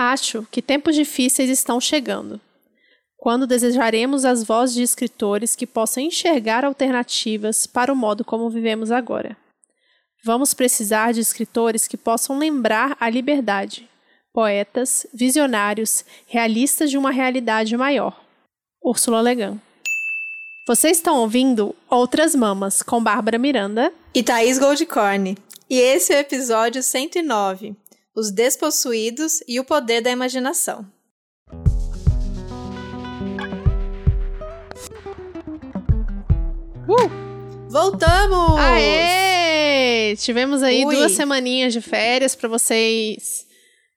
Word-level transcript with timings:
Acho 0.00 0.46
que 0.48 0.62
tempos 0.62 0.94
difíceis 0.94 1.50
estão 1.50 1.80
chegando. 1.80 2.40
Quando 3.16 3.48
desejaremos 3.48 4.24
as 4.24 4.44
vozes 4.44 4.76
de 4.76 4.82
escritores 4.82 5.56
que 5.56 5.66
possam 5.66 6.00
enxergar 6.00 6.64
alternativas 6.64 7.66
para 7.66 7.92
o 7.92 7.96
modo 7.96 8.24
como 8.24 8.48
vivemos 8.48 8.92
agora. 8.92 9.36
Vamos 10.24 10.54
precisar 10.54 11.12
de 11.12 11.20
escritores 11.20 11.88
que 11.88 11.96
possam 11.96 12.38
lembrar 12.38 12.96
a 13.00 13.10
liberdade, 13.10 13.90
poetas, 14.32 15.04
visionários, 15.12 16.04
realistas 16.28 16.90
de 16.90 16.96
uma 16.96 17.10
realidade 17.10 17.76
maior. 17.76 18.20
Úrsula 18.80 19.20
Legan. 19.20 19.60
Vocês 20.64 20.98
estão 20.98 21.16
ouvindo 21.16 21.74
Outras 21.90 22.36
Mamas 22.36 22.82
com 22.82 23.02
Bárbara 23.02 23.38
Miranda 23.38 23.92
e 24.14 24.22
Thaís 24.22 24.60
Goldcorn. 24.60 25.36
E 25.68 25.76
esse 25.76 26.12
é 26.12 26.18
o 26.18 26.20
episódio 26.20 26.84
109: 26.84 27.74
Os 28.14 28.30
Despossuídos 28.30 29.42
e 29.46 29.60
o 29.60 29.64
Poder 29.64 30.00
da 30.00 30.10
Imaginação. 30.10 30.86
Uh! 36.88 37.68
Voltamos! 37.68 38.58
Aê! 38.58 40.16
Tivemos 40.16 40.62
aí 40.62 40.84
Ui. 40.84 40.96
duas 40.96 41.12
semaninhas 41.12 41.72
de 41.72 41.80
férias 41.80 42.34
para 42.34 42.48
vocês 42.48 43.46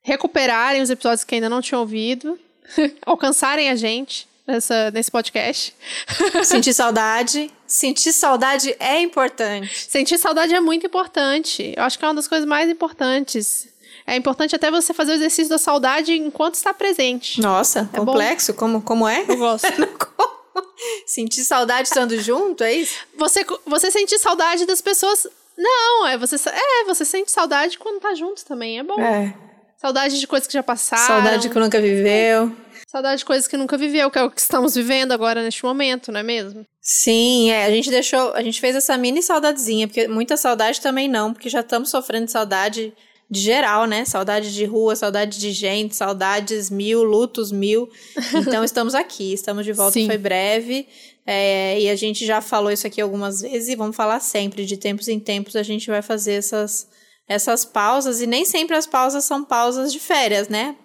recuperarem 0.03 0.81
os 0.81 0.89
episódios 0.89 1.23
que 1.23 1.35
ainda 1.35 1.49
não 1.49 1.61
tinham 1.61 1.81
ouvido, 1.81 2.37
alcançarem 3.05 3.69
a 3.69 3.75
gente 3.75 4.27
nessa, 4.45 4.91
nesse 4.91 5.09
podcast. 5.09 5.73
Sentir 6.43 6.73
saudade. 6.73 7.49
Sentir 7.65 8.11
saudade 8.11 8.75
é 8.79 8.99
importante. 8.99 9.89
Sentir 9.89 10.17
saudade 10.17 10.53
é 10.53 10.59
muito 10.59 10.85
importante. 10.85 11.73
Eu 11.75 11.83
acho 11.83 11.97
que 11.97 12.03
é 12.03 12.07
uma 12.07 12.15
das 12.15 12.27
coisas 12.27 12.47
mais 12.47 12.69
importantes. 12.69 13.70
É 14.05 14.15
importante 14.15 14.55
até 14.55 14.69
você 14.71 14.93
fazer 14.93 15.11
o 15.11 15.15
exercício 15.15 15.49
da 15.49 15.57
saudade 15.57 16.13
enquanto 16.13 16.55
está 16.55 16.73
presente. 16.73 17.39
Nossa, 17.39 17.89
é 17.93 17.97
complexo. 17.97 18.53
Como, 18.53 18.81
como 18.81 19.07
é? 19.07 19.25
Eu 19.27 19.37
gosto. 19.37 19.67
sentir 21.05 21.43
saudade 21.43 21.87
estando 21.87 22.19
junto, 22.19 22.63
é 22.63 22.73
isso? 22.73 22.95
Você, 23.17 23.45
você 23.65 23.91
sentir 23.91 24.17
saudade 24.17 24.65
das 24.65 24.81
pessoas. 24.81 25.27
Não, 25.57 26.07
é 26.07 26.17
você, 26.17 26.35
é, 26.49 26.85
você 26.85 27.05
sente 27.05 27.31
saudade 27.31 27.77
quando 27.77 27.99
tá 27.99 28.15
junto 28.15 28.43
também, 28.45 28.79
é 28.79 28.83
bom. 28.83 28.99
É. 28.99 29.33
Saudade 29.77 30.19
de 30.19 30.27
coisas 30.27 30.47
que 30.47 30.53
já 30.53 30.63
passaram. 30.63 31.07
Saudade 31.07 31.49
que 31.49 31.59
nunca 31.59 31.81
viveu. 31.81 32.55
Saudade 32.87 33.19
de 33.19 33.25
coisas 33.25 33.47
que 33.47 33.57
nunca 33.57 33.77
viveu, 33.77 34.11
que 34.11 34.19
é 34.19 34.23
o 34.23 34.29
que 34.29 34.39
estamos 34.39 34.75
vivendo 34.75 35.11
agora 35.11 35.41
neste 35.41 35.63
momento, 35.63 36.11
não 36.11 36.19
é 36.19 36.23
mesmo? 36.23 36.65
Sim, 36.79 37.51
é. 37.51 37.65
A 37.65 37.69
gente 37.69 37.89
deixou. 37.89 38.33
A 38.33 38.43
gente 38.43 38.59
fez 38.61 38.75
essa 38.75 38.95
mini 38.97 39.23
saudadezinha, 39.23 39.87
porque 39.87 40.07
muita 40.07 40.37
saudade 40.37 40.79
também 40.81 41.07
não, 41.07 41.33
porque 41.33 41.49
já 41.49 41.61
estamos 41.61 41.89
sofrendo 41.89 42.25
de 42.25 42.31
saudade 42.31 42.93
de 43.31 43.39
geral, 43.39 43.85
né? 43.85 44.03
Saudade 44.03 44.53
de 44.53 44.65
rua, 44.65 44.93
saudade 44.93 45.39
de 45.39 45.53
gente, 45.53 45.95
saudades 45.95 46.69
mil, 46.69 47.01
lutos 47.01 47.49
mil. 47.49 47.89
Então 48.35 48.61
estamos 48.65 48.93
aqui, 48.93 49.31
estamos 49.31 49.63
de 49.63 49.71
volta, 49.71 49.93
Sim. 49.93 50.05
foi 50.05 50.17
breve. 50.17 50.85
É, 51.25 51.79
e 51.79 51.89
a 51.89 51.95
gente 51.95 52.25
já 52.25 52.41
falou 52.41 52.69
isso 52.69 52.85
aqui 52.85 52.99
algumas 52.99 53.39
vezes 53.39 53.69
e 53.69 53.75
vamos 53.77 53.95
falar 53.95 54.19
sempre. 54.19 54.65
De 54.65 54.75
tempos 54.75 55.07
em 55.07 55.17
tempos 55.17 55.55
a 55.55 55.63
gente 55.63 55.89
vai 55.89 56.01
fazer 56.01 56.33
essas, 56.33 56.89
essas 57.25 57.63
pausas, 57.63 58.19
e 58.19 58.27
nem 58.27 58.43
sempre 58.43 58.75
as 58.75 58.85
pausas 58.85 59.23
são 59.23 59.45
pausas 59.45 59.93
de 59.93 59.99
férias, 59.99 60.49
né? 60.49 60.75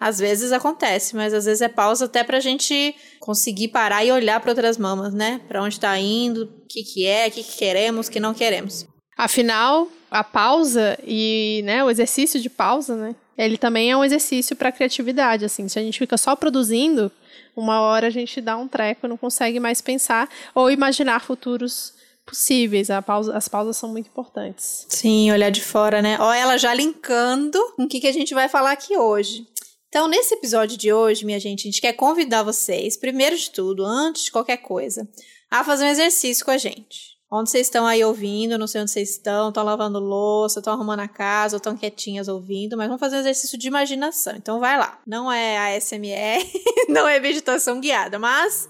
Às 0.00 0.18
vezes 0.18 0.50
acontece, 0.50 1.14
mas 1.14 1.34
às 1.34 1.44
vezes 1.44 1.60
é 1.60 1.68
pausa 1.68 2.06
até 2.06 2.24
pra 2.24 2.40
gente 2.40 2.94
conseguir 3.20 3.68
parar 3.68 4.02
e 4.02 4.10
olhar 4.10 4.40
para 4.40 4.50
outras 4.50 4.78
mamas, 4.78 5.12
né? 5.12 5.42
Para 5.46 5.62
onde 5.62 5.78
tá 5.78 5.96
indo, 5.98 6.44
o 6.44 6.66
que 6.66 6.82
que 6.82 7.06
é, 7.06 7.28
o 7.28 7.30
que 7.30 7.44
que 7.44 7.56
queremos, 7.58 8.08
o 8.08 8.10
que 8.10 8.18
não 8.18 8.32
queremos. 8.32 8.86
Afinal, 9.16 9.88
a 10.10 10.24
pausa 10.24 10.98
e, 11.06 11.62
né, 11.64 11.84
o 11.84 11.90
exercício 11.90 12.40
de 12.40 12.50
pausa, 12.50 12.96
né? 12.96 13.14
Ele 13.36 13.56
também 13.56 13.90
é 13.90 13.96
um 13.96 14.04
exercício 14.04 14.54
para 14.54 14.72
criatividade, 14.72 15.44
assim. 15.44 15.68
Se 15.68 15.78
a 15.78 15.82
gente 15.82 15.98
fica 15.98 16.16
só 16.16 16.36
produzindo, 16.36 17.10
uma 17.56 17.80
hora 17.80 18.06
a 18.06 18.10
gente 18.10 18.40
dá 18.40 18.56
um 18.56 18.68
treco, 18.68 19.08
não 19.08 19.16
consegue 19.16 19.58
mais 19.58 19.80
pensar 19.80 20.28
ou 20.54 20.70
imaginar 20.70 21.20
futuros 21.20 21.94
possíveis. 22.26 22.88
Pausa, 23.04 23.36
as 23.36 23.48
pausas 23.48 23.76
são 23.76 23.88
muito 23.90 24.08
importantes. 24.08 24.86
Sim, 24.88 25.30
olhar 25.30 25.50
de 25.50 25.62
fora, 25.62 26.00
né? 26.00 26.16
Ó, 26.20 26.32
ela 26.32 26.56
já 26.56 26.72
linkando 26.74 27.58
com 27.76 27.84
o 27.84 27.88
que, 27.88 28.00
que 28.00 28.06
a 28.06 28.12
gente 28.12 28.34
vai 28.34 28.48
falar 28.48 28.72
aqui 28.72 28.96
hoje. 28.96 29.46
Então, 29.88 30.08
nesse 30.08 30.34
episódio 30.34 30.76
de 30.78 30.90
hoje, 30.92 31.24
minha 31.26 31.38
gente, 31.38 31.62
a 31.62 31.70
gente 31.70 31.80
quer 31.80 31.92
convidar 31.92 32.42
vocês, 32.42 32.96
primeiro 32.96 33.36
de 33.36 33.50
tudo, 33.50 33.84
antes 33.84 34.24
de 34.24 34.32
qualquer 34.32 34.58
coisa, 34.58 35.06
a 35.50 35.62
fazer 35.62 35.84
um 35.84 35.88
exercício 35.88 36.44
com 36.44 36.50
a 36.50 36.56
gente. 36.56 37.11
Onde 37.34 37.48
vocês 37.48 37.66
estão 37.66 37.86
aí 37.86 38.04
ouvindo, 38.04 38.58
não 38.58 38.66
sei 38.66 38.82
onde 38.82 38.90
vocês 38.90 39.12
estão, 39.12 39.48
estão 39.48 39.64
lavando 39.64 39.98
louça, 39.98 40.58
estão 40.58 40.74
arrumando 40.74 41.00
a 41.00 41.08
casa, 41.08 41.56
estão 41.56 41.74
quietinhas 41.74 42.28
ouvindo, 42.28 42.76
mas 42.76 42.88
vamos 42.88 43.00
fazer 43.00 43.16
um 43.16 43.20
exercício 43.20 43.56
de 43.56 43.68
imaginação. 43.68 44.34
Então 44.36 44.60
vai 44.60 44.76
lá. 44.76 45.00
Não 45.06 45.32
é 45.32 45.74
ASMR, 45.74 46.46
não 46.90 47.08
é 47.08 47.18
meditação 47.18 47.80
guiada, 47.80 48.18
mas 48.18 48.68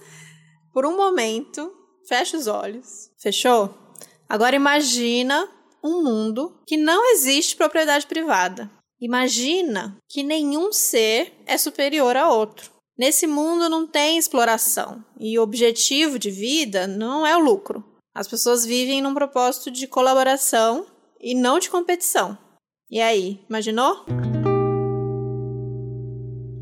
por 0.72 0.86
um 0.86 0.96
momento, 0.96 1.74
fecha 2.08 2.36
os 2.36 2.46
olhos. 2.46 3.10
Fechou? 3.18 3.74
Agora 4.28 4.54
imagina 4.54 5.48
um 5.82 6.04
mundo 6.04 6.56
que 6.64 6.76
não 6.76 7.12
existe 7.12 7.56
propriedade 7.56 8.06
privada. 8.06 8.70
Imagina 9.00 9.96
que 10.08 10.22
nenhum 10.22 10.72
ser 10.72 11.32
é 11.46 11.58
superior 11.58 12.16
a 12.16 12.30
outro. 12.30 12.70
Nesse 12.96 13.26
mundo 13.26 13.68
não 13.68 13.88
tem 13.88 14.16
exploração 14.16 15.04
e 15.18 15.36
o 15.36 15.42
objetivo 15.42 16.16
de 16.16 16.30
vida 16.30 16.86
não 16.86 17.26
é 17.26 17.36
o 17.36 17.40
lucro. 17.40 17.91
As 18.14 18.28
pessoas 18.28 18.66
vivem 18.66 19.00
num 19.00 19.14
propósito 19.14 19.70
de 19.70 19.86
colaboração 19.86 20.86
e 21.18 21.34
não 21.34 21.58
de 21.58 21.70
competição. 21.70 22.36
E 22.90 23.00
aí, 23.00 23.40
imaginou? 23.48 24.04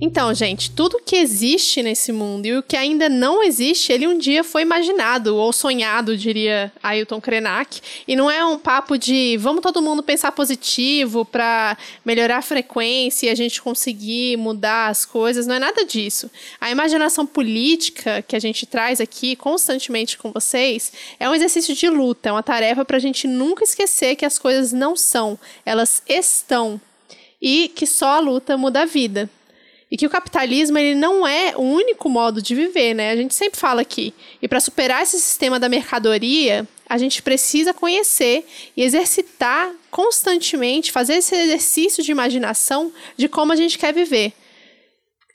Então, 0.02 0.32
gente, 0.32 0.70
tudo 0.70 1.02
que 1.04 1.14
existe 1.14 1.82
nesse 1.82 2.10
mundo 2.10 2.46
e 2.46 2.56
o 2.56 2.62
que 2.62 2.74
ainda 2.74 3.06
não 3.06 3.42
existe, 3.42 3.92
ele 3.92 4.06
um 4.06 4.16
dia 4.16 4.42
foi 4.42 4.62
imaginado 4.62 5.36
ou 5.36 5.52
sonhado, 5.52 6.16
diria 6.16 6.72
Ailton 6.82 7.20
Krenak. 7.20 7.82
E 8.08 8.16
não 8.16 8.30
é 8.30 8.42
um 8.42 8.58
papo 8.58 8.96
de 8.96 9.36
vamos 9.36 9.60
todo 9.60 9.82
mundo 9.82 10.02
pensar 10.02 10.32
positivo 10.32 11.26
para 11.26 11.76
melhorar 12.02 12.38
a 12.38 12.42
frequência 12.42 13.26
e 13.26 13.28
a 13.28 13.34
gente 13.34 13.60
conseguir 13.60 14.38
mudar 14.38 14.88
as 14.88 15.04
coisas, 15.04 15.46
não 15.46 15.56
é 15.56 15.58
nada 15.58 15.84
disso. 15.84 16.30
A 16.58 16.70
imaginação 16.70 17.26
política 17.26 18.24
que 18.26 18.34
a 18.34 18.40
gente 18.40 18.64
traz 18.64 19.02
aqui 19.02 19.36
constantemente 19.36 20.16
com 20.16 20.32
vocês 20.32 20.94
é 21.18 21.28
um 21.28 21.34
exercício 21.34 21.74
de 21.74 21.90
luta, 21.90 22.30
é 22.30 22.32
uma 22.32 22.42
tarefa 22.42 22.86
para 22.86 22.96
a 22.96 23.00
gente 23.00 23.28
nunca 23.28 23.64
esquecer 23.64 24.16
que 24.16 24.24
as 24.24 24.38
coisas 24.38 24.72
não 24.72 24.96
são, 24.96 25.38
elas 25.66 26.02
estão. 26.08 26.80
E 27.42 27.68
que 27.68 27.86
só 27.86 28.16
a 28.16 28.20
luta 28.20 28.56
muda 28.56 28.82
a 28.82 28.86
vida. 28.86 29.28
E 29.90 29.96
que 29.96 30.06
o 30.06 30.10
capitalismo 30.10 30.78
ele 30.78 30.94
não 30.94 31.26
é 31.26 31.56
o 31.56 31.62
único 31.62 32.08
modo 32.08 32.40
de 32.40 32.54
viver, 32.54 32.94
né? 32.94 33.10
A 33.10 33.16
gente 33.16 33.34
sempre 33.34 33.58
fala 33.58 33.82
aqui. 33.82 34.14
E 34.40 34.46
para 34.46 34.60
superar 34.60 35.02
esse 35.02 35.18
sistema 35.20 35.58
da 35.58 35.68
mercadoria, 35.68 36.66
a 36.88 36.96
gente 36.96 37.22
precisa 37.22 37.74
conhecer 37.74 38.46
e 38.76 38.82
exercitar 38.82 39.72
constantemente, 39.90 40.92
fazer 40.92 41.14
esse 41.14 41.34
exercício 41.34 42.04
de 42.04 42.12
imaginação 42.12 42.92
de 43.16 43.28
como 43.28 43.52
a 43.52 43.56
gente 43.56 43.78
quer 43.78 43.92
viver. 43.92 44.32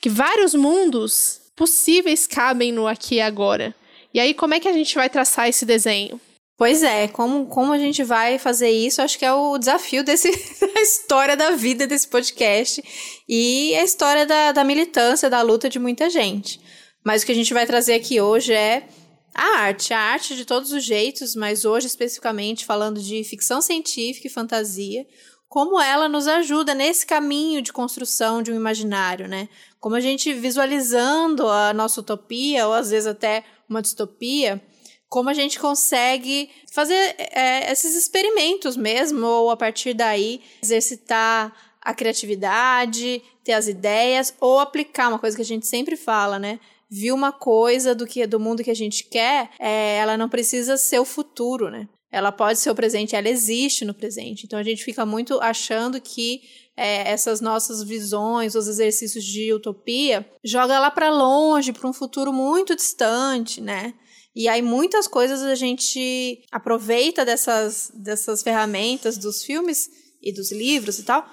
Que 0.00 0.08
vários 0.08 0.54
mundos 0.54 1.40
possíveis 1.54 2.26
cabem 2.26 2.72
no 2.72 2.86
aqui 2.86 3.16
e 3.16 3.20
agora. 3.20 3.74
E 4.12 4.20
aí, 4.20 4.32
como 4.32 4.54
é 4.54 4.60
que 4.60 4.68
a 4.68 4.72
gente 4.72 4.94
vai 4.94 5.10
traçar 5.10 5.48
esse 5.48 5.66
desenho? 5.66 6.18
Pois 6.56 6.82
é, 6.82 7.06
como, 7.08 7.46
como 7.46 7.72
a 7.72 7.78
gente 7.78 8.02
vai 8.02 8.38
fazer 8.38 8.70
isso, 8.70 9.02
acho 9.02 9.18
que 9.18 9.26
é 9.26 9.32
o 9.32 9.58
desafio 9.58 10.02
desse, 10.02 10.30
da 10.74 10.80
história 10.80 11.36
da 11.36 11.50
vida 11.50 11.86
desse 11.86 12.08
podcast 12.08 12.82
e 13.28 13.74
a 13.74 13.84
história 13.84 14.24
da, 14.24 14.52
da 14.52 14.64
militância, 14.64 15.28
da 15.28 15.42
luta 15.42 15.68
de 15.68 15.78
muita 15.78 16.08
gente. 16.08 16.58
Mas 17.04 17.22
o 17.22 17.26
que 17.26 17.32
a 17.32 17.34
gente 17.34 17.52
vai 17.52 17.66
trazer 17.66 17.92
aqui 17.94 18.20
hoje 18.22 18.54
é 18.54 18.88
a 19.34 19.58
arte, 19.58 19.92
a 19.92 20.00
arte 20.00 20.34
de 20.34 20.46
todos 20.46 20.72
os 20.72 20.82
jeitos, 20.82 21.36
mas 21.36 21.66
hoje 21.66 21.88
especificamente 21.88 22.64
falando 22.64 23.02
de 23.02 23.22
ficção 23.22 23.60
científica 23.60 24.26
e 24.26 24.30
fantasia, 24.30 25.06
como 25.46 25.78
ela 25.78 26.08
nos 26.08 26.26
ajuda 26.26 26.74
nesse 26.74 27.04
caminho 27.04 27.60
de 27.60 27.70
construção 27.70 28.42
de 28.42 28.50
um 28.50 28.56
imaginário, 28.56 29.28
né? 29.28 29.46
Como 29.78 29.94
a 29.94 30.00
gente 30.00 30.32
visualizando 30.32 31.46
a 31.48 31.74
nossa 31.74 32.00
utopia, 32.00 32.66
ou 32.66 32.72
às 32.72 32.90
vezes 32.90 33.06
até 33.06 33.44
uma 33.68 33.82
distopia, 33.82 34.60
como 35.08 35.28
a 35.28 35.34
gente 35.34 35.58
consegue 35.58 36.50
fazer 36.70 37.14
é, 37.18 37.70
esses 37.70 37.94
experimentos 37.94 38.76
mesmo, 38.76 39.26
ou 39.26 39.50
a 39.50 39.56
partir 39.56 39.94
daí 39.94 40.40
exercitar 40.62 41.54
a 41.80 41.94
criatividade, 41.94 43.22
ter 43.44 43.52
as 43.52 43.68
ideias, 43.68 44.34
ou 44.40 44.58
aplicar 44.58 45.08
uma 45.08 45.18
coisa 45.18 45.36
que 45.36 45.42
a 45.42 45.46
gente 45.46 45.66
sempre 45.66 45.96
fala, 45.96 46.38
né? 46.38 46.58
Viu 46.90 47.14
uma 47.14 47.32
coisa 47.32 47.94
do 47.94 48.06
que 48.06 48.26
do 48.26 48.40
mundo 48.40 48.64
que 48.64 48.70
a 48.70 48.74
gente 48.74 49.04
quer, 49.04 49.50
é, 49.58 49.96
ela 49.98 50.16
não 50.16 50.28
precisa 50.28 50.76
ser 50.76 50.98
o 50.98 51.04
futuro, 51.04 51.70
né? 51.70 51.88
Ela 52.10 52.32
pode 52.32 52.58
ser 52.58 52.70
o 52.70 52.74
presente, 52.74 53.14
ela 53.14 53.28
existe 53.28 53.84
no 53.84 53.94
presente. 53.94 54.46
Então 54.46 54.58
a 54.58 54.62
gente 54.62 54.82
fica 54.82 55.04
muito 55.04 55.40
achando 55.40 56.00
que 56.00 56.42
é, 56.76 57.10
essas 57.10 57.40
nossas 57.40 57.82
visões, 57.82 58.54
os 58.54 58.68
exercícios 58.68 59.24
de 59.24 59.52
utopia, 59.52 60.28
joga 60.44 60.78
lá 60.78 60.90
para 60.90 61.10
longe, 61.10 61.72
para 61.72 61.88
um 61.88 61.92
futuro 61.92 62.32
muito 62.32 62.76
distante, 62.76 63.60
né? 63.60 63.94
E 64.36 64.48
aí 64.48 64.60
muitas 64.60 65.08
coisas 65.08 65.42
a 65.42 65.54
gente 65.54 66.44
aproveita 66.52 67.24
dessas, 67.24 67.90
dessas 67.94 68.42
ferramentas 68.42 69.16
dos 69.16 69.42
filmes 69.42 69.90
e 70.22 70.30
dos 70.30 70.52
livros 70.52 70.98
e 70.98 71.04
tal 71.04 71.26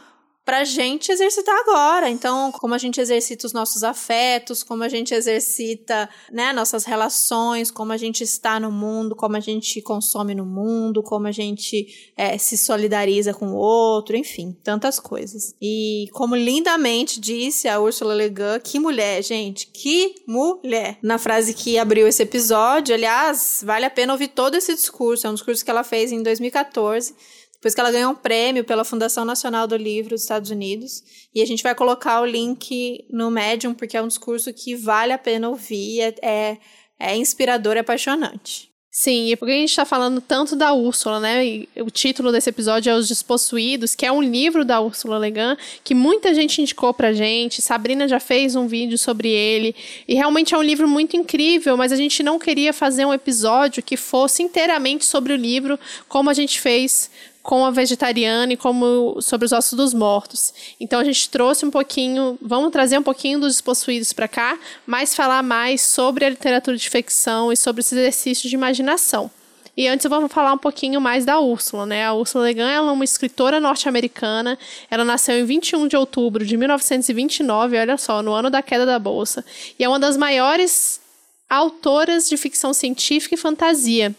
pra 0.45 0.63
gente 0.63 1.11
exercitar 1.11 1.55
agora. 1.61 2.09
Então, 2.09 2.51
como 2.51 2.73
a 2.73 2.77
gente 2.77 2.99
exercita 2.99 3.47
os 3.47 3.53
nossos 3.53 3.83
afetos, 3.83 4.63
como 4.63 4.83
a 4.83 4.89
gente 4.89 5.13
exercita, 5.13 6.09
né, 6.31 6.51
nossas 6.51 6.83
relações, 6.83 7.71
como 7.71 7.93
a 7.93 7.97
gente 7.97 8.23
está 8.23 8.59
no 8.59 8.71
mundo, 8.71 9.15
como 9.15 9.37
a 9.37 9.39
gente 9.39 9.81
consome 9.81 10.35
no 10.35 10.45
mundo, 10.45 11.01
como 11.01 11.27
a 11.27 11.31
gente 11.31 12.11
é, 12.17 12.37
se 12.37 12.57
solidariza 12.57 13.33
com 13.33 13.47
o 13.47 13.55
outro, 13.55 14.17
enfim, 14.17 14.55
tantas 14.63 14.99
coisas. 14.99 15.55
E 15.61 16.07
como 16.11 16.35
lindamente 16.35 17.19
disse 17.19 17.67
a 17.67 17.79
Ursula 17.79 18.13
Le 18.13 18.29
Guin, 18.29 18.59
que 18.63 18.79
mulher, 18.79 19.23
gente, 19.23 19.67
que 19.67 20.15
mulher! 20.27 20.97
Na 21.01 21.17
frase 21.17 21.53
que 21.53 21.77
abriu 21.77 22.07
esse 22.07 22.23
episódio, 22.23 22.93
aliás, 22.93 23.61
vale 23.65 23.85
a 23.85 23.89
pena 23.89 24.13
ouvir 24.13 24.29
todo 24.29 24.55
esse 24.55 24.73
discurso, 24.73 25.25
é 25.25 25.29
um 25.29 25.35
discurso 25.35 25.63
que 25.63 25.71
ela 25.71 25.83
fez 25.83 26.11
em 26.11 26.21
2014 26.21 27.15
depois 27.63 27.73
que 27.73 27.79
ela 27.79 27.91
ganhou 27.91 28.11
um 28.11 28.15
prêmio 28.15 28.65
pela 28.65 28.83
Fundação 28.83 29.23
Nacional 29.23 29.65
do 29.65 29.77
Livro 29.77 30.09
dos 30.09 30.23
Estados 30.23 30.51
Unidos. 30.51 31.01
E 31.33 31.41
a 31.41 31.45
gente 31.45 31.63
vai 31.63 31.73
colocar 31.73 32.19
o 32.19 32.25
link 32.25 33.05
no 33.09 33.31
Medium, 33.31 33.73
porque 33.73 33.95
é 33.95 34.01
um 34.01 34.07
discurso 34.09 34.51
que 34.51 34.75
vale 34.75 35.13
a 35.13 35.17
pena 35.17 35.47
ouvir, 35.47 36.01
é, 36.01 36.15
é, 36.21 36.57
é 36.99 37.15
inspirador 37.15 37.77
e 37.77 37.79
apaixonante. 37.79 38.69
Sim, 38.91 39.31
e 39.31 39.35
porque 39.37 39.53
a 39.53 39.57
gente 39.57 39.69
está 39.69 39.85
falando 39.85 40.19
tanto 40.21 40.55
da 40.57 40.73
Úrsula, 40.73 41.19
né? 41.21 41.43
E 41.43 41.69
o 41.77 41.89
título 41.89 42.33
desse 42.33 42.49
episódio 42.49 42.91
é 42.91 42.95
Os 42.95 43.07
Despossuídos, 43.07 43.95
que 43.95 44.05
é 44.05 44.11
um 44.11 44.21
livro 44.21 44.65
da 44.65 44.81
Úrsula 44.81 45.17
Legan, 45.17 45.57
que 45.85 45.95
muita 45.95 46.33
gente 46.33 46.61
indicou 46.61 46.93
pra 46.93 47.13
gente. 47.13 47.61
Sabrina 47.61 48.09
já 48.09 48.19
fez 48.19 48.55
um 48.55 48.67
vídeo 48.67 48.97
sobre 48.97 49.29
ele. 49.29 49.73
E 50.05 50.13
realmente 50.13 50.53
é 50.53 50.57
um 50.57 50.61
livro 50.61 50.87
muito 50.87 51.15
incrível, 51.15 51.77
mas 51.77 51.91
a 51.93 51.95
gente 51.95 52.21
não 52.21 52.37
queria 52.37 52.73
fazer 52.73 53.05
um 53.05 53.13
episódio 53.13 53.81
que 53.81 53.95
fosse 53.95 54.43
inteiramente 54.43 55.05
sobre 55.05 55.31
o 55.31 55.37
livro, 55.37 55.79
como 56.07 56.29
a 56.29 56.33
gente 56.33 56.59
fez 56.59 57.09
com 57.43 57.65
a 57.65 57.71
vegetariana 57.71 58.53
e 58.53 58.57
como 58.57 59.21
sobre 59.21 59.45
os 59.45 59.51
ossos 59.51 59.73
dos 59.73 59.93
mortos. 59.93 60.53
Então 60.79 61.01
a 61.01 61.03
gente 61.03 61.29
trouxe 61.29 61.65
um 61.65 61.69
pouquinho, 61.69 62.37
vamos 62.41 62.71
trazer 62.71 62.97
um 62.97 63.03
pouquinho 63.03 63.37
dos 63.37 63.55
despossuídos 63.55 64.13
para 64.13 64.29
cá, 64.29 64.57
mas 64.87 65.13
falar 65.13 65.43
mais 65.43 65.81
sobre 65.81 66.23
a 66.23 66.29
literatura 66.29 66.77
de 66.77 66.89
ficção 66.89 67.51
e 67.51 67.57
sobre 67.57 67.81
esse 67.81 67.93
exercício 67.93 68.49
de 68.49 68.55
imaginação. 68.55 69.29
E 69.75 69.87
antes 69.87 70.05
eu 70.05 70.09
vou 70.09 70.29
falar 70.29 70.53
um 70.53 70.57
pouquinho 70.57 71.01
mais 71.01 71.25
da 71.25 71.39
Úrsula, 71.39 71.85
né? 71.85 72.05
A 72.05 72.13
Úrsula 72.13 72.47
Le 72.47 72.53
Guin 72.53 72.61
é 72.61 72.79
uma 72.79 73.03
escritora 73.03 73.59
norte-americana. 73.59 74.57
Ela 74.89 75.03
nasceu 75.03 75.37
em 75.37 75.45
21 75.45 75.87
de 75.87 75.97
outubro 75.97 76.45
de 76.45 76.55
1929, 76.55 77.77
olha 77.77 77.97
só, 77.97 78.21
no 78.21 78.31
ano 78.33 78.51
da 78.51 78.61
queda 78.61 78.85
da 78.85 78.99
bolsa. 78.99 79.43
E 79.79 79.83
é 79.83 79.89
uma 79.89 79.99
das 79.99 80.15
maiores 80.15 81.01
autoras 81.49 82.29
de 82.29 82.37
ficção 82.37 82.71
científica 82.71 83.33
e 83.33 83.37
fantasia. 83.37 84.15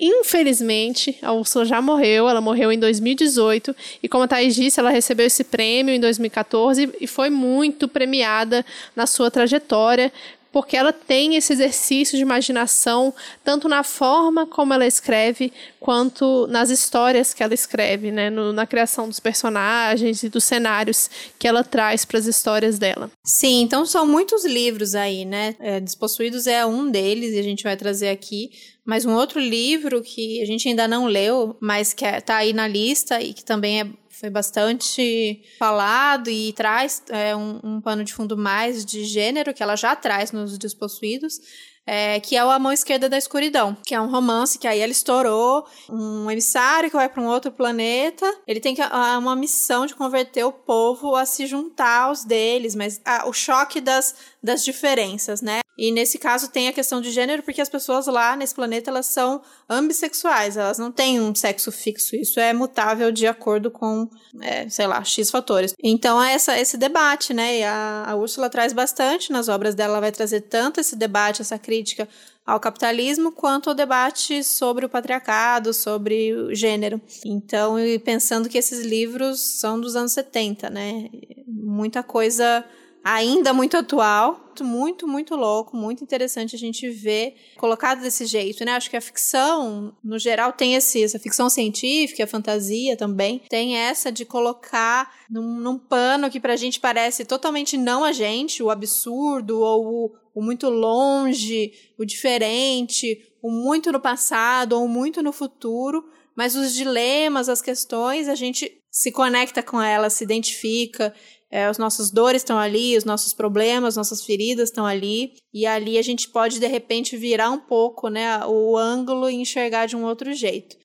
Infelizmente, 0.00 1.16
a 1.22 1.32
Ursula 1.32 1.64
já 1.64 1.80
morreu, 1.80 2.28
ela 2.28 2.40
morreu 2.40 2.72
em 2.72 2.78
2018, 2.78 3.74
e 4.02 4.08
como 4.08 4.24
a 4.24 4.28
Thaís 4.28 4.54
disse, 4.54 4.80
ela 4.80 4.90
recebeu 4.90 5.26
esse 5.26 5.44
prêmio 5.44 5.94
em 5.94 6.00
2014 6.00 6.90
e 7.00 7.06
foi 7.06 7.30
muito 7.30 7.86
premiada 7.86 8.64
na 8.96 9.06
sua 9.06 9.30
trajetória, 9.30 10.12
porque 10.52 10.76
ela 10.76 10.92
tem 10.92 11.34
esse 11.34 11.52
exercício 11.52 12.16
de 12.16 12.22
imaginação, 12.22 13.12
tanto 13.42 13.68
na 13.68 13.82
forma 13.82 14.46
como 14.46 14.74
ela 14.74 14.86
escreve, 14.86 15.50
quanto 15.80 16.46
nas 16.48 16.68
histórias 16.68 17.32
que 17.32 17.42
ela 17.42 17.54
escreve, 17.54 18.12
né? 18.12 18.28
No, 18.28 18.52
na 18.52 18.66
criação 18.66 19.08
dos 19.08 19.18
personagens 19.18 20.22
e 20.22 20.28
dos 20.28 20.44
cenários 20.44 21.10
que 21.38 21.48
ela 21.48 21.64
traz 21.64 22.04
para 22.04 22.18
as 22.18 22.26
histórias 22.26 22.78
dela. 22.78 23.10
Sim, 23.24 23.62
então 23.62 23.86
são 23.86 24.06
muitos 24.06 24.44
livros 24.44 24.94
aí, 24.94 25.24
né? 25.24 25.56
É, 25.58 25.80
Despossuídos 25.80 26.46
é 26.46 26.66
um 26.66 26.90
deles 26.90 27.32
e 27.32 27.38
a 27.38 27.42
gente 27.42 27.64
vai 27.64 27.76
trazer 27.76 28.10
aqui. 28.10 28.50
Mas 28.84 29.04
um 29.04 29.14
outro 29.14 29.38
livro 29.38 30.02
que 30.02 30.42
a 30.42 30.44
gente 30.44 30.68
ainda 30.68 30.88
não 30.88 31.06
leu, 31.06 31.56
mas 31.60 31.92
que 31.92 32.04
está 32.04 32.34
é, 32.34 32.36
aí 32.38 32.52
na 32.52 32.66
lista 32.66 33.20
e 33.20 33.32
que 33.32 33.44
também 33.44 33.80
é, 33.80 33.86
foi 34.08 34.28
bastante 34.28 35.42
falado 35.58 36.28
e 36.28 36.52
traz 36.52 37.02
é, 37.08 37.34
um, 37.34 37.60
um 37.62 37.80
pano 37.80 38.02
de 38.02 38.12
fundo 38.12 38.36
mais 38.36 38.84
de 38.84 39.04
gênero, 39.04 39.54
que 39.54 39.62
ela 39.62 39.76
já 39.76 39.94
traz 39.94 40.32
nos 40.32 40.58
Despossuídos, 40.58 41.38
é, 41.86 42.20
que 42.20 42.36
é 42.36 42.44
o 42.44 42.50
A 42.50 42.58
Mão 42.58 42.72
Esquerda 42.72 43.08
da 43.08 43.18
Escuridão, 43.18 43.76
que 43.86 43.94
é 43.94 44.00
um 44.00 44.10
romance 44.10 44.58
que 44.58 44.66
aí 44.66 44.80
ela 44.80 44.92
estourou, 44.92 45.66
um 45.88 46.30
emissário 46.30 46.90
que 46.90 46.96
vai 46.96 47.08
para 47.08 47.22
um 47.22 47.26
outro 47.26 47.50
planeta, 47.50 48.26
ele 48.46 48.60
tem 48.60 48.74
que, 48.74 48.82
uma 48.82 49.34
missão 49.34 49.86
de 49.86 49.94
converter 49.94 50.44
o 50.44 50.52
povo 50.52 51.16
a 51.16 51.24
se 51.24 51.46
juntar 51.46 52.02
aos 52.02 52.24
deles, 52.24 52.74
mas 52.74 53.00
a, 53.04 53.28
o 53.28 53.32
choque 53.32 53.80
das, 53.80 54.14
das 54.42 54.64
diferenças, 54.64 55.40
né? 55.40 55.61
E 55.76 55.90
nesse 55.90 56.18
caso 56.18 56.50
tem 56.50 56.68
a 56.68 56.72
questão 56.72 57.00
de 57.00 57.10
gênero, 57.10 57.42
porque 57.42 57.60
as 57.60 57.68
pessoas 57.68 58.06
lá 58.06 58.36
nesse 58.36 58.54
planeta 58.54 58.90
elas 58.90 59.06
são 59.06 59.40
ambissexuais, 59.68 60.56
elas 60.56 60.78
não 60.78 60.92
têm 60.92 61.20
um 61.20 61.34
sexo 61.34 61.72
fixo, 61.72 62.14
isso 62.14 62.38
é 62.38 62.52
mutável 62.52 63.10
de 63.10 63.26
acordo 63.26 63.70
com, 63.70 64.08
é, 64.40 64.68
sei 64.68 64.86
lá, 64.86 65.02
X 65.02 65.30
fatores. 65.30 65.74
Então 65.82 66.22
é 66.22 66.34
essa, 66.34 66.58
esse 66.58 66.76
debate, 66.76 67.32
né? 67.32 67.58
E 67.58 67.64
a, 67.64 68.04
a 68.08 68.16
Úrsula 68.16 68.50
traz 68.50 68.72
bastante 68.72 69.32
nas 69.32 69.48
obras 69.48 69.74
dela, 69.74 69.92
ela 69.92 70.00
vai 70.00 70.12
trazer 70.12 70.42
tanto 70.42 70.78
esse 70.78 70.94
debate, 70.94 71.40
essa 71.40 71.58
crítica 71.58 72.08
ao 72.44 72.58
capitalismo, 72.58 73.32
quanto 73.32 73.70
ao 73.70 73.74
debate 73.74 74.42
sobre 74.42 74.84
o 74.84 74.88
patriarcado, 74.88 75.72
sobre 75.72 76.34
o 76.34 76.54
gênero. 76.54 77.00
Então, 77.24 77.78
e 77.78 77.98
pensando 77.98 78.48
que 78.48 78.58
esses 78.58 78.84
livros 78.84 79.40
são 79.40 79.80
dos 79.80 79.96
anos 79.96 80.12
70, 80.12 80.68
né? 80.68 81.08
Muita 81.46 82.02
coisa 82.02 82.64
ainda 83.04 83.52
muito 83.52 83.76
atual, 83.76 84.52
muito, 84.60 85.08
muito 85.08 85.34
louco, 85.34 85.76
muito 85.76 86.04
interessante 86.04 86.54
a 86.54 86.58
gente 86.58 86.88
ver 86.90 87.34
colocado 87.56 88.00
desse 88.00 88.26
jeito, 88.26 88.64
né? 88.64 88.72
Acho 88.72 88.90
que 88.90 88.96
a 88.96 89.00
ficção, 89.00 89.96
no 90.04 90.18
geral, 90.18 90.52
tem 90.52 90.74
esse, 90.74 91.02
essa 91.02 91.18
ficção 91.18 91.48
científica, 91.48 92.22
a 92.22 92.26
fantasia 92.26 92.96
também, 92.96 93.40
tem 93.48 93.76
essa 93.76 94.12
de 94.12 94.24
colocar 94.24 95.10
num, 95.28 95.58
num 95.58 95.78
pano 95.78 96.30
que 96.30 96.38
pra 96.38 96.56
gente 96.56 96.78
parece 96.78 97.24
totalmente 97.24 97.76
não 97.76 98.04
a 98.04 98.12
gente, 98.12 98.62
o 98.62 98.70
absurdo 98.70 99.60
ou 99.60 99.86
o, 99.86 100.12
o 100.34 100.42
muito 100.42 100.68
longe, 100.68 101.72
o 101.98 102.04
diferente, 102.04 103.18
o 103.42 103.50
muito 103.50 103.90
no 103.90 104.00
passado 104.00 104.74
ou 104.74 104.86
muito 104.86 105.22
no 105.22 105.32
futuro, 105.32 106.04
mas 106.36 106.54
os 106.54 106.72
dilemas, 106.72 107.48
as 107.48 107.60
questões, 107.60 108.28
a 108.28 108.34
gente 108.34 108.70
se 108.90 109.10
conecta 109.10 109.62
com 109.62 109.80
elas, 109.80 110.12
se 110.12 110.24
identifica 110.24 111.14
é, 111.52 111.66
as 111.66 111.76
nossas 111.76 112.10
dores 112.10 112.40
estão 112.40 112.58
ali, 112.58 112.96
os 112.96 113.04
nossos 113.04 113.34
problemas, 113.34 113.94
nossas 113.94 114.24
feridas 114.24 114.70
estão 114.70 114.86
ali, 114.86 115.34
e 115.52 115.66
ali 115.66 115.98
a 115.98 116.02
gente 116.02 116.30
pode 116.30 116.58
de 116.58 116.66
repente 116.66 117.14
virar 117.14 117.50
um 117.50 117.58
pouco, 117.58 118.08
né, 118.08 118.44
o 118.46 118.74
ângulo 118.74 119.28
e 119.28 119.34
enxergar 119.34 119.84
de 119.84 119.94
um 119.94 120.04
outro 120.04 120.32
jeito. 120.32 120.80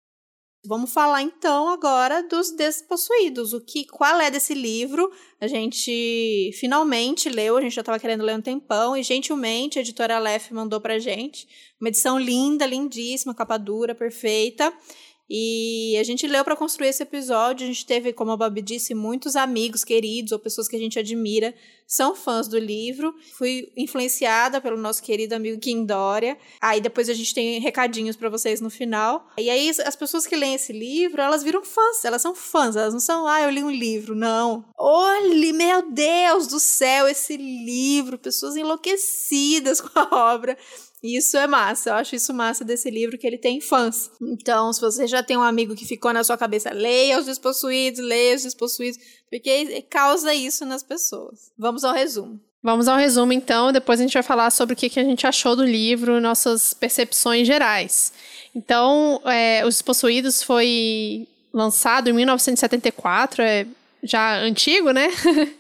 Vamos 0.65 0.91
falar 0.91 1.21
então 1.21 1.69
agora 1.69 2.21
dos 2.23 2.51
despossuídos. 2.51 3.53
O 3.53 3.61
que, 3.61 3.85
qual 3.85 4.19
é 4.19 4.29
desse 4.29 4.53
livro? 4.53 5.09
A 5.39 5.47
gente 5.47 6.51
finalmente 6.59 7.29
leu, 7.29 7.55
a 7.55 7.61
gente 7.61 7.75
já 7.75 7.81
estava 7.81 7.99
querendo 7.99 8.25
ler 8.25 8.35
um 8.35 8.41
tempão 8.41 8.97
e 8.97 9.01
gentilmente 9.01 9.79
a 9.79 9.81
editora 9.81 10.17
Aleph 10.17 10.51
mandou 10.51 10.81
pra 10.81 10.99
gente 10.99 11.47
uma 11.79 11.87
edição 11.87 12.19
linda, 12.19 12.65
lindíssima, 12.65 13.33
capa 13.33 13.57
dura, 13.57 13.95
perfeita. 13.95 14.73
E 15.29 15.97
a 15.99 16.03
gente 16.03 16.25
leu 16.27 16.43
para 16.43 16.55
construir 16.55 16.87
esse 16.87 17.03
episódio. 17.03 17.65
A 17.65 17.67
gente 17.67 17.85
teve, 17.85 18.13
como 18.13 18.31
a 18.31 18.37
Babi 18.37 18.61
disse, 18.61 18.93
muitos 18.93 19.35
amigos 19.35 19.83
queridos 19.83 20.31
ou 20.31 20.39
pessoas 20.39 20.67
que 20.67 20.75
a 20.75 20.79
gente 20.79 20.97
admira 20.97 21.53
são 21.85 22.15
fãs 22.15 22.47
do 22.47 22.57
livro. 22.57 23.13
Fui 23.37 23.71
influenciada 23.75 24.61
pelo 24.61 24.77
nosso 24.77 25.01
querido 25.01 25.35
amigo 25.35 25.59
Kim 25.59 25.85
Dória. 25.85 26.37
Aí 26.61 26.79
depois 26.79 27.09
a 27.09 27.13
gente 27.13 27.33
tem 27.33 27.59
recadinhos 27.59 28.15
para 28.15 28.29
vocês 28.29 28.61
no 28.61 28.69
final. 28.69 29.27
E 29.37 29.49
aí 29.49 29.69
as 29.69 29.95
pessoas 29.95 30.25
que 30.25 30.35
leem 30.35 30.55
esse 30.55 30.71
livro, 30.71 31.21
elas 31.21 31.43
viram 31.43 31.63
fãs. 31.63 32.05
Elas 32.05 32.21
são 32.21 32.33
fãs. 32.33 32.75
Elas 32.75 32.93
não 32.93 32.99
são, 32.99 33.27
ah, 33.27 33.41
eu 33.41 33.49
li 33.49 33.63
um 33.63 33.71
livro. 33.71 34.15
Não. 34.15 34.65
Olhe, 34.77 35.51
meu 35.51 35.91
Deus 35.91 36.47
do 36.47 36.59
céu, 36.59 37.07
esse 37.07 37.35
livro. 37.35 38.17
Pessoas 38.17 38.55
enlouquecidas 38.55 39.79
com 39.81 39.97
a 39.97 40.33
obra. 40.33 40.57
Isso 41.03 41.37
é 41.37 41.45
massa, 41.45 41.91
eu 41.91 41.93
acho 41.93 42.15
isso 42.15 42.33
massa 42.33 42.65
desse 42.65 42.89
livro, 42.89 43.17
que 43.17 43.27
ele 43.27 43.37
tem 43.37 43.61
fãs. 43.61 44.09
Então, 44.21 44.73
se 44.73 44.81
você 44.81 45.05
já 45.05 45.21
tem 45.21 45.37
um 45.37 45.43
amigo 45.43 45.75
que 45.75 45.85
ficou 45.85 46.11
na 46.11 46.23
sua 46.23 46.37
cabeça, 46.37 46.71
leia 46.71 47.19
os 47.19 47.25
despossuídos, 47.25 47.99
leia 47.99 48.35
os 48.35 48.43
despossuídos, 48.43 48.99
porque 49.29 49.81
causa 49.83 50.33
isso 50.33 50.65
nas 50.65 50.81
pessoas. 50.81 51.51
Vamos 51.57 51.83
ao 51.83 51.93
resumo. 51.93 52.39
Vamos 52.63 52.87
ao 52.87 52.97
resumo, 52.97 53.31
então. 53.31 53.71
Depois 53.71 53.99
a 53.99 54.03
gente 54.03 54.13
vai 54.13 54.23
falar 54.23 54.49
sobre 54.49 54.73
o 54.73 54.75
que 54.75 54.99
a 54.99 55.03
gente 55.03 55.27
achou 55.27 55.55
do 55.55 55.63
livro, 55.63 56.19
nossas 56.19 56.73
percepções 56.73 57.45
gerais. 57.45 58.11
Então, 58.55 59.21
é, 59.25 59.63
Os 59.65 59.75
Despossuídos 59.75 60.41
foi 60.41 61.27
lançado 61.53 62.09
em 62.09 62.13
1974, 62.13 63.41
é 63.41 63.67
já 64.03 64.37
antigo, 64.39 64.91
né? 64.91 65.09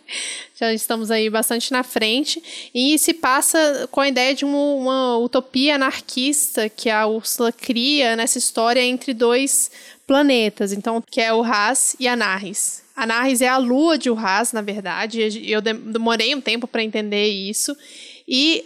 já 0.59 0.73
estamos 0.73 1.11
aí 1.11 1.29
bastante 1.29 1.71
na 1.71 1.83
frente. 1.83 2.41
E 2.73 2.97
se 2.97 3.13
passa 3.13 3.87
com 3.91 4.01
a 4.01 4.07
ideia 4.07 4.33
de 4.33 4.45
uma, 4.45 4.57
uma 4.57 5.17
utopia 5.17 5.75
anarquista 5.75 6.69
que 6.69 6.89
a 6.89 7.05
Úrsula 7.05 7.51
cria 7.51 8.15
nessa 8.15 8.37
história 8.37 8.81
entre 8.81 9.13
dois 9.13 9.71
planetas, 10.05 10.71
então 10.71 11.01
que 11.01 11.19
é 11.19 11.33
o 11.33 11.43
Haas 11.43 11.95
e 11.99 12.07
a 12.07 12.15
Narris. 12.15 12.83
A 12.95 13.05
Narris 13.05 13.41
é 13.41 13.47
a 13.47 13.57
lua 13.57 13.95
de 13.95 14.09
Urraz, 14.09 14.51
na 14.51 14.61
verdade. 14.61 15.21
Eu 15.47 15.61
demorei 15.61 16.33
um 16.33 16.41
tempo 16.41 16.67
para 16.67 16.81
entender 16.81 17.27
isso. 17.27 17.77
E 18.27 18.65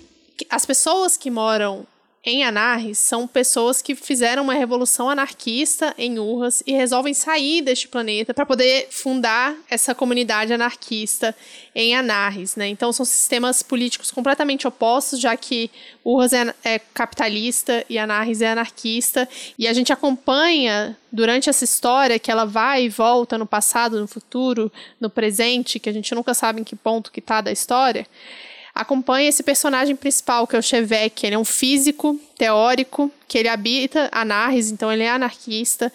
as 0.49 0.65
pessoas 0.65 1.17
que 1.17 1.29
moram 1.29 1.85
em 2.23 2.43
Anarres 2.43 2.99
são 2.99 3.27
pessoas 3.27 3.81
que 3.81 3.95
fizeram 3.95 4.43
uma 4.43 4.53
revolução 4.53 5.09
anarquista 5.09 5.91
em 5.97 6.19
Urras 6.19 6.61
e 6.67 6.71
resolvem 6.71 7.15
sair 7.15 7.63
deste 7.63 7.87
planeta 7.87 8.31
para 8.31 8.45
poder 8.45 8.87
fundar 8.91 9.55
essa 9.67 9.95
comunidade 9.95 10.53
anarquista 10.53 11.35
em 11.73 11.95
Anarres, 11.95 12.55
né? 12.55 12.67
Então 12.67 12.93
são 12.93 13.03
sistemas 13.03 13.63
políticos 13.63 14.11
completamente 14.11 14.67
opostos, 14.67 15.19
já 15.19 15.35
que 15.35 15.71
Urras 16.05 16.31
é, 16.31 16.53
é 16.63 16.77
capitalista 16.77 17.83
e 17.89 17.97
Anarres 17.97 18.39
é 18.41 18.51
anarquista, 18.51 19.27
e 19.57 19.67
a 19.67 19.73
gente 19.73 19.91
acompanha 19.91 20.95
durante 21.11 21.49
essa 21.49 21.63
história 21.63 22.19
que 22.19 22.29
ela 22.29 22.45
vai 22.45 22.83
e 22.83 22.89
volta 22.89 23.35
no 23.35 23.47
passado, 23.47 23.99
no 23.99 24.07
futuro, 24.07 24.71
no 24.99 25.09
presente, 25.09 25.79
que 25.79 25.89
a 25.89 25.93
gente 25.93 26.13
nunca 26.13 26.35
sabe 26.35 26.61
em 26.61 26.63
que 26.63 26.75
ponto 26.75 27.11
que 27.11 27.19
está 27.19 27.41
da 27.41 27.51
história 27.51 28.05
acompanha 28.73 29.29
esse 29.29 29.43
personagem 29.43 29.95
principal, 29.95 30.47
que 30.47 30.55
é 30.55 30.59
o 30.59 30.63
Chevek. 30.63 31.25
Ele 31.25 31.35
é 31.35 31.39
um 31.39 31.45
físico 31.45 32.19
teórico, 32.37 33.11
que 33.27 33.37
ele 33.37 33.47
habita 33.47 34.09
Anarres, 34.11 34.71
então 34.71 34.91
ele 34.91 35.03
é 35.03 35.09
anarquista. 35.09 35.91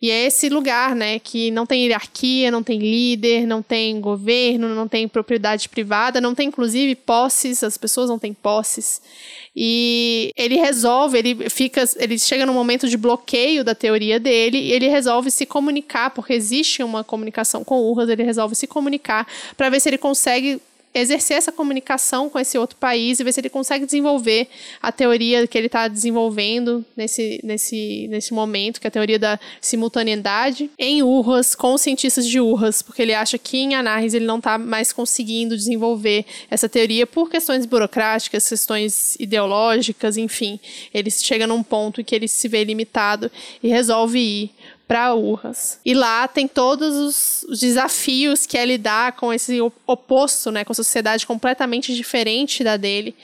E 0.00 0.10
é 0.10 0.26
esse 0.26 0.50
lugar, 0.50 0.94
né, 0.94 1.18
que 1.18 1.50
não 1.50 1.64
tem 1.64 1.84
hierarquia, 1.84 2.50
não 2.50 2.62
tem 2.62 2.78
líder, 2.78 3.46
não 3.46 3.62
tem 3.62 3.98
governo, 3.98 4.74
não 4.74 4.86
tem 4.86 5.08
propriedade 5.08 5.70
privada, 5.70 6.20
não 6.20 6.34
tem 6.34 6.48
inclusive 6.48 6.94
posses, 6.94 7.64
as 7.64 7.78
pessoas 7.78 8.10
não 8.10 8.18
têm 8.18 8.34
posses. 8.34 9.00
E 9.54 10.30
ele 10.36 10.56
resolve, 10.56 11.18
ele 11.18 11.48
fica, 11.48 11.82
ele 11.96 12.18
chega 12.18 12.44
num 12.44 12.52
momento 12.52 12.86
de 12.86 12.96
bloqueio 12.98 13.64
da 13.64 13.74
teoria 13.74 14.20
dele 14.20 14.58
e 14.58 14.72
ele 14.72 14.86
resolve 14.86 15.30
se 15.30 15.46
comunicar, 15.46 16.10
porque 16.10 16.34
existe 16.34 16.82
uma 16.82 17.02
comunicação 17.02 17.64
com 17.64 17.80
urras, 17.80 18.10
ele 18.10 18.22
resolve 18.22 18.54
se 18.54 18.66
comunicar 18.66 19.26
para 19.56 19.70
ver 19.70 19.80
se 19.80 19.88
ele 19.88 19.98
consegue 19.98 20.60
exercer 21.00 21.36
essa 21.36 21.52
comunicação 21.52 22.28
com 22.28 22.38
esse 22.38 22.56
outro 22.56 22.76
país 22.76 23.20
e 23.20 23.24
ver 23.24 23.32
se 23.32 23.40
ele 23.40 23.48
consegue 23.48 23.84
desenvolver 23.84 24.48
a 24.80 24.90
teoria 24.90 25.46
que 25.46 25.56
ele 25.56 25.66
está 25.66 25.88
desenvolvendo 25.88 26.84
nesse, 26.96 27.40
nesse, 27.42 28.06
nesse 28.08 28.32
momento, 28.32 28.80
que 28.80 28.86
é 28.86 28.88
a 28.88 28.90
teoria 28.90 29.18
da 29.18 29.38
simultaneidade, 29.60 30.70
em 30.78 31.02
Urras, 31.02 31.54
com 31.54 31.74
os 31.74 31.80
cientistas 31.80 32.26
de 32.26 32.40
Urras, 32.40 32.82
porque 32.82 33.02
ele 33.02 33.14
acha 33.14 33.38
que 33.38 33.58
em 33.58 33.74
Anarres 33.74 34.14
ele 34.14 34.26
não 34.26 34.38
está 34.38 34.58
mais 34.58 34.92
conseguindo 34.92 35.56
desenvolver 35.56 36.24
essa 36.50 36.68
teoria 36.68 37.06
por 37.06 37.30
questões 37.30 37.66
burocráticas, 37.66 38.48
questões 38.48 39.16
ideológicas, 39.20 40.16
enfim. 40.16 40.58
Ele 40.92 41.10
chega 41.10 41.46
num 41.46 41.62
ponto 41.62 42.00
em 42.00 42.04
que 42.04 42.14
ele 42.14 42.28
se 42.28 42.48
vê 42.48 42.64
limitado 42.64 43.30
e 43.62 43.68
resolve 43.68 44.18
ir 44.18 44.50
para 44.86 45.14
Urras. 45.14 45.80
E 45.84 45.94
lá 45.94 46.28
tem 46.28 46.46
todos 46.46 46.94
os, 46.94 47.42
os, 47.48 47.60
desafios 47.60 48.46
que 48.46 48.56
é 48.56 48.64
lidar 48.64 49.12
com 49.12 49.32
esse 49.32 49.60
oposto, 49.86 50.50
né, 50.50 50.64
com 50.64 50.72
a 50.72 50.74
sociedade 50.74 51.26
completamente 51.26 51.94
diferente 51.94 52.62
da 52.62 52.76
dele 52.76 53.14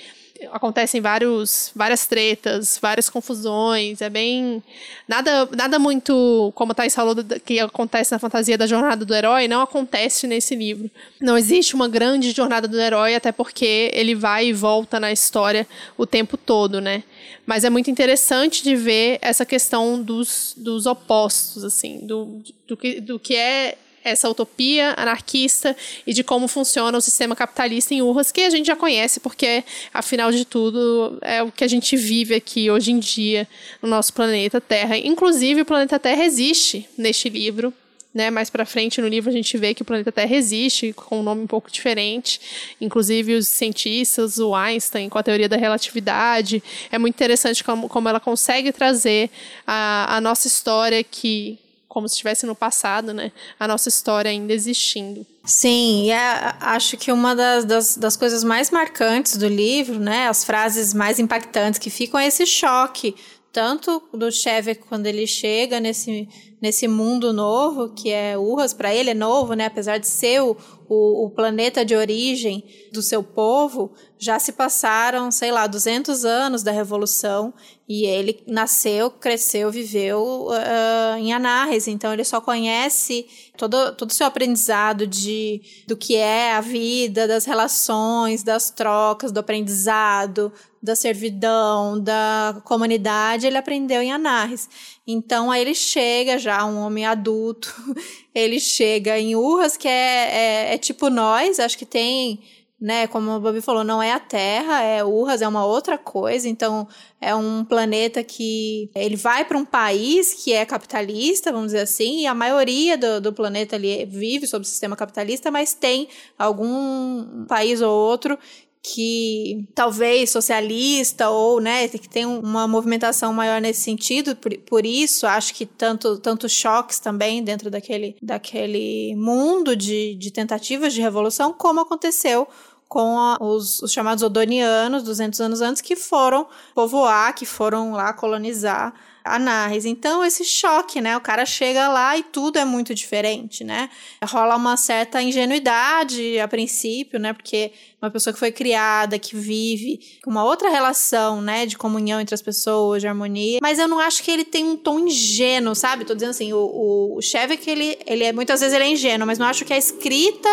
acontecem 0.51 1.01
vários, 1.01 1.71
várias 1.75 2.07
tretas, 2.07 2.79
várias 2.81 3.09
confusões. 3.09 4.01
É 4.01 4.11
bem. 4.11 4.63
Nada, 5.07 5.49
nada 5.57 5.79
muito, 5.79 6.53
como 6.55 6.73
a 6.73 6.75
Thais 6.75 6.95
falou, 6.95 7.15
que 7.45 7.61
acontece 7.61 8.13
na 8.13 8.19
fantasia 8.19 8.57
da 8.57 8.67
jornada 8.67 9.05
do 9.05 9.15
herói, 9.15 9.47
não 9.47 9.61
acontece 9.61 10.27
nesse 10.27 10.55
livro. 10.55 10.91
Não 11.21 11.37
existe 11.37 11.75
uma 11.75 11.89
grande 11.89 12.31
jornada 12.33 12.67
do 12.67 12.81
herói, 12.81 13.15
até 13.15 13.31
porque 13.31 13.91
ele 13.95 14.15
vai 14.15 14.47
e 14.47 14.53
volta 14.53 14.99
na 14.99 15.13
história 15.13 15.67
o 15.97 16.07
tempo 16.07 16.37
todo, 16.37 16.81
né? 16.81 17.03
Mas 17.45 17.65
é 17.65 17.71
muito 17.71 17.91
interessante 17.91 18.63
de 18.63 18.77
ver 18.77 19.19
essa 19.21 19.45
questão 19.45 20.03
dos, 20.03 20.55
dos 20.57 20.87
opostos, 20.87 21.65
assim, 21.65 21.99
do, 22.07 22.41
do, 22.67 22.77
que, 22.77 23.01
do 23.01 23.19
que 23.19 23.35
é 23.35 23.77
essa 24.05 24.29
utopia 24.29 24.95
anarquista 24.97 25.77
e 26.07 26.13
de 26.13 26.25
como 26.25 26.49
funciona 26.49 26.97
o 26.97 27.01
sistema 27.01 27.37
capitalista 27.37 27.95
em 27.95 28.03
Urras, 28.03 28.33
que 28.33 28.43
a 28.43 28.51
gente 28.51 28.67
já 28.67 28.77
conhece, 28.77 29.21
porque, 29.21 29.65
afinal 29.93 30.31
de 30.31 30.45
tudo, 30.45 31.19
é 31.23 31.43
o 31.43 31.51
que 31.51 31.65
a 31.65 31.69
gente 31.69 31.97
vive 31.97 32.35
aqui 32.35 32.71
hoje 32.71 32.93
em 32.93 32.99
dia 32.99 33.49
no 33.81 33.89
nosso 33.89 34.13
planeta 34.13 34.61
Terra. 34.61 34.97
Inclusive, 34.97 35.63
o 35.63 35.65
planeta 35.65 35.99
Terra 35.99 36.25
existe 36.25 36.89
neste 36.97 37.29
livro. 37.29 37.73
Né, 38.15 38.31
mais 38.31 38.51
para 38.51 38.67
frente 38.67 39.01
no 39.01 39.09
livro 39.09 39.31
a 39.31 39.33
gente 39.33 39.57
vê 39.57 39.73
que 39.73 39.81
o 39.81 39.87
planeta 39.87 40.13
Terra 40.13 40.37
existe 40.37 40.93
com 40.93 41.21
um 41.21 41.23
nome 41.23 41.45
um 41.45 41.47
pouco 41.47 41.71
diferente, 41.71 42.39
inclusive 42.79 43.37
os 43.37 43.49
cientistas, 43.49 44.37
o 44.37 44.55
Einstein 44.55 45.09
com 45.09 45.17
a 45.17 45.23
teoria 45.23 45.49
da 45.49 45.57
relatividade. 45.57 46.63
É 46.91 46.99
muito 46.99 47.15
interessante 47.15 47.65
como, 47.65 47.89
como 47.89 48.11
ela 48.11 48.21
consegue 48.21 48.71
trazer 48.71 49.31
a, 49.67 50.15
a 50.15 50.21
nossa 50.21 50.47
história 50.47 51.03
que 51.03 51.59
como 51.93 52.09
se 52.09 52.15
estivesse 52.15 52.47
no 52.47 52.55
passado, 52.55 53.13
né? 53.13 53.31
A 53.61 53.69
nossa 53.69 53.91
história 53.91 54.31
ainda 54.31 54.51
existindo. 54.51 55.27
Sim, 55.45 56.11
é, 56.11 56.55
acho 56.59 56.97
que 56.97 57.13
uma 57.13 57.37
das, 57.37 57.67
das, 57.67 57.97
das, 57.99 58.17
coisas 58.17 58.43
mais 58.43 58.71
marcantes 58.71 59.37
do 59.37 59.47
livro, 59.47 60.01
né? 60.01 60.27
As 60.27 60.43
frases 60.43 60.95
mais 60.95 61.19
impactantes 61.19 61.79
que 61.79 61.91
ficam 61.91 62.19
é 62.19 62.29
esse 62.29 62.47
choque, 62.47 63.15
tanto 63.53 64.03
do 64.11 64.33
Chevek 64.33 64.85
quando 64.89 65.07
ele 65.07 65.27
chega 65.27 65.81
nesse, 65.81 66.27
nesse 66.63 66.89
mundo 66.89 67.31
novo, 67.31 67.91
que 67.91 68.11
é 68.11 68.39
Urras, 68.39 68.73
para 68.73 68.95
ele 68.95 69.11
é 69.11 69.15
novo, 69.15 69.53
né? 69.53 69.67
Apesar 69.67 69.99
de 69.99 70.07
ser 70.09 70.41
o, 70.41 70.57
o, 70.89 71.27
o, 71.27 71.31
planeta 71.31 71.85
de 71.85 71.95
origem 71.95 72.65
do 72.91 73.03
seu 73.03 73.23
povo, 73.23 73.93
já 74.23 74.39
se 74.39 74.53
passaram, 74.53 75.33
sei 75.33 75.51
lá, 75.51 75.67
200 75.67 76.25
anos 76.25 76.63
da 76.63 76.71
Revolução 76.71 77.53
e 77.89 78.07
ele 78.07 78.41
nasceu, 78.47 79.11
cresceu, 79.11 79.69
viveu 79.69 80.47
uh, 80.47 81.19
em 81.19 81.33
Anarres, 81.33 81.89
então 81.89 82.13
ele 82.13 82.23
só 82.23 82.41
conhece 82.41 83.27
todo, 83.57 83.97
todo 83.97 84.11
o 84.11 84.13
seu 84.13 84.25
aprendizado 84.25 85.09
de, 85.09 85.61
do 85.89 85.97
que 85.97 86.15
é 86.15 86.53
a 86.53 86.61
vida, 86.61 87.27
das 87.27 87.47
relações, 87.47 88.45
das 88.45 88.71
trocas, 88.71 89.33
do 89.33 89.41
aprendizado, 89.41 90.53
da 90.81 90.95
servidão, 90.95 92.01
da 92.01 92.63
comunidade, 92.65 93.49
ele 93.49 93.59
aprendeu 93.59 94.01
em 94.01 94.13
Anarres. 94.13 94.71
Então 95.05 95.51
aí 95.51 95.63
ele 95.63 95.75
chega 95.75 96.39
já, 96.39 96.65
um 96.65 96.79
homem 96.79 97.05
adulto, 97.05 97.75
ele 98.33 98.61
chega 98.61 99.19
em 99.19 99.35
Urras, 99.35 99.77
que 99.77 99.89
é, 99.89 100.71
é, 100.71 100.75
é 100.75 100.79
tipo 100.79 101.11
nós, 101.11 101.59
acho 101.59 101.77
que 101.77 101.85
tem 101.85 102.41
né? 102.83 103.07
Como 103.07 103.31
o 103.31 103.41
Bobby 103.41 103.61
falou, 103.61 103.85
não 103.85 104.03
é 104.03 104.11
a 104.11 104.19
Terra, 104.19 104.83
é 104.83 105.05
Urras, 105.05 105.41
é 105.41 105.47
uma 105.47 105.65
outra 105.65 105.97
coisa. 105.97 106.49
Então, 106.49 106.89
é 107.21 107.33
um 107.33 107.65
planeta 107.65 108.25
que 108.25 108.91
ele 108.93 109.15
vai 109.15 109.45
para 109.45 109.57
um 109.57 109.65
país 109.65 110.35
que 110.35 110.53
é 110.53 110.67
capitalista, 110.67 111.53
vamos 111.53 111.69
dizer 111.69 111.83
assim, 111.83 112.23
e 112.23 112.27
a 112.27 112.35
maioria 112.35 112.99
do, 112.99 113.21
do 113.21 113.33
planeta 113.33 113.77
ali 113.77 114.05
vive 114.05 114.49
sob 114.49 114.63
o 114.63 114.69
sistema 114.69 114.97
capitalista, 114.97 115.49
mas 115.49 115.75
tem 115.75 116.09
algum 116.37 117.45
país 117.47 117.81
ou 117.81 117.93
outro 117.93 118.37
que 118.83 119.65
talvez 119.77 120.31
socialista 120.31 121.31
ou 121.31 121.61
né 121.61 121.87
que 121.87 122.09
tem 122.09 122.27
uma 122.27 122.67
movimentação 122.67 123.33
maior 123.33 123.61
nesse 123.61 123.83
sentido 123.83 124.35
por, 124.35 124.53
por 124.59 124.85
isso 124.85 125.25
acho 125.25 125.55
que 125.55 125.65
tanto 125.65 126.19
tanto 126.19 126.49
choques 126.49 126.99
também 126.99 127.45
dentro 127.45 127.71
daquele 127.71 128.17
daquele 128.21 129.15
mundo 129.15 129.77
de, 129.77 130.17
de 130.17 130.33
tentativas 130.33 130.93
de 130.93 131.01
revolução 131.01 131.53
como 131.53 131.79
aconteceu 131.79 132.49
com 132.93 133.19
a, 133.19 133.39
os, 133.41 133.81
os, 133.81 133.91
chamados 133.91 134.23
odonianos, 134.23 135.03
200 135.03 135.41
anos 135.41 135.63
antes, 135.63 135.81
que 135.81 135.97
foram 135.97 136.47
povoar, 136.75 137.35
que 137.35 137.47
foram 137.47 137.93
lá 137.93 138.13
colonizar 138.13 138.93
Anarres. 139.25 139.85
Então, 139.85 140.25
esse 140.25 140.45
choque, 140.45 141.01
né? 141.01 141.17
O 141.17 141.21
cara 141.21 141.47
chega 141.47 141.89
lá 141.89 142.19
e 142.19 142.25
tudo 142.25 142.59
é 142.59 142.65
muito 142.65 142.95
diferente, 142.95 143.63
né? 143.63 143.89
Rola 144.25 144.57
uma 144.57 144.77
certa 144.77 145.23
ingenuidade 145.23 146.39
a 146.41 146.49
princípio, 146.49 147.21
né? 147.21 147.33
Porque 147.33 147.73
uma 148.03 148.11
pessoa 148.11 148.35
que 148.35 148.39
foi 148.39 148.51
criada, 148.51 149.19
que 149.19 149.37
vive 149.37 150.19
com 150.25 150.31
uma 150.31 150.45
outra 150.45 150.69
relação, 150.69 151.41
né? 151.41 151.65
De 151.65 151.79
comunhão 151.79 152.21
entre 152.21 152.35
as 152.35 152.43
pessoas, 152.43 153.01
de 153.01 153.07
harmonia. 153.07 153.61
Mas 153.63 153.79
eu 153.79 153.87
não 153.87 154.01
acho 154.01 154.23
que 154.25 154.31
ele 154.31 154.45
tem 154.45 154.65
um 154.65 154.77
tom 154.77 154.99
ingênuo, 154.99 155.75
sabe? 155.75 156.05
Tô 156.05 156.15
dizendo 156.15 156.31
assim, 156.31 156.53
o, 156.53 156.59
o, 156.59 157.17
o 157.19 157.23
Chevy, 157.23 157.59
ele, 157.65 157.99
ele 158.05 158.25
é, 158.25 158.33
muitas 158.33 158.61
vezes 158.61 158.75
ele 158.75 158.85
é 158.85 158.89
ingênuo, 158.89 159.27
mas 159.27 159.39
não 159.39 159.47
acho 159.47 159.65
que 159.65 159.73
a 159.73 159.79
escrita 159.79 160.51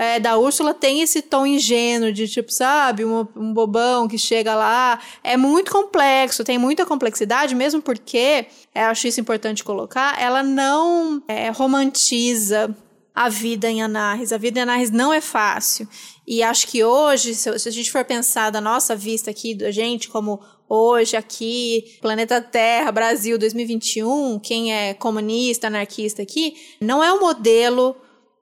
é, 0.00 0.20
da 0.20 0.38
Úrsula 0.38 0.72
tem 0.72 1.00
esse 1.00 1.20
tom 1.20 1.44
ingênuo 1.44 2.12
de 2.12 2.28
tipo, 2.28 2.52
sabe, 2.52 3.04
um, 3.04 3.26
um 3.34 3.52
bobão 3.52 4.06
que 4.06 4.16
chega 4.16 4.54
lá. 4.54 5.00
É 5.24 5.36
muito 5.36 5.72
complexo, 5.72 6.44
tem 6.44 6.56
muita 6.56 6.86
complexidade, 6.86 7.52
mesmo 7.52 7.82
porque, 7.82 8.46
é, 8.72 8.84
acho 8.84 9.08
isso 9.08 9.20
importante 9.20 9.64
colocar, 9.64 10.16
ela 10.22 10.40
não 10.40 11.20
é, 11.26 11.50
romantiza 11.50 12.72
a 13.12 13.28
vida 13.28 13.68
em 13.68 13.82
Anarres. 13.82 14.32
A 14.32 14.38
vida 14.38 14.60
em 14.60 14.62
Anarres 14.62 14.92
não 14.92 15.12
é 15.12 15.20
fácil. 15.20 15.88
E 16.24 16.44
acho 16.44 16.68
que 16.68 16.84
hoje, 16.84 17.34
se 17.34 17.48
a 17.48 17.72
gente 17.72 17.90
for 17.90 18.04
pensar 18.04 18.50
da 18.50 18.60
nossa 18.60 18.94
vista 18.94 19.32
aqui, 19.32 19.52
da 19.52 19.72
gente, 19.72 20.08
como 20.08 20.40
hoje 20.68 21.16
aqui, 21.16 21.98
planeta 22.00 22.40
Terra, 22.40 22.92
Brasil 22.92 23.36
2021, 23.36 24.38
quem 24.38 24.72
é 24.72 24.94
comunista, 24.94 25.66
anarquista 25.66 26.22
aqui, 26.22 26.54
não 26.80 27.02
é 27.02 27.12
um 27.12 27.18
modelo 27.18 27.96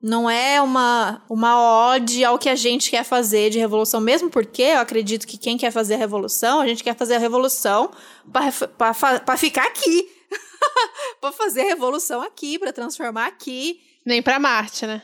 não 0.07 0.31
é 0.31 0.63
uma, 0.63 1.21
uma 1.29 1.91
ode 1.91 2.25
ao 2.25 2.39
que 2.39 2.49
a 2.49 2.55
gente 2.55 2.91
quer 2.91 3.03
fazer 3.03 3.51
de 3.51 3.59
revolução, 3.59 4.01
mesmo 4.01 4.31
porque 4.31 4.63
eu 4.63 4.79
acredito 4.79 5.27
que 5.27 5.37
quem 5.37 5.59
quer 5.59 5.73
fazer 5.73 5.95
a 5.95 5.99
revolução, 5.99 6.61
a 6.61 6.67
gente 6.67 6.85
quer 6.85 6.95
fazer 6.95 7.17
a 7.17 7.19
revolução 7.19 7.91
para 8.33 9.37
ficar 9.37 9.67
aqui. 9.67 10.09
para 11.21 11.33
fazer 11.33 11.63
a 11.63 11.65
revolução 11.65 12.23
aqui, 12.23 12.57
para 12.57 12.73
transformar 12.73 13.27
aqui. 13.27 13.81
Nem 14.07 14.23
para 14.23 14.39
Marte, 14.39 14.87
né? 14.87 15.03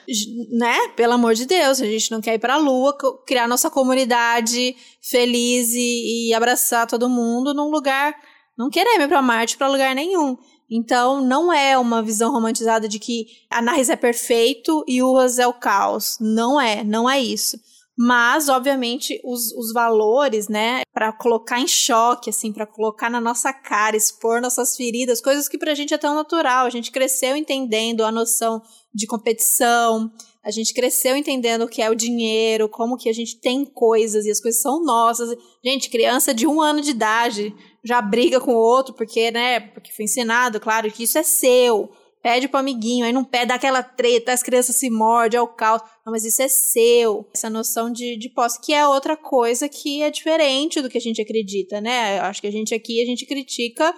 Né? 0.52 0.88
Pelo 0.94 1.14
amor 1.14 1.35
de 1.35 1.47
Deus, 1.47 1.80
a 1.80 1.87
gente 1.87 2.12
não 2.12 2.21
quer 2.21 2.35
ir 2.35 2.38
pra 2.38 2.56
Lua, 2.56 2.97
criar 3.26 3.49
nossa 3.49 3.68
comunidade 3.68 4.76
feliz 5.00 5.71
e, 5.73 6.28
e 6.28 6.35
abraçar 6.35 6.87
todo 6.87 7.09
mundo 7.09 7.52
num 7.52 7.71
lugar. 7.71 8.14
Não 8.56 8.71
queremos 8.71 9.04
ir 9.04 9.09
pra 9.09 9.21
Marte 9.21 9.56
para 9.56 9.66
lugar 9.66 9.97
nenhum. 9.97 10.38
Então, 10.75 11.21
não 11.21 11.52
é 11.52 11.76
uma 11.76 12.02
visão 12.02 12.33
romantizada 12.33 12.88
de 12.88 12.99
que 12.99 13.26
Anarres 13.50 13.91
é 13.91 13.97
perfeito 13.97 14.83
e 14.88 15.02
Urras 15.02 15.38
é 15.38 15.47
o 15.47 15.52
caos. 15.52 16.17
Não 16.19 16.59
é, 16.59 16.83
não 16.83 17.09
é 17.09 17.21
isso. 17.21 17.59
Mas, 17.95 18.49
obviamente, 18.49 19.21
os, 19.23 19.52
os 19.52 19.71
valores, 19.71 20.49
né, 20.49 20.81
para 20.91 21.12
colocar 21.12 21.61
em 21.61 21.69
choque, 21.69 22.31
assim, 22.31 22.50
para 22.50 22.67
colocar 22.67 23.11
na 23.11 23.21
nossa 23.21 23.52
cara, 23.52 23.99
expor 23.99 24.41
nossas 24.41 24.75
feridas, 24.75 25.21
coisas 25.21 25.47
que 25.47 25.59
pra 25.59 25.75
gente 25.75 25.93
é 25.93 25.99
tão 25.99 26.14
natural. 26.14 26.64
A 26.64 26.71
gente 26.71 26.91
cresceu 26.91 27.37
entendendo 27.37 28.02
a 28.02 28.11
noção 28.11 28.62
de 28.95 29.07
competição, 29.07 30.11
a 30.43 30.50
gente 30.50 30.73
cresceu 30.73 31.14
entendendo 31.14 31.62
o 31.62 31.69
que 31.69 31.83
é 31.83 31.91
o 31.91 31.95
dinheiro, 31.95 32.67
como 32.67 32.97
que 32.97 33.11
a 33.11 33.12
gente 33.12 33.38
tem 33.38 33.62
coisas 33.64 34.25
e 34.25 34.31
as 34.31 34.41
coisas 34.41 34.62
são 34.62 34.83
nossas. 34.83 35.37
Gente, 35.62 35.91
criança 35.91 36.33
de 36.33 36.47
um 36.47 36.62
ano 36.62 36.81
de 36.81 36.93
idade 36.93 37.55
já 37.85 38.01
briga 38.01 38.41
com 38.41 38.53
o 38.53 38.59
outro 38.59 38.95
porque, 38.95 39.31
né, 39.31 39.61
porque 39.61 39.93
foi 39.93 40.05
ensinado, 40.05 40.61
claro, 40.61 40.91
que 40.91 41.05
isso 41.05 41.19
é 41.19 41.23
seu 41.23 41.91
pede 42.23 42.47
pro 42.47 42.61
amiguinho, 42.61 43.05
aí 43.05 43.12
não 43.12 43.25
pede, 43.25 43.47
dá 43.47 43.57
aquela 43.57 43.83
treta, 43.83 44.33
as 44.33 44.43
crianças 44.43 44.77
se 44.77 44.89
mordem, 44.89 45.39
é 45.39 45.43
o 45.43 45.49
caos. 45.49 45.83
Não, 46.07 46.12
mas 46.12 46.25
isso 46.25 46.41
é 46.41 46.49
seu. 46.49 47.29
Essa 47.35 47.51
noção 47.51 47.91
de, 47.91 48.17
de 48.17 48.31
posse, 48.31 48.61
que 48.61 48.73
é 48.73 48.87
outra 48.87 49.17
coisa 49.17 49.69
que 49.69 50.03
é 50.03 50.11
diferente 50.11 50.81
do 50.81 50.89
que 50.89 50.97
a 50.97 51.01
gente 51.01 51.21
acredita, 51.21 51.81
né? 51.81 52.21
Acho 52.21 52.41
que 52.41 52.47
a 52.47 52.53
gente 52.53 52.73
aqui, 52.73 53.03
a 53.03 53.07
gente 53.07 53.27
critica 53.27 53.93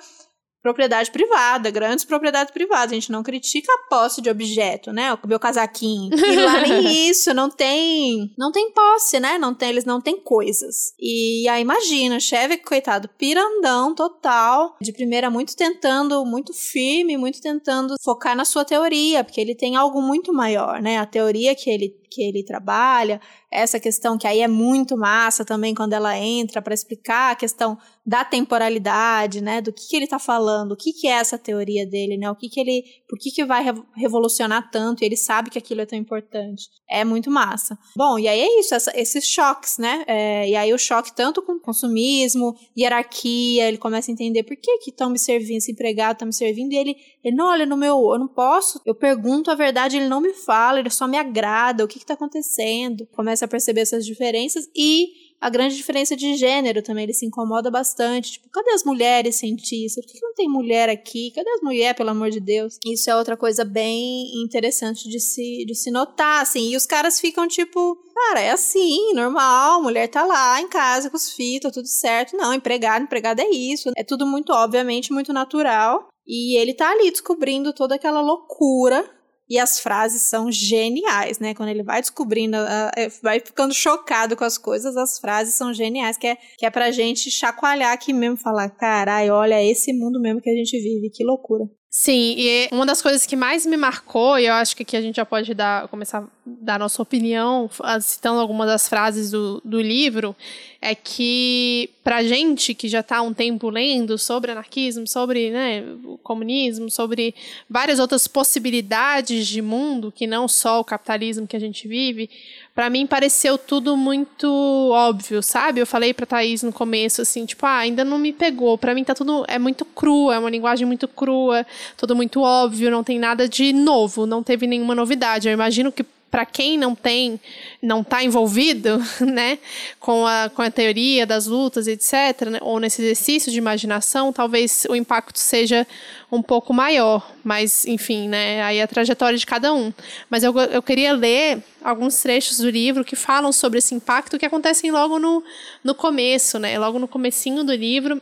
propriedade 0.65 1.11
privada, 1.11 1.71
grandes 1.71 2.07
propriedades 2.07 2.51
privadas. 2.51 2.93
A 2.93 2.95
gente 2.95 3.13
não 3.13 3.23
critica 3.23 3.71
a 3.71 3.89
posse 3.91 4.23
de 4.23 4.31
objeto, 4.31 4.95
né? 4.95 5.13
O 5.13 5.29
meu 5.29 5.39
casaquinho. 5.39 6.11
E 6.15 6.37
lá 6.37 6.63
nem 6.63 7.11
isso, 7.11 7.35
não 7.35 7.51
tem, 7.51 8.33
não 8.39 8.51
tem 8.51 8.73
posse, 8.73 9.21
né? 9.21 9.37
Não 9.37 9.55
tem, 9.55 9.69
eles 9.69 9.85
não 9.85 10.01
têm 10.01 10.19
coisas. 10.19 10.95
E 10.99 11.47
aí 11.51 11.61
imagina, 11.61 12.19
Chevy, 12.19 12.57
coitado, 12.57 13.11
pirandão 13.19 13.95
total, 13.95 14.75
de 14.81 14.91
primeira 14.91 15.29
muito 15.29 15.55
tentando, 15.55 16.25
muito 16.25 16.55
firme, 16.55 17.19
muito 17.19 17.43
tentando 17.43 17.95
focar 18.03 18.35
na 18.35 18.47
sua 18.47 18.65
teoria, 18.65 19.23
porque 19.23 19.43
ele 19.43 19.55
tem 19.55 19.77
algo 19.77 20.01
muito 20.01 20.33
maior, 20.33 20.81
né? 20.81 20.97
A 20.97 21.05
teoria 21.05 21.55
que 21.55 21.69
ele 21.69 21.95
que 22.15 22.23
ele 22.23 22.45
trabalha, 22.45 23.21
essa 23.51 23.79
questão 23.79 24.19
que 24.19 24.27
aí 24.27 24.41
é 24.41 24.49
muito 24.49 24.97
massa 24.97 25.45
também 25.45 25.75
quando 25.75 25.93
ela 25.93 26.19
entra 26.19 26.61
para 26.61 26.75
explicar 26.75 27.33
a 27.33 27.37
questão 27.37 27.79
da 28.07 28.23
temporalidade, 28.23 29.41
né, 29.41 29.63
do 29.63 29.73
que, 29.73 29.89
que 29.89 29.97
ele 29.97 30.05
está 30.05 30.19
falando, 30.19 30.73
o 30.73 30.77
que, 30.77 30.93
que 30.93 31.07
é 31.07 31.13
essa 31.13 31.39
teoria 31.39 31.87
dele, 31.87 32.19
né, 32.19 32.31
o 32.31 32.35
que, 32.35 32.51
que 32.51 32.61
ele, 32.61 32.85
por 33.09 33.19
que, 33.19 33.31
que 33.31 33.45
vai 33.45 33.65
revolucionar 33.97 34.71
tanto, 34.71 35.03
e 35.03 35.07
ele 35.07 35.17
sabe 35.17 35.49
que 35.49 35.59
aquilo 35.59 35.81
é 35.81 35.87
tão 35.87 35.99
importante. 35.99 36.69
É 36.91 37.03
muito 37.03 37.31
massa. 37.31 37.79
Bom, 37.97 38.19
e 38.19 38.29
aí 38.29 38.41
é 38.41 38.61
isso, 38.61 38.75
essa, 38.75 38.93
esses 38.95 39.25
choques, 39.25 39.79
né, 39.79 40.05
é, 40.07 40.51
e 40.51 40.55
aí 40.57 40.75
o 40.75 40.79
choque 40.79 41.15
tanto 41.15 41.41
com 41.41 41.59
consumismo, 41.59 42.55
hierarquia, 42.77 43.69
ele 43.69 43.79
começa 43.79 44.11
a 44.11 44.13
entender 44.13 44.43
por 44.43 44.57
que 44.57 44.79
que 44.79 44.91
estão 44.91 45.09
me 45.09 45.19
servindo, 45.19 45.59
esse 45.59 45.73
empregado 45.73 46.15
está 46.15 46.27
me 46.27 46.35
servindo, 46.35 46.73
e 46.73 46.77
ele, 46.77 46.97
ele, 47.23 47.35
não, 47.35 47.47
olha, 47.47 47.65
no 47.65 47.77
meu, 47.77 48.13
eu 48.13 48.19
não 48.19 48.29
posso, 48.29 48.83
eu 48.85 48.95
pergunto 48.95 49.51
a 49.51 49.55
verdade, 49.55 49.97
ele 49.97 50.09
não 50.09 50.21
me 50.21 50.35
fala, 50.35 50.79
ele 50.79 50.91
só 50.91 51.07
me 51.07 51.17
agrada, 51.17 51.83
o 51.83 51.89
que 51.89 52.04
está 52.05 52.15
acontecendo? 52.15 53.07
Começa 53.13 53.45
a 53.45 53.49
perceber 53.49 53.81
essas 53.81 54.05
diferenças 54.05 54.69
e 54.75 55.25
a 55.45 55.51
grande 55.51 55.77
diferença 55.77 56.17
de 56.17 56.37
gênero 56.37 56.81
também, 56.81 57.05
ele 57.05 57.13
se 57.13 57.27
incomoda 57.27 57.71
bastante. 57.71 58.33
Tipo, 58.33 58.49
cadê 58.49 58.71
as 58.71 58.83
mulheres 58.83 59.37
cientistas? 59.37 60.03
Por 60.03 60.11
que 60.11 60.21
não 60.23 60.33
tem 60.33 60.49
mulher 60.49 60.89
aqui? 60.89 61.33
Cadê 61.35 61.51
as 61.51 61.61
mulheres, 61.61 61.97
pelo 61.97 62.09
amor 62.09 62.31
de 62.31 62.41
Deus? 62.41 62.79
Isso 62.83 63.11
é 63.11 63.15
outra 63.15 63.37
coisa 63.37 63.63
bem 63.63 64.43
interessante 64.43 65.07
de 65.07 65.21
se, 65.21 65.67
de 65.67 65.75
se 65.75 65.91
notar, 65.91 66.41
assim. 66.41 66.71
E 66.71 66.77
os 66.77 66.87
caras 66.87 67.21
ficam 67.21 67.47
tipo, 67.47 67.99
cara, 68.15 68.41
é 68.41 68.53
assim, 68.53 69.13
normal, 69.13 69.83
mulher 69.83 70.09
tá 70.09 70.25
lá 70.25 70.59
em 70.63 70.69
casa 70.69 71.11
com 71.11 71.17
os 71.19 71.31
filhos, 71.31 71.61
tá 71.61 71.71
tudo 71.71 71.89
certo. 71.89 72.35
Não, 72.37 72.55
empregado, 72.55 73.03
empregado 73.03 73.41
é 73.41 73.51
isso. 73.51 73.91
É 73.99 74.03
tudo 74.03 74.27
muito, 74.27 74.51
obviamente, 74.51 75.13
muito 75.13 75.31
natural. 75.31 76.09
E 76.27 76.57
ele 76.57 76.73
tá 76.73 76.91
ali 76.91 77.11
descobrindo 77.11 77.75
toda 77.75 77.97
aquela 77.97 78.23
loucura 78.23 79.05
e 79.49 79.59
as 79.59 79.79
frases 79.79 80.23
são 80.23 80.51
geniais, 80.51 81.39
né? 81.39 81.55
Quando 81.55 81.69
ele 81.69 81.83
vai 81.83 82.01
descobrindo, 82.01 82.57
é, 82.57 83.09
vai 83.23 83.41
ficando 83.41 83.75
chocado 83.75 84.37
com 84.37 84.45
as 84.45 84.57
coisas, 84.57 84.97
as 84.97 85.19
frases 85.19 85.55
são 85.55 85.73
geniais, 85.73 86.17
que 86.17 86.27
é, 86.27 86.37
que 86.59 86.67
é 86.67 86.71
pra 86.71 86.91
gente 86.91 87.31
chacoalhar 87.31 87.93
aqui 87.93 88.13
mesmo, 88.13 88.37
falar, 88.37 88.71
carai, 88.71 89.31
olha, 89.31 89.63
esse 89.63 89.93
mundo 89.93 90.21
mesmo 90.21 90.41
que 90.41 90.51
a 90.51 90.55
gente 90.55 90.77
vive, 90.79 91.11
que 91.11 91.25
loucura. 91.25 91.65
Sim, 91.97 92.35
e 92.37 92.69
uma 92.73 92.85
das 92.85 93.01
coisas 93.01 93.25
que 93.25 93.37
mais 93.37 93.65
me 93.65 93.77
marcou, 93.77 94.37
e 94.37 94.47
eu 94.47 94.55
acho 94.55 94.75
que 94.75 94.83
aqui 94.83 94.97
a 94.97 95.01
gente 95.01 95.15
já 95.15 95.25
pode 95.25 95.55
dar, 95.55 95.87
começar 95.87 96.23
a 96.23 96.27
dar 96.45 96.77
nossa 96.77 97.01
opinião, 97.01 97.71
citando 98.03 98.41
algumas 98.41 98.67
das 98.67 98.89
frases 98.89 99.31
do, 99.31 99.63
do 99.65 99.81
livro, 99.81 100.35
é 100.83 100.93
que 100.93 101.89
pra 102.03 102.25
gente 102.25 102.75
que 102.75 102.89
já 102.89 102.99
está 102.99 103.19
há 103.19 103.23
um 103.23 103.33
tempo 103.33 103.71
lendo 103.71 104.19
sobre 104.19 104.51
anarquismo, 104.51 105.07
sobre 105.07 105.51
né, 105.53 105.85
o 106.05 106.19
comunismo, 106.19 106.91
sobre 106.91 107.33
várias 107.71 108.01
outras 108.01 108.27
possibilidades 108.27 109.47
de 109.47 109.63
mundo, 109.63 110.11
que 110.11 110.27
não 110.27 110.49
só 110.49 110.81
o 110.81 110.85
capitalismo 110.85 111.47
que 111.47 111.57
a 111.57 111.61
gente 111.61 111.87
vive, 111.87 112.29
para 112.75 112.91
mim 112.91 113.07
pareceu 113.07 113.57
tudo 113.57 113.97
muito 113.97 114.49
óbvio, 114.93 115.41
sabe? 115.43 115.81
Eu 115.81 115.87
falei 115.87 116.13
pra 116.13 116.27
Thaís 116.27 116.63
no 116.63 116.73
começo, 116.73 117.23
assim, 117.23 117.47
tipo, 117.47 117.65
ah, 117.65 117.79
ainda 117.79 118.05
não 118.05 118.19
me 118.19 118.33
pegou. 118.33 118.77
Para 118.77 118.95
mim 118.95 119.05
tá 119.05 119.15
tudo, 119.15 119.45
é 119.47 119.59
muito 119.59 119.85
cru, 119.85 120.33
é 120.33 120.39
uma 120.39 120.51
linguagem 120.51 120.85
muito 120.85 121.07
crua, 121.07 121.65
tudo 121.97 122.17
muito 122.17 122.43
óbvio, 122.43 122.91
não 122.91 123.05
tem 123.05 123.19
nada 123.19 123.49
de 123.49 123.73
novo, 123.73 124.27
não 124.27 124.43
teve 124.43 124.67
nenhuma 124.67 124.95
novidade. 124.95 125.47
Eu 125.49 125.55
imagino 125.55 125.93
que 125.93 126.05
para 126.35 126.45
quem 126.45 126.77
não 126.77 126.97
tem, 126.97 127.39
não 127.81 128.01
está 128.01 128.25
envolvido, 128.25 129.01
né, 129.25 129.57
com 130.01 130.27
a, 130.27 130.51
com 130.53 130.63
a 130.63 130.69
teoria 130.69 131.25
das 131.25 131.47
lutas, 131.47 131.87
etc., 131.87 132.49
né, 132.51 132.59
ou 132.61 132.81
nesse 132.81 133.01
exercício 133.01 133.53
de 133.53 133.59
imaginação, 133.59 134.33
talvez 134.33 134.85
o 134.91 134.97
impacto 134.97 135.39
seja 135.39 135.87
um 136.33 136.43
pouco 136.43 136.75
maior. 136.75 137.31
Mas, 137.45 137.87
enfim, 137.87 138.29
né, 138.29 138.61
aí 138.65 138.83
a 138.83 138.89
trajetória 138.89 139.39
de 139.39 139.47
cada 139.47 139.73
um. 139.73 139.93
Mas 140.29 140.43
eu, 140.43 140.53
eu 140.59 140.83
queria 140.83 141.13
ler 141.13 141.63
alguns 141.81 142.21
trechos 142.21 142.59
do 142.59 142.69
livro 142.69 143.05
que 143.05 143.15
falam 143.15 143.53
sobre 143.53 143.79
esse 143.79 143.95
impacto 143.95 144.37
que 144.37 144.45
acontecem 144.45 144.91
logo 144.91 145.21
no, 145.21 145.41
no 145.85 145.95
começo, 145.95 146.59
né, 146.59 146.77
logo 146.81 146.99
no 146.99 147.07
comecinho 147.07 147.63
do 147.63 147.73
livro 147.73 148.21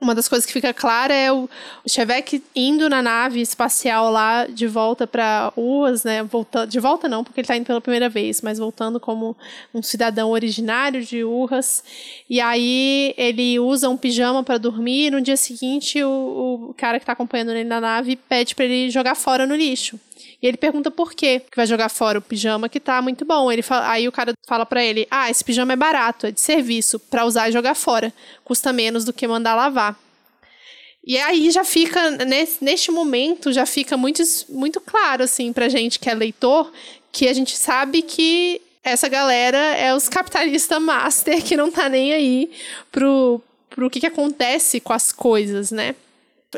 uma 0.00 0.14
das 0.14 0.28
coisas 0.28 0.44
que 0.44 0.52
fica 0.52 0.74
clara 0.74 1.14
é 1.14 1.32
o, 1.32 1.48
Chevek 1.88 2.42
indo 2.54 2.88
na 2.88 3.02
nave 3.02 3.40
espacial 3.40 4.10
lá 4.10 4.46
de 4.46 4.66
volta 4.66 5.06
para 5.06 5.52
Uas, 5.56 6.04
né? 6.04 6.22
Voltando, 6.22 6.68
de 6.68 6.78
volta 6.78 7.08
não, 7.08 7.24
porque 7.24 7.40
ele 7.40 7.44
está 7.44 7.56
indo 7.56 7.64
pela 7.64 7.80
primeira 7.80 8.08
vez, 8.08 8.42
mas 8.42 8.58
voltando 8.58 9.00
como 9.00 9.36
um 9.72 9.82
cidadão 9.82 10.30
originário 10.30 11.02
de 11.02 11.24
Urras. 11.24 11.82
E 12.28 12.40
aí 12.40 13.14
ele 13.16 13.58
usa 13.58 13.88
um 13.88 13.96
pijama 13.96 14.42
para 14.44 14.58
dormir. 14.58 15.06
E 15.06 15.10
no 15.10 15.20
dia 15.20 15.36
seguinte, 15.36 16.02
o, 16.02 16.68
o 16.70 16.74
cara 16.74 16.98
que 16.98 17.04
está 17.04 17.12
acompanhando 17.12 17.52
ele 17.52 17.64
na 17.64 17.80
nave 17.80 18.16
pede 18.16 18.54
para 18.54 18.66
ele 18.66 18.90
jogar 18.90 19.14
fora 19.14 19.46
no 19.46 19.56
lixo. 19.56 19.98
E 20.42 20.46
ele 20.46 20.56
pergunta 20.56 20.90
por 20.90 21.14
quê 21.14 21.40
que 21.40 21.56
vai 21.56 21.66
jogar 21.66 21.88
fora 21.88 22.18
o 22.18 22.22
pijama 22.22 22.68
que 22.68 22.78
tá 22.78 23.00
muito 23.00 23.24
bom. 23.24 23.50
Ele 23.50 23.62
fala, 23.62 23.90
aí 23.90 24.06
o 24.06 24.12
cara 24.12 24.32
fala 24.46 24.66
para 24.66 24.84
ele: 24.84 25.06
"Ah, 25.10 25.30
esse 25.30 25.44
pijama 25.44 25.72
é 25.72 25.76
barato, 25.76 26.26
é 26.26 26.30
de 26.30 26.40
serviço, 26.40 26.98
para 26.98 27.24
usar 27.24 27.48
e 27.48 27.52
jogar 27.52 27.74
fora. 27.74 28.12
Custa 28.44 28.72
menos 28.72 29.04
do 29.04 29.12
que 29.12 29.26
mandar 29.26 29.54
lavar". 29.54 29.98
E 31.06 31.16
aí 31.18 31.50
já 31.52 31.62
fica, 31.64 32.10
nesse, 32.10 32.62
neste 32.64 32.90
momento, 32.90 33.52
já 33.52 33.64
fica 33.64 33.96
muito, 33.96 34.22
muito 34.48 34.80
claro, 34.80 35.22
assim, 35.22 35.52
pra 35.52 35.68
gente 35.68 36.00
que 36.00 36.10
é 36.10 36.14
leitor, 36.14 36.72
que 37.12 37.28
a 37.28 37.32
gente 37.32 37.56
sabe 37.56 38.02
que 38.02 38.60
essa 38.82 39.08
galera 39.08 39.56
é 39.56 39.94
os 39.94 40.08
capitalistas 40.08 40.82
master 40.82 41.42
que 41.44 41.56
não 41.56 41.70
tá 41.70 41.88
nem 41.88 42.12
aí 42.12 42.50
pro, 42.90 43.40
pro 43.70 43.88
que, 43.88 44.00
que 44.00 44.06
acontece 44.06 44.80
com 44.80 44.92
as 44.92 45.12
coisas, 45.12 45.70
né? 45.70 45.94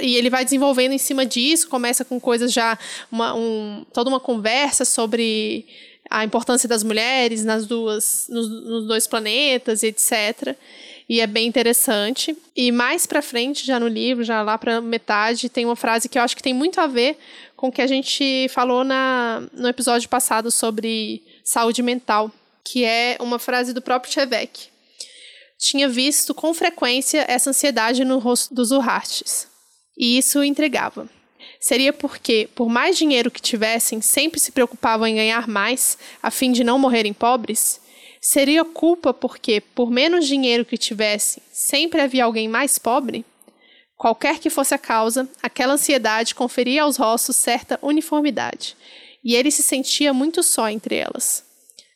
E 0.01 0.16
ele 0.16 0.31
vai 0.31 0.44
desenvolvendo 0.44 0.92
em 0.92 0.98
cima 0.98 1.24
disso, 1.24 1.68
começa 1.68 2.05
com 2.05 2.20
coisas 2.20 2.53
já, 2.53 2.79
uma, 3.11 3.35
um, 3.35 3.85
toda 3.92 4.11
uma 4.11 4.20
conversa 4.20 4.85
sobre 4.85 5.66
a 6.11 6.24
importância 6.24 6.68
das 6.68 6.83
mulheres 6.83 7.44
nas 7.44 7.66
duas, 7.66 8.27
nos, 8.29 8.48
nos 8.48 8.87
dois 8.87 9.07
planetas, 9.07 9.83
etc. 9.83 10.57
E 11.09 11.20
é 11.20 11.27
bem 11.27 11.46
interessante. 11.46 12.37
E 12.55 12.70
mais 12.70 13.07
para 13.07 13.22
frente, 13.22 13.66
já 13.66 13.81
no 13.81 13.88
livro, 13.88 14.24
já 14.24 14.42
lá 14.42 14.57
para 14.59 14.81
metade, 14.81 15.48
tem 15.48 15.64
uma 15.64 15.77
frase 15.77 16.09
que 16.09 16.18
eu 16.18 16.22
acho 16.22 16.37
que 16.37 16.42
tem 16.42 16.55
muito 16.55 16.81
a 16.81 16.87
ver 16.87 17.18
com 17.57 17.68
o 17.68 17.72
que 17.72 17.83
a 17.83 17.87
gente 17.87 18.46
falou 18.51 18.85
na, 18.85 19.42
no 19.53 19.68
episódio 19.68 20.09
passado 20.09 20.51
sobre 20.51 21.22
saúde 21.42 21.83
mental, 21.83 22.31
que 22.62 22.85
é 22.85 23.16
uma 23.20 23.38
frase 23.38 23.72
do 23.72 23.83
próprio 23.83 24.12
Chevek. 24.12 24.68
Tinha 25.59 25.88
visto 25.88 26.35
com 26.35 26.55
frequência 26.55 27.24
essa 27.29 27.51
ansiedade 27.51 28.05
no 28.05 28.18
rosto 28.18 28.55
dos 28.55 28.70
Urartes 28.70 29.48
e 29.99 30.17
isso 30.17 30.43
entregava. 30.45 31.09
Seria 31.61 31.93
porque, 31.93 32.49
por 32.55 32.69
mais 32.69 32.97
dinheiro 32.97 33.31
que 33.31 33.43
tivessem, 33.43 34.01
sempre 34.01 34.39
se 34.39 34.53
preocupavam 34.53 35.07
em 35.07 35.17
ganhar 35.17 35.49
mais, 35.49 35.99
a 36.23 36.31
fim 36.31 36.53
de 36.53 36.63
não 36.63 36.79
morrerem 36.79 37.13
pobres? 37.13 37.81
Seria 38.21 38.65
culpa 38.65 39.13
porque, 39.13 39.61
por 39.61 39.91
menos 39.91 40.27
dinheiro 40.27 40.65
que 40.65 40.79
tivessem, 40.79 41.43
sempre 41.53 42.01
havia 42.01 42.25
alguém 42.25 42.49
mais 42.49 42.79
pobre? 42.79 43.25
Qualquer 43.97 44.39
que 44.39 44.49
fosse 44.49 44.73
a 44.75 44.79
causa, 44.79 45.29
aquela 45.43 45.75
ansiedade 45.75 46.35
conferia 46.35 46.85
aos 46.85 46.97
rostos 46.97 47.35
certa 47.35 47.79
uniformidade. 47.83 48.77
e 49.25 49.35
ele 49.35 49.51
se 49.51 49.65
sentia 49.65 50.15
muito 50.15 50.45
só 50.45 50.71
entre 50.71 50.95
elas. 50.95 51.45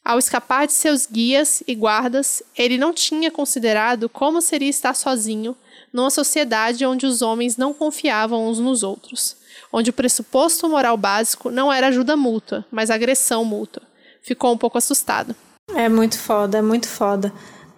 Ao 0.05 0.19
escapar 0.19 0.67
de 0.67 0.73
seus 0.73 1.07
guias 1.07 1.63
e 1.67 1.75
guardas, 1.75 2.43
ele 2.59 2.77
não 2.77 2.93
tinha 2.93 3.31
considerado 3.31 4.09
como 4.09 4.43
seria 4.43 4.69
estar 4.69 4.95
sozinho 4.95 5.57
numa 5.93 6.11
sociedade 6.11 6.87
onde 6.87 7.07
os 7.07 7.23
homens 7.23 7.57
não 7.57 7.75
confiavam 7.75 8.49
uns 8.49 8.59
nos 8.59 8.83
outros, 8.83 9.37
onde 9.73 9.91
o 9.91 9.93
pressuposto 9.93 10.69
moral 10.69 10.97
básico 10.97 11.51
não 11.51 11.73
era 11.73 11.89
ajuda 11.89 12.17
mútua, 12.17 12.65
mas 12.71 12.91
agressão 12.91 13.45
mútua. 13.45 13.83
Ficou 14.23 14.53
um 14.53 14.59
pouco 14.59 14.79
assustado. 14.79 15.35
É 15.75 15.89
muito 15.89 16.19
foda, 16.19 16.59
é 16.59 16.63
muito 16.63 16.89
foda. 16.89 17.33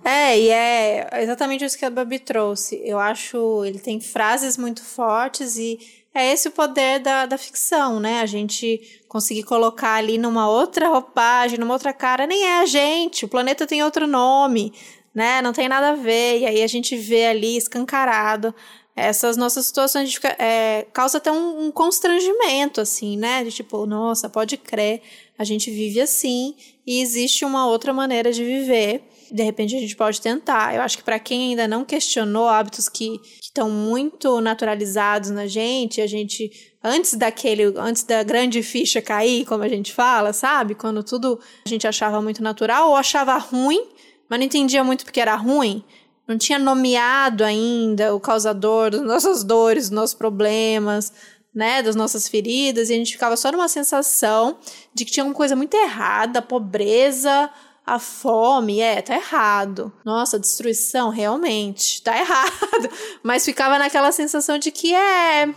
É, 0.05 0.39
e 0.39 0.51
é 0.51 1.23
exatamente 1.23 1.65
isso 1.65 1.79
que 1.79 1.85
a 1.85 1.91
Babi 1.91 2.19
trouxe. 2.19 2.81
Eu 2.85 2.99
acho 2.99 3.65
ele 3.65 3.79
tem 3.79 4.01
frases 4.01 4.59
muito 4.59 4.83
fortes 4.85 5.57
e 5.57 5.79
é 6.15 6.31
esse 6.31 6.47
o 6.47 6.53
poder 6.53 7.01
da, 7.01 7.27
da 7.27 7.39
ficção, 7.39 7.99
né? 7.99 8.21
A 8.21 8.27
gente 8.27 9.03
conseguir 9.09 9.43
colocar 9.43 9.95
ali 9.95 10.19
numa 10.19 10.49
outra 10.49 10.89
roupagem, 10.89 11.59
numa 11.59 11.73
outra 11.73 11.93
cara, 11.93 12.27
nem 12.27 12.45
é 12.45 12.61
a 12.61 12.67
gente, 12.67 13.25
o 13.25 13.29
planeta 13.29 13.67
tem 13.67 13.83
outro 13.83 14.07
nome, 14.07 14.73
né? 15.15 15.41
Não 15.41 15.53
tem 15.53 15.69
nada 15.69 15.91
a 15.91 15.95
ver. 15.95 16.41
E 16.41 16.47
aí 16.47 16.63
a 16.63 16.67
gente 16.67 16.97
vê 16.97 17.27
ali 17.27 17.57
escancarado 17.57 18.55
essas 18.97 19.37
nossas 19.37 19.67
situações, 19.67 20.09
a 20.09 20.13
fica, 20.13 20.37
é, 20.39 20.87
causa 20.93 21.19
até 21.19 21.31
um, 21.31 21.67
um, 21.67 21.71
constrangimento, 21.73 22.81
assim, 22.81 23.17
né? 23.17 23.43
De 23.43 23.51
tipo, 23.51 23.85
nossa, 23.87 24.29
pode 24.29 24.57
crer, 24.57 25.03
a 25.37 25.43
gente 25.43 25.71
vive 25.71 26.01
assim 26.01 26.55
e 26.87 27.01
existe 27.01 27.45
uma 27.45 27.67
outra 27.67 27.93
maneira 27.93 28.33
de 28.33 28.45
viver. 28.45 29.03
De 29.33 29.43
repente 29.43 29.75
a 29.75 29.81
gente 29.81 29.97
pode 29.97 30.21
tentar. 30.21 30.77
Eu 30.77 30.83
acho 30.83 30.97
que 30.97 31.03
para 31.03 31.19
quem 31.19 31.51
ainda 31.51 31.67
não 31.67 31.85
questionou 31.85 32.47
hábitos 32.47 32.89
que 32.89 33.21
estão 33.43 33.69
muito 33.69 34.41
naturalizados 34.41 35.31
na 35.31 35.47
gente, 35.49 36.01
a 36.01 36.07
gente 36.07 36.51
antes 36.83 37.15
daquele, 37.15 37.65
antes 37.77 38.05
da 38.05 38.23
grande 38.23 38.63
ficha 38.63 39.03
cair, 39.03 39.45
como 39.45 39.65
a 39.65 39.69
gente 39.69 39.93
fala, 39.93 40.33
sabe? 40.33 40.77
Quando 40.77 41.03
tudo 41.03 41.41
a 41.67 41.69
gente 41.69 41.87
achava 41.87 42.23
muito 42.23 42.43
natural 42.43 42.91
ou 42.91 42.97
achava 42.97 43.37
ruim, 43.39 43.89
mas 44.29 44.39
não 44.39 44.47
entendia 44.47 44.83
muito 44.83 45.05
porque 45.05 45.21
era 45.21 45.35
ruim 45.35 45.85
não 46.27 46.39
tinha 46.39 46.59
nomeado 46.59 47.45
ainda 47.45 48.15
o 48.15 48.21
causador 48.21 48.91
das 48.91 49.03
nossas 49.03 49.45
dores, 49.45 49.85
dos 49.85 49.97
nossos 49.97 50.15
problemas, 50.15 51.13
né, 51.55 51.83
das 51.83 51.95
nossas 51.95 52.27
feridas, 52.27 52.89
e 52.89 52.95
a 52.95 52.97
gente 52.97 53.13
ficava 53.13 53.37
só 53.37 53.53
numa 53.53 53.69
sensação 53.69 54.59
de 54.93 55.05
que 55.05 55.13
tinha 55.13 55.25
uma 55.25 55.35
coisa 55.35 55.55
muito 55.55 55.75
errada, 55.75 56.39
a 56.41 56.43
pobreza, 56.43 57.51
a 57.87 57.99
fome, 57.99 58.81
é, 58.81 59.03
tá 59.03 59.15
errado. 59.15 59.93
Nossa, 60.05 60.39
destruição, 60.39 61.11
realmente, 61.11 62.03
tá 62.03 62.17
errado. 62.19 62.91
Mas 63.23 63.45
ficava 63.45 63.79
naquela 63.79 64.11
sensação 64.11 64.59
de 64.59 64.71
que 64.71 64.95
é. 64.95 65.55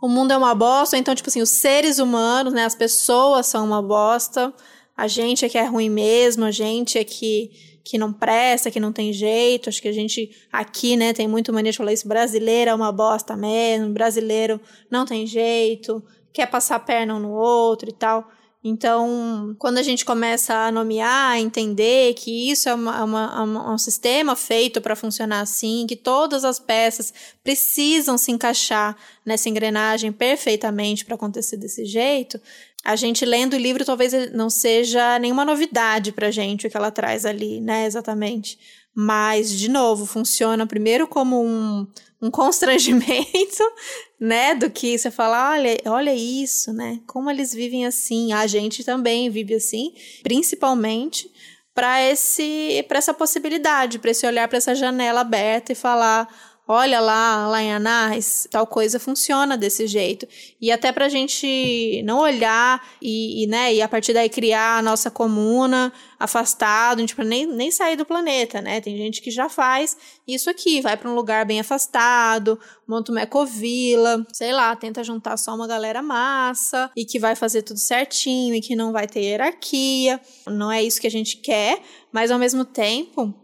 O 0.00 0.08
mundo 0.08 0.32
é 0.32 0.36
uma 0.36 0.54
bosta, 0.54 0.98
então, 0.98 1.14
tipo 1.14 1.28
assim, 1.28 1.40
os 1.40 1.50
seres 1.50 2.00
humanos, 2.00 2.52
né, 2.52 2.64
as 2.64 2.74
pessoas 2.74 3.46
são 3.46 3.64
uma 3.64 3.80
bosta, 3.80 4.52
a 4.96 5.06
gente 5.06 5.44
é 5.44 5.48
que 5.48 5.56
é 5.56 5.64
ruim 5.64 5.88
mesmo, 5.88 6.44
a 6.44 6.50
gente 6.50 6.98
é 6.98 7.04
que 7.04 7.71
que 7.84 7.98
não 7.98 8.12
presta, 8.12 8.70
que 8.70 8.80
não 8.80 8.92
tem 8.92 9.12
jeito. 9.12 9.68
Acho 9.68 9.82
que 9.82 9.88
a 9.88 9.92
gente 9.92 10.30
aqui, 10.52 10.96
né, 10.96 11.12
tem 11.12 11.26
muito 11.26 11.52
mania 11.52 11.72
de 11.72 11.78
falar 11.78 11.92
isso. 11.92 12.08
Brasileiro 12.08 12.70
é 12.70 12.74
uma 12.74 12.92
bosta 12.92 13.36
mesmo, 13.36 13.92
brasileiro 13.92 14.60
não 14.90 15.04
tem 15.04 15.26
jeito, 15.26 16.02
quer 16.32 16.46
passar 16.46 16.76
a 16.76 16.80
perna 16.80 17.16
um 17.16 17.20
no 17.20 17.32
outro 17.32 17.88
e 17.88 17.92
tal. 17.92 18.28
Então, 18.64 19.56
quando 19.58 19.78
a 19.78 19.82
gente 19.82 20.04
começa 20.04 20.54
a 20.54 20.70
nomear, 20.70 21.32
a 21.32 21.40
entender 21.40 22.14
que 22.14 22.50
isso 22.50 22.68
é 22.68 22.74
uma, 22.74 23.02
uma, 23.02 23.42
uma 23.42 23.74
um 23.74 23.78
sistema 23.78 24.36
feito 24.36 24.80
para 24.80 24.94
funcionar 24.94 25.40
assim, 25.40 25.84
que 25.88 25.96
todas 25.96 26.44
as 26.44 26.60
peças 26.60 27.12
precisam 27.42 28.16
se 28.16 28.30
encaixar 28.30 28.96
nessa 29.26 29.48
engrenagem 29.48 30.12
perfeitamente 30.12 31.04
para 31.04 31.16
acontecer 31.16 31.56
desse 31.56 31.84
jeito, 31.84 32.40
a 32.84 32.94
gente 32.94 33.24
lendo 33.24 33.54
o 33.54 33.58
livro 33.58 33.84
talvez 33.84 34.32
não 34.32 34.48
seja 34.48 35.18
nenhuma 35.18 35.44
novidade 35.44 36.12
pra 36.12 36.30
gente 36.30 36.66
o 36.66 36.70
que 36.70 36.76
ela 36.76 36.90
traz 36.92 37.26
ali, 37.26 37.60
né, 37.60 37.84
exatamente. 37.86 38.58
Mas, 38.94 39.50
de 39.50 39.68
novo, 39.68 40.06
funciona 40.06 40.66
primeiro 40.66 41.08
como 41.08 41.42
um, 41.42 41.86
um 42.22 42.30
constrangimento, 42.30 43.62
né, 44.18 44.54
do 44.54 44.70
que 44.70 44.96
você 44.96 45.10
fala, 45.10 45.50
olha, 45.50 45.76
olha 45.86 46.14
isso, 46.14 46.72
né, 46.72 47.00
como 47.06 47.28
eles 47.28 47.52
vivem 47.52 47.84
assim, 47.84 48.32
a 48.32 48.46
gente 48.46 48.84
também 48.84 49.28
vive 49.28 49.54
assim, 49.54 49.92
principalmente 50.22 51.28
para 51.74 52.00
esse 52.02 52.84
para 52.86 52.98
essa 52.98 53.12
possibilidade, 53.12 53.98
para 53.98 54.10
esse 54.10 54.26
olhar 54.26 54.46
para 54.46 54.58
essa 54.58 54.74
janela 54.74 55.22
aberta 55.22 55.72
e 55.72 55.74
falar, 55.74 56.28
olha 56.66 57.00
lá, 57.00 57.48
lá 57.48 57.62
em 57.62 57.72
Anais, 57.72 58.46
tal 58.50 58.66
coisa 58.66 58.98
funciona 58.98 59.56
desse 59.56 59.86
jeito. 59.86 60.26
E 60.60 60.70
até 60.70 60.92
pra 60.92 61.08
gente 61.08 62.02
não 62.04 62.20
olhar 62.20 62.82
e, 63.00 63.44
e, 63.44 63.46
né, 63.46 63.74
e 63.74 63.82
a 63.82 63.88
partir 63.88 64.12
daí 64.12 64.28
criar 64.28 64.78
a 64.78 64.82
nossa 64.82 65.10
comuna 65.10 65.92
afastado, 66.18 66.98
a 66.98 67.00
gente 67.00 67.20
nem, 67.24 67.46
nem 67.46 67.70
sair 67.70 67.96
do 67.96 68.06
planeta, 68.06 68.60
né? 68.60 68.80
Tem 68.80 68.96
gente 68.96 69.20
que 69.20 69.30
já 69.30 69.48
faz 69.48 69.96
isso 70.26 70.48
aqui, 70.48 70.80
vai 70.80 70.96
para 70.96 71.10
um 71.10 71.14
lugar 71.14 71.44
bem 71.44 71.58
afastado, 71.58 72.58
monta 72.86 73.10
uma 73.10 73.22
ecovila, 73.22 74.24
sei 74.32 74.52
lá, 74.52 74.74
tenta 74.76 75.02
juntar 75.02 75.36
só 75.36 75.54
uma 75.54 75.66
galera 75.66 76.00
massa 76.00 76.90
e 76.96 77.04
que 77.04 77.18
vai 77.18 77.34
fazer 77.34 77.62
tudo 77.62 77.80
certinho 77.80 78.54
e 78.54 78.60
que 78.60 78.76
não 78.76 78.92
vai 78.92 79.08
ter 79.08 79.20
hierarquia. 79.20 80.20
Não 80.46 80.70
é 80.70 80.82
isso 80.82 81.00
que 81.00 81.08
a 81.08 81.10
gente 81.10 81.38
quer, 81.38 81.82
mas 82.12 82.30
ao 82.30 82.38
mesmo 82.38 82.64
tempo, 82.64 83.34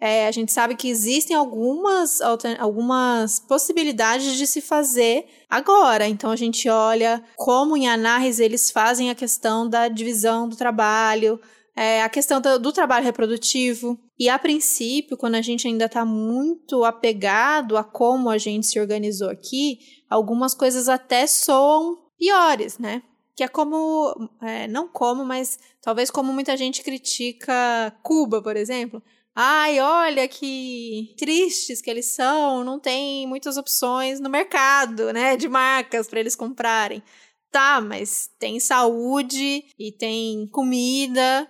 é, 0.00 0.26
a 0.26 0.30
gente 0.30 0.52
sabe 0.52 0.76
que 0.76 0.88
existem 0.88 1.34
algumas, 1.36 2.20
algumas 2.58 3.40
possibilidades 3.40 4.36
de 4.36 4.46
se 4.46 4.60
fazer 4.60 5.26
agora. 5.48 6.06
Então 6.06 6.30
a 6.30 6.36
gente 6.36 6.68
olha 6.68 7.22
como 7.36 7.76
em 7.76 7.88
Anarres 7.88 8.38
eles 8.38 8.70
fazem 8.70 9.10
a 9.10 9.14
questão 9.14 9.68
da 9.68 9.88
divisão 9.88 10.48
do 10.48 10.56
trabalho, 10.56 11.40
é, 11.76 12.02
a 12.02 12.08
questão 12.08 12.40
do, 12.40 12.58
do, 12.58 12.72
trabalho 12.72 13.04
reprodutivo. 13.04 13.98
E 14.18 14.28
a 14.28 14.38
princípio, 14.38 15.16
quando 15.16 15.34
a 15.34 15.42
gente 15.42 15.66
ainda 15.66 15.86
está 15.86 16.04
muito 16.04 16.84
apegado 16.84 17.76
a 17.76 17.82
como 17.82 18.30
a 18.30 18.38
gente 18.38 18.66
se 18.66 18.78
organizou 18.78 19.28
aqui, 19.28 19.78
algumas 20.08 20.54
coisas 20.54 20.88
até 20.88 21.26
soam 21.26 21.98
piores, 22.16 22.78
né? 22.78 23.02
Que 23.36 23.42
é 23.42 23.48
como, 23.48 24.14
é, 24.40 24.68
não 24.68 24.86
como, 24.86 25.24
mas 25.24 25.58
talvez 25.82 26.10
como 26.10 26.32
muita 26.32 26.56
gente 26.56 26.82
critica 26.82 27.92
Cuba, 28.02 28.40
por 28.40 28.56
exemplo. 28.56 29.02
Ai, 29.36 29.80
olha 29.80 30.28
que 30.28 31.12
tristes 31.18 31.80
que 31.82 31.90
eles 31.90 32.06
são, 32.06 32.62
não 32.62 32.78
tem 32.78 33.26
muitas 33.26 33.56
opções 33.56 34.20
no 34.20 34.30
mercado, 34.30 35.12
né, 35.12 35.36
de 35.36 35.48
marcas 35.48 36.06
para 36.06 36.20
eles 36.20 36.36
comprarem. 36.36 37.02
Tá, 37.50 37.80
mas 37.80 38.30
tem 38.38 38.60
saúde 38.60 39.64
e 39.78 39.92
tem 39.92 40.46
comida 40.48 41.48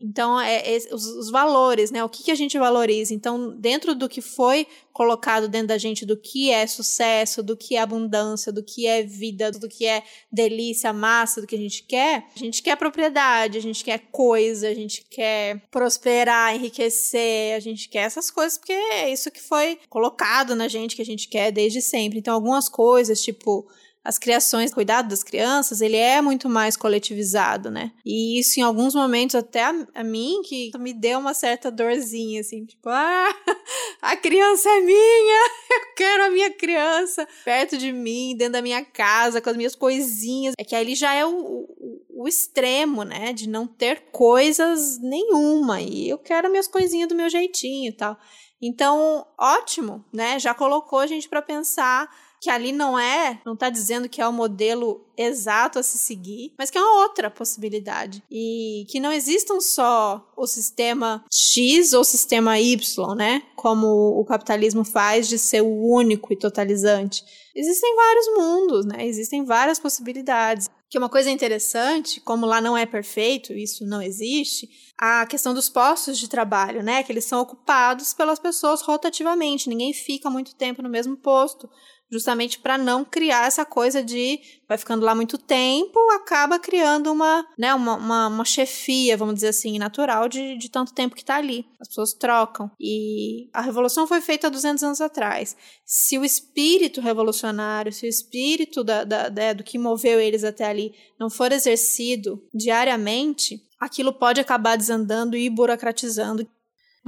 então, 0.00 0.40
é, 0.40 0.76
é 0.76 0.78
os, 0.92 1.04
os, 1.04 1.30
valores, 1.30 1.90
né? 1.90 2.04
O 2.04 2.08
que, 2.08 2.22
que 2.22 2.30
a 2.30 2.34
gente 2.34 2.56
valoriza? 2.56 3.12
Então, 3.12 3.50
dentro 3.58 3.94
do 3.94 4.08
que 4.08 4.20
foi 4.20 4.66
colocado 4.92 5.48
dentro 5.48 5.68
da 5.68 5.78
gente, 5.78 6.06
do 6.06 6.16
que 6.16 6.50
é 6.50 6.66
sucesso, 6.66 7.42
do 7.42 7.56
que 7.56 7.76
é 7.76 7.80
abundância, 7.80 8.52
do 8.52 8.62
que 8.62 8.86
é 8.86 9.02
vida, 9.02 9.50
do 9.50 9.68
que 9.68 9.86
é 9.86 10.04
delícia, 10.30 10.92
massa, 10.92 11.40
do 11.40 11.46
que 11.46 11.56
a 11.56 11.58
gente 11.58 11.82
quer, 11.82 12.26
a 12.34 12.38
gente 12.38 12.62
quer 12.62 12.76
propriedade, 12.76 13.58
a 13.58 13.60
gente 13.60 13.84
quer 13.84 13.98
coisa, 14.10 14.68
a 14.68 14.74
gente 14.74 15.04
quer 15.10 15.62
prosperar, 15.70 16.54
enriquecer, 16.54 17.56
a 17.56 17.60
gente 17.60 17.88
quer 17.88 18.02
essas 18.02 18.30
coisas, 18.30 18.56
porque 18.56 18.72
é 18.72 19.12
isso 19.12 19.30
que 19.30 19.40
foi 19.40 19.78
colocado 19.88 20.54
na 20.54 20.68
gente, 20.68 20.94
que 20.94 21.02
a 21.02 21.06
gente 21.06 21.28
quer 21.28 21.50
desde 21.50 21.82
sempre. 21.82 22.18
Então, 22.18 22.34
algumas 22.34 22.68
coisas, 22.68 23.20
tipo 23.20 23.68
as 24.08 24.16
criações, 24.16 24.72
cuidado 24.72 25.06
das 25.10 25.22
crianças, 25.22 25.82
ele 25.82 25.98
é 25.98 26.22
muito 26.22 26.48
mais 26.48 26.78
coletivizado, 26.78 27.70
né? 27.70 27.92
E 28.06 28.40
isso 28.40 28.58
em 28.58 28.62
alguns 28.62 28.94
momentos 28.94 29.34
até 29.34 29.62
a, 29.64 29.86
a, 29.96 30.02
mim 30.02 30.40
que 30.42 30.70
me 30.78 30.94
deu 30.94 31.18
uma 31.18 31.34
certa 31.34 31.70
dorzinha 31.70 32.40
assim, 32.40 32.64
tipo, 32.64 32.88
ah, 32.88 33.28
a 34.00 34.16
criança 34.16 34.66
é 34.70 34.80
minha, 34.80 35.50
eu 35.70 35.94
quero 35.94 36.24
a 36.24 36.30
minha 36.30 36.50
criança 36.50 37.28
perto 37.44 37.76
de 37.76 37.92
mim, 37.92 38.34
dentro 38.34 38.54
da 38.54 38.62
minha 38.62 38.82
casa, 38.82 39.42
com 39.42 39.50
as 39.50 39.56
minhas 39.58 39.74
coisinhas. 39.74 40.54
É 40.58 40.64
que 40.64 40.74
ali 40.74 40.94
já 40.94 41.12
é 41.12 41.26
o, 41.26 41.30
o, 41.30 42.22
o 42.22 42.26
extremo, 42.26 43.02
né, 43.02 43.34
de 43.34 43.46
não 43.46 43.66
ter 43.66 44.04
coisas 44.10 44.98
nenhuma 45.02 45.82
e 45.82 46.08
eu 46.08 46.16
quero 46.16 46.48
minhas 46.48 46.66
coisinhas 46.66 47.10
do 47.10 47.14
meu 47.14 47.28
jeitinho 47.28 47.90
e 47.90 47.92
tal. 47.92 48.16
Então, 48.60 49.26
ótimo, 49.38 50.04
né? 50.12 50.38
Já 50.38 50.52
colocou 50.52 50.98
a 50.98 51.06
gente 51.06 51.28
para 51.28 51.40
pensar 51.40 52.08
que 52.40 52.50
ali 52.50 52.72
não 52.72 52.98
é, 52.98 53.40
não 53.44 53.54
está 53.54 53.68
dizendo 53.68 54.08
que 54.08 54.20
é 54.20 54.28
o 54.28 54.32
modelo 54.32 55.04
exato 55.16 55.78
a 55.78 55.82
se 55.82 55.98
seguir, 55.98 56.54
mas 56.56 56.70
que 56.70 56.78
é 56.78 56.80
uma 56.80 57.02
outra 57.02 57.28
possibilidade. 57.30 58.22
E 58.30 58.86
que 58.88 59.00
não 59.00 59.12
existam 59.12 59.60
só 59.60 60.24
o 60.36 60.46
sistema 60.46 61.24
X 61.30 61.92
ou 61.92 62.02
o 62.02 62.04
sistema 62.04 62.58
Y, 62.60 63.14
né? 63.16 63.42
Como 63.56 63.86
o 63.86 64.24
capitalismo 64.24 64.84
faz 64.84 65.28
de 65.28 65.38
ser 65.38 65.62
o 65.62 65.92
único 65.92 66.32
e 66.32 66.36
totalizante. 66.36 67.24
Existem 67.54 67.96
vários 67.96 68.26
mundos, 68.36 68.86
né? 68.86 69.04
Existem 69.04 69.44
várias 69.44 69.80
possibilidades. 69.80 70.70
Que 70.88 70.96
uma 70.96 71.08
coisa 71.08 71.30
interessante, 71.30 72.20
como 72.20 72.46
lá 72.46 72.60
não 72.60 72.76
é 72.76 72.86
perfeito, 72.86 73.52
isso 73.52 73.84
não 73.84 74.00
existe, 74.00 74.70
a 74.96 75.26
questão 75.26 75.52
dos 75.52 75.68
postos 75.68 76.18
de 76.18 76.28
trabalho, 76.28 76.82
né? 76.82 77.02
Que 77.02 77.12
eles 77.12 77.24
são 77.24 77.40
ocupados 77.40 78.14
pelas 78.14 78.38
pessoas 78.38 78.80
rotativamente, 78.80 79.68
ninguém 79.68 79.92
fica 79.92 80.30
muito 80.30 80.54
tempo 80.54 80.80
no 80.80 80.88
mesmo 80.88 81.16
posto 81.16 81.68
justamente 82.10 82.58
para 82.58 82.78
não 82.78 83.04
criar 83.04 83.46
essa 83.46 83.64
coisa 83.64 84.02
de 84.02 84.40
vai 84.68 84.76
ficando 84.76 85.04
lá 85.04 85.14
muito 85.14 85.38
tempo, 85.38 85.98
acaba 86.10 86.58
criando 86.58 87.10
uma, 87.10 87.46
né, 87.58 87.72
uma, 87.72 87.96
uma, 87.96 88.26
uma 88.28 88.44
chefia, 88.44 89.16
vamos 89.16 89.36
dizer 89.36 89.48
assim, 89.48 89.78
natural 89.78 90.28
de, 90.28 90.58
de 90.58 90.70
tanto 90.70 90.92
tempo 90.92 91.14
que 91.14 91.22
está 91.22 91.36
ali. 91.36 91.66
As 91.80 91.88
pessoas 91.88 92.12
trocam. 92.12 92.70
E 92.78 93.48
a 93.52 93.62
revolução 93.62 94.06
foi 94.06 94.20
feita 94.20 94.46
há 94.46 94.50
200 94.50 94.82
anos 94.82 95.00
atrás. 95.00 95.56
Se 95.86 96.18
o 96.18 96.24
espírito 96.24 97.00
revolucionário, 97.00 97.92
se 97.92 98.04
o 98.04 98.08
espírito 98.08 98.84
da, 98.84 99.04
da, 99.04 99.28
da, 99.30 99.52
do 99.54 99.64
que 99.64 99.78
moveu 99.78 100.20
eles 100.20 100.44
até 100.44 100.66
ali 100.66 100.92
não 101.18 101.30
for 101.30 101.50
exercido 101.50 102.42
diariamente, 102.52 103.62
aquilo 103.80 104.12
pode 104.12 104.40
acabar 104.40 104.76
desandando 104.76 105.36
e 105.36 105.48
burocratizando 105.48 106.46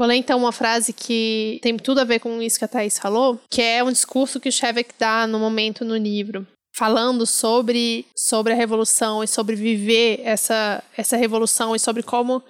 Vou 0.00 0.06
ler 0.06 0.16
então 0.16 0.38
uma 0.38 0.50
frase 0.50 0.94
que 0.94 1.58
tem 1.60 1.76
tudo 1.76 2.00
a 2.00 2.04
ver 2.04 2.20
com 2.20 2.40
isso 2.40 2.58
que 2.58 2.64
a 2.64 2.68
Thaís 2.68 2.98
falou, 2.98 3.38
que 3.50 3.60
é 3.60 3.84
um 3.84 3.92
discurso 3.92 4.40
que 4.40 4.48
o 4.48 4.52
Shevek 4.52 4.94
dá 4.98 5.26
no 5.26 5.38
momento 5.38 5.84
no 5.84 5.94
livro, 5.94 6.46
falando 6.74 7.26
sobre, 7.26 8.06
sobre 8.16 8.54
a 8.54 8.56
revolução 8.56 9.22
e 9.22 9.28
sobre 9.28 9.54
viver 9.54 10.22
essa, 10.24 10.82
essa 10.96 11.18
revolução 11.18 11.76
e 11.76 11.78
sobre 11.78 12.02
como 12.02 12.42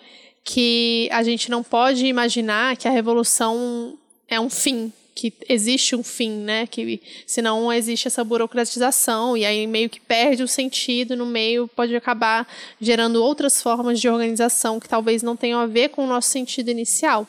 que 0.45 1.09
a 1.11 1.25
gente 1.25 1.51
não 1.51 1.65
pode 1.65 2.07
imaginar 2.07 2.77
que 2.77 2.87
a 2.87 2.93
revolução 2.93 3.99
é 4.29 4.39
um 4.39 4.49
fim, 4.49 4.93
que 5.13 5.33
existe 5.49 5.97
um 5.97 6.05
fim, 6.05 6.31
né? 6.31 6.69
Que 6.69 7.03
senão 7.27 7.73
existe 7.73 8.07
essa 8.07 8.23
burocratização 8.23 9.37
e 9.37 9.45
aí 9.45 9.67
meio 9.67 9.91
que 9.91 9.99
perde 9.99 10.45
o 10.45 10.49
sentido 10.49 11.17
no 11.17 11.27
meio, 11.27 11.67
pode 11.67 11.97
acabar 11.97 12.47
gerando 12.81 13.23
outras 13.25 13.61
formas 13.61 14.01
de 14.01 14.09
organização 14.09 14.79
que 14.79 14.89
talvez 14.89 15.21
não 15.21 15.35
tenham 15.35 15.59
a 15.59 15.67
ver 15.67 15.89
com 15.89 16.05
o 16.05 16.07
nosso 16.07 16.29
sentido 16.29 16.71
inicial. 16.71 17.27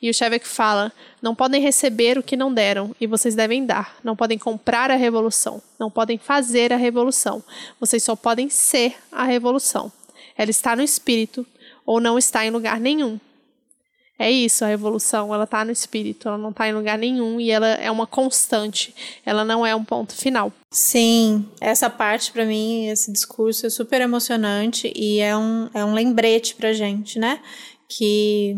E 0.00 0.08
o 0.08 0.14
Shevek 0.14 0.46
fala: 0.46 0.92
não 1.20 1.34
podem 1.34 1.60
receber 1.60 2.18
o 2.18 2.22
que 2.22 2.36
não 2.36 2.52
deram, 2.52 2.94
e 3.00 3.06
vocês 3.06 3.34
devem 3.34 3.66
dar. 3.66 3.96
Não 4.02 4.14
podem 4.14 4.38
comprar 4.38 4.90
a 4.90 4.96
revolução. 4.96 5.62
Não 5.78 5.90
podem 5.90 6.18
fazer 6.18 6.72
a 6.72 6.76
revolução. 6.76 7.42
Vocês 7.80 8.02
só 8.02 8.14
podem 8.14 8.48
ser 8.48 8.94
a 9.10 9.24
revolução. 9.24 9.92
Ela 10.36 10.50
está 10.50 10.76
no 10.76 10.82
espírito 10.82 11.46
ou 11.84 12.00
não 12.00 12.18
está 12.18 12.44
em 12.44 12.50
lugar 12.50 12.78
nenhum. 12.78 13.18
É 14.20 14.28
isso, 14.28 14.64
a 14.64 14.68
revolução, 14.68 15.32
ela 15.32 15.44
está 15.44 15.64
no 15.64 15.70
espírito, 15.70 16.26
ela 16.26 16.36
não 16.36 16.50
está 16.50 16.68
em 16.68 16.72
lugar 16.72 16.98
nenhum 16.98 17.40
e 17.40 17.52
ela 17.52 17.68
é 17.68 17.88
uma 17.88 18.04
constante, 18.04 18.92
ela 19.24 19.44
não 19.44 19.64
é 19.64 19.76
um 19.76 19.84
ponto 19.84 20.12
final. 20.12 20.52
Sim, 20.72 21.46
essa 21.60 21.88
parte 21.88 22.32
para 22.32 22.44
mim, 22.44 22.88
esse 22.88 23.12
discurso 23.12 23.64
é 23.64 23.70
super 23.70 24.00
emocionante 24.00 24.92
e 24.96 25.20
é 25.20 25.36
um, 25.36 25.70
é 25.72 25.84
um 25.84 25.94
lembrete 25.94 26.56
pra 26.56 26.72
gente, 26.72 27.16
né? 27.16 27.40
Que 27.88 28.56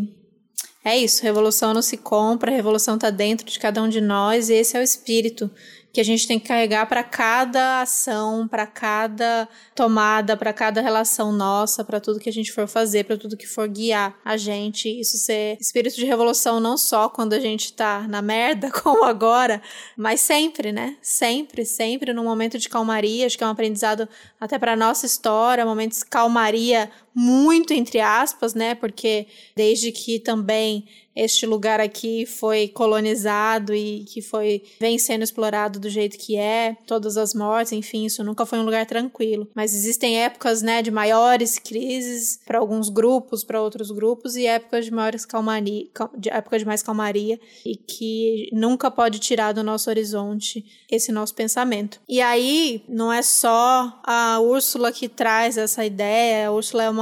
é 0.84 0.96
isso, 0.96 1.22
revolução 1.22 1.74
não 1.74 1.82
se 1.82 1.96
compra, 1.96 2.50
revolução 2.50 2.94
está 2.94 3.10
dentro 3.10 3.46
de 3.46 3.58
cada 3.58 3.82
um 3.82 3.88
de 3.88 4.00
nós 4.00 4.48
e 4.48 4.54
esse 4.54 4.76
é 4.76 4.80
o 4.80 4.82
espírito 4.82 5.50
que 5.92 6.00
a 6.00 6.04
gente 6.04 6.26
tem 6.26 6.38
que 6.38 6.48
carregar 6.48 6.86
para 6.86 7.02
cada 7.02 7.82
ação, 7.82 8.46
para 8.46 8.66
cada 8.66 9.48
tomada, 9.74 10.36
para 10.36 10.52
cada 10.52 10.80
relação 10.80 11.32
nossa, 11.32 11.84
para 11.84 12.00
tudo 12.00 12.20
que 12.20 12.28
a 12.28 12.32
gente 12.32 12.52
for 12.52 12.68
fazer, 12.68 13.04
para 13.04 13.16
tudo 13.16 13.36
que 13.36 13.46
for 13.46 13.66
guiar 13.66 14.16
a 14.24 14.36
gente. 14.36 14.88
Isso 14.88 15.18
ser 15.18 15.58
espírito 15.60 15.96
de 15.96 16.04
revolução 16.04 16.60
não 16.60 16.76
só 16.76 17.08
quando 17.08 17.32
a 17.32 17.40
gente 17.40 17.72
tá 17.72 18.06
na 18.08 18.22
merda, 18.22 18.70
como 18.82 19.04
agora, 19.04 19.60
mas 19.96 20.20
sempre, 20.20 20.70
né? 20.70 20.96
Sempre, 21.02 21.64
sempre 21.64 22.12
no 22.12 22.22
momento 22.22 22.58
de 22.58 22.68
calmaria, 22.68 23.26
acho 23.26 23.36
que 23.36 23.42
é 23.42 23.46
um 23.46 23.50
aprendizado 23.50 24.08
até 24.40 24.58
para 24.58 24.76
nossa 24.76 25.06
história, 25.06 25.66
momentos 25.66 25.98
de 25.98 26.04
calmaria 26.06 26.90
muito 27.14 27.72
entre 27.72 28.00
aspas, 28.00 28.54
né? 28.54 28.74
Porque 28.74 29.26
desde 29.54 29.92
que 29.92 30.18
também 30.18 30.86
este 31.14 31.44
lugar 31.44 31.80
aqui 31.80 32.24
foi 32.24 32.68
colonizado 32.68 33.74
e 33.74 34.04
que 34.04 34.22
foi 34.22 34.62
vem 34.78 34.98
sendo 34.98 35.22
explorado 35.22 35.80
do 35.80 35.90
jeito 35.90 36.16
que 36.16 36.36
é, 36.36 36.76
todas 36.86 37.16
as 37.16 37.34
mortes, 37.34 37.72
enfim, 37.72 38.06
isso 38.06 38.22
nunca 38.22 38.46
foi 38.46 38.58
um 38.58 38.64
lugar 38.64 38.86
tranquilo. 38.86 39.48
Mas 39.54 39.74
existem 39.74 40.22
épocas, 40.22 40.62
né, 40.62 40.82
de 40.82 40.90
maiores 40.90 41.58
crises 41.58 42.40
para 42.46 42.58
alguns 42.58 42.88
grupos, 42.88 43.42
para 43.42 43.60
outros 43.60 43.90
grupos 43.90 44.36
e 44.36 44.46
épocas 44.46 44.84
de 44.84 44.92
maiores 44.92 45.26
calmaria, 45.26 45.86
de 46.16 46.30
épocas 46.30 46.60
de 46.60 46.66
mais 46.66 46.82
calmaria 46.82 47.38
e 47.66 47.76
que 47.76 48.48
nunca 48.52 48.90
pode 48.90 49.18
tirar 49.18 49.52
do 49.52 49.62
nosso 49.62 49.90
horizonte 49.90 50.64
esse 50.90 51.10
nosso 51.12 51.34
pensamento. 51.34 52.00
E 52.08 52.20
aí 52.20 52.84
não 52.88 53.12
é 53.12 53.22
só 53.22 54.00
a 54.04 54.40
Úrsula 54.40 54.92
que 54.92 55.08
traz 55.08 55.56
essa 55.58 55.84
ideia, 55.84 56.48
a 56.48 56.52
Úrsula 56.52 56.84
é 56.84 56.90
uma 56.90 56.99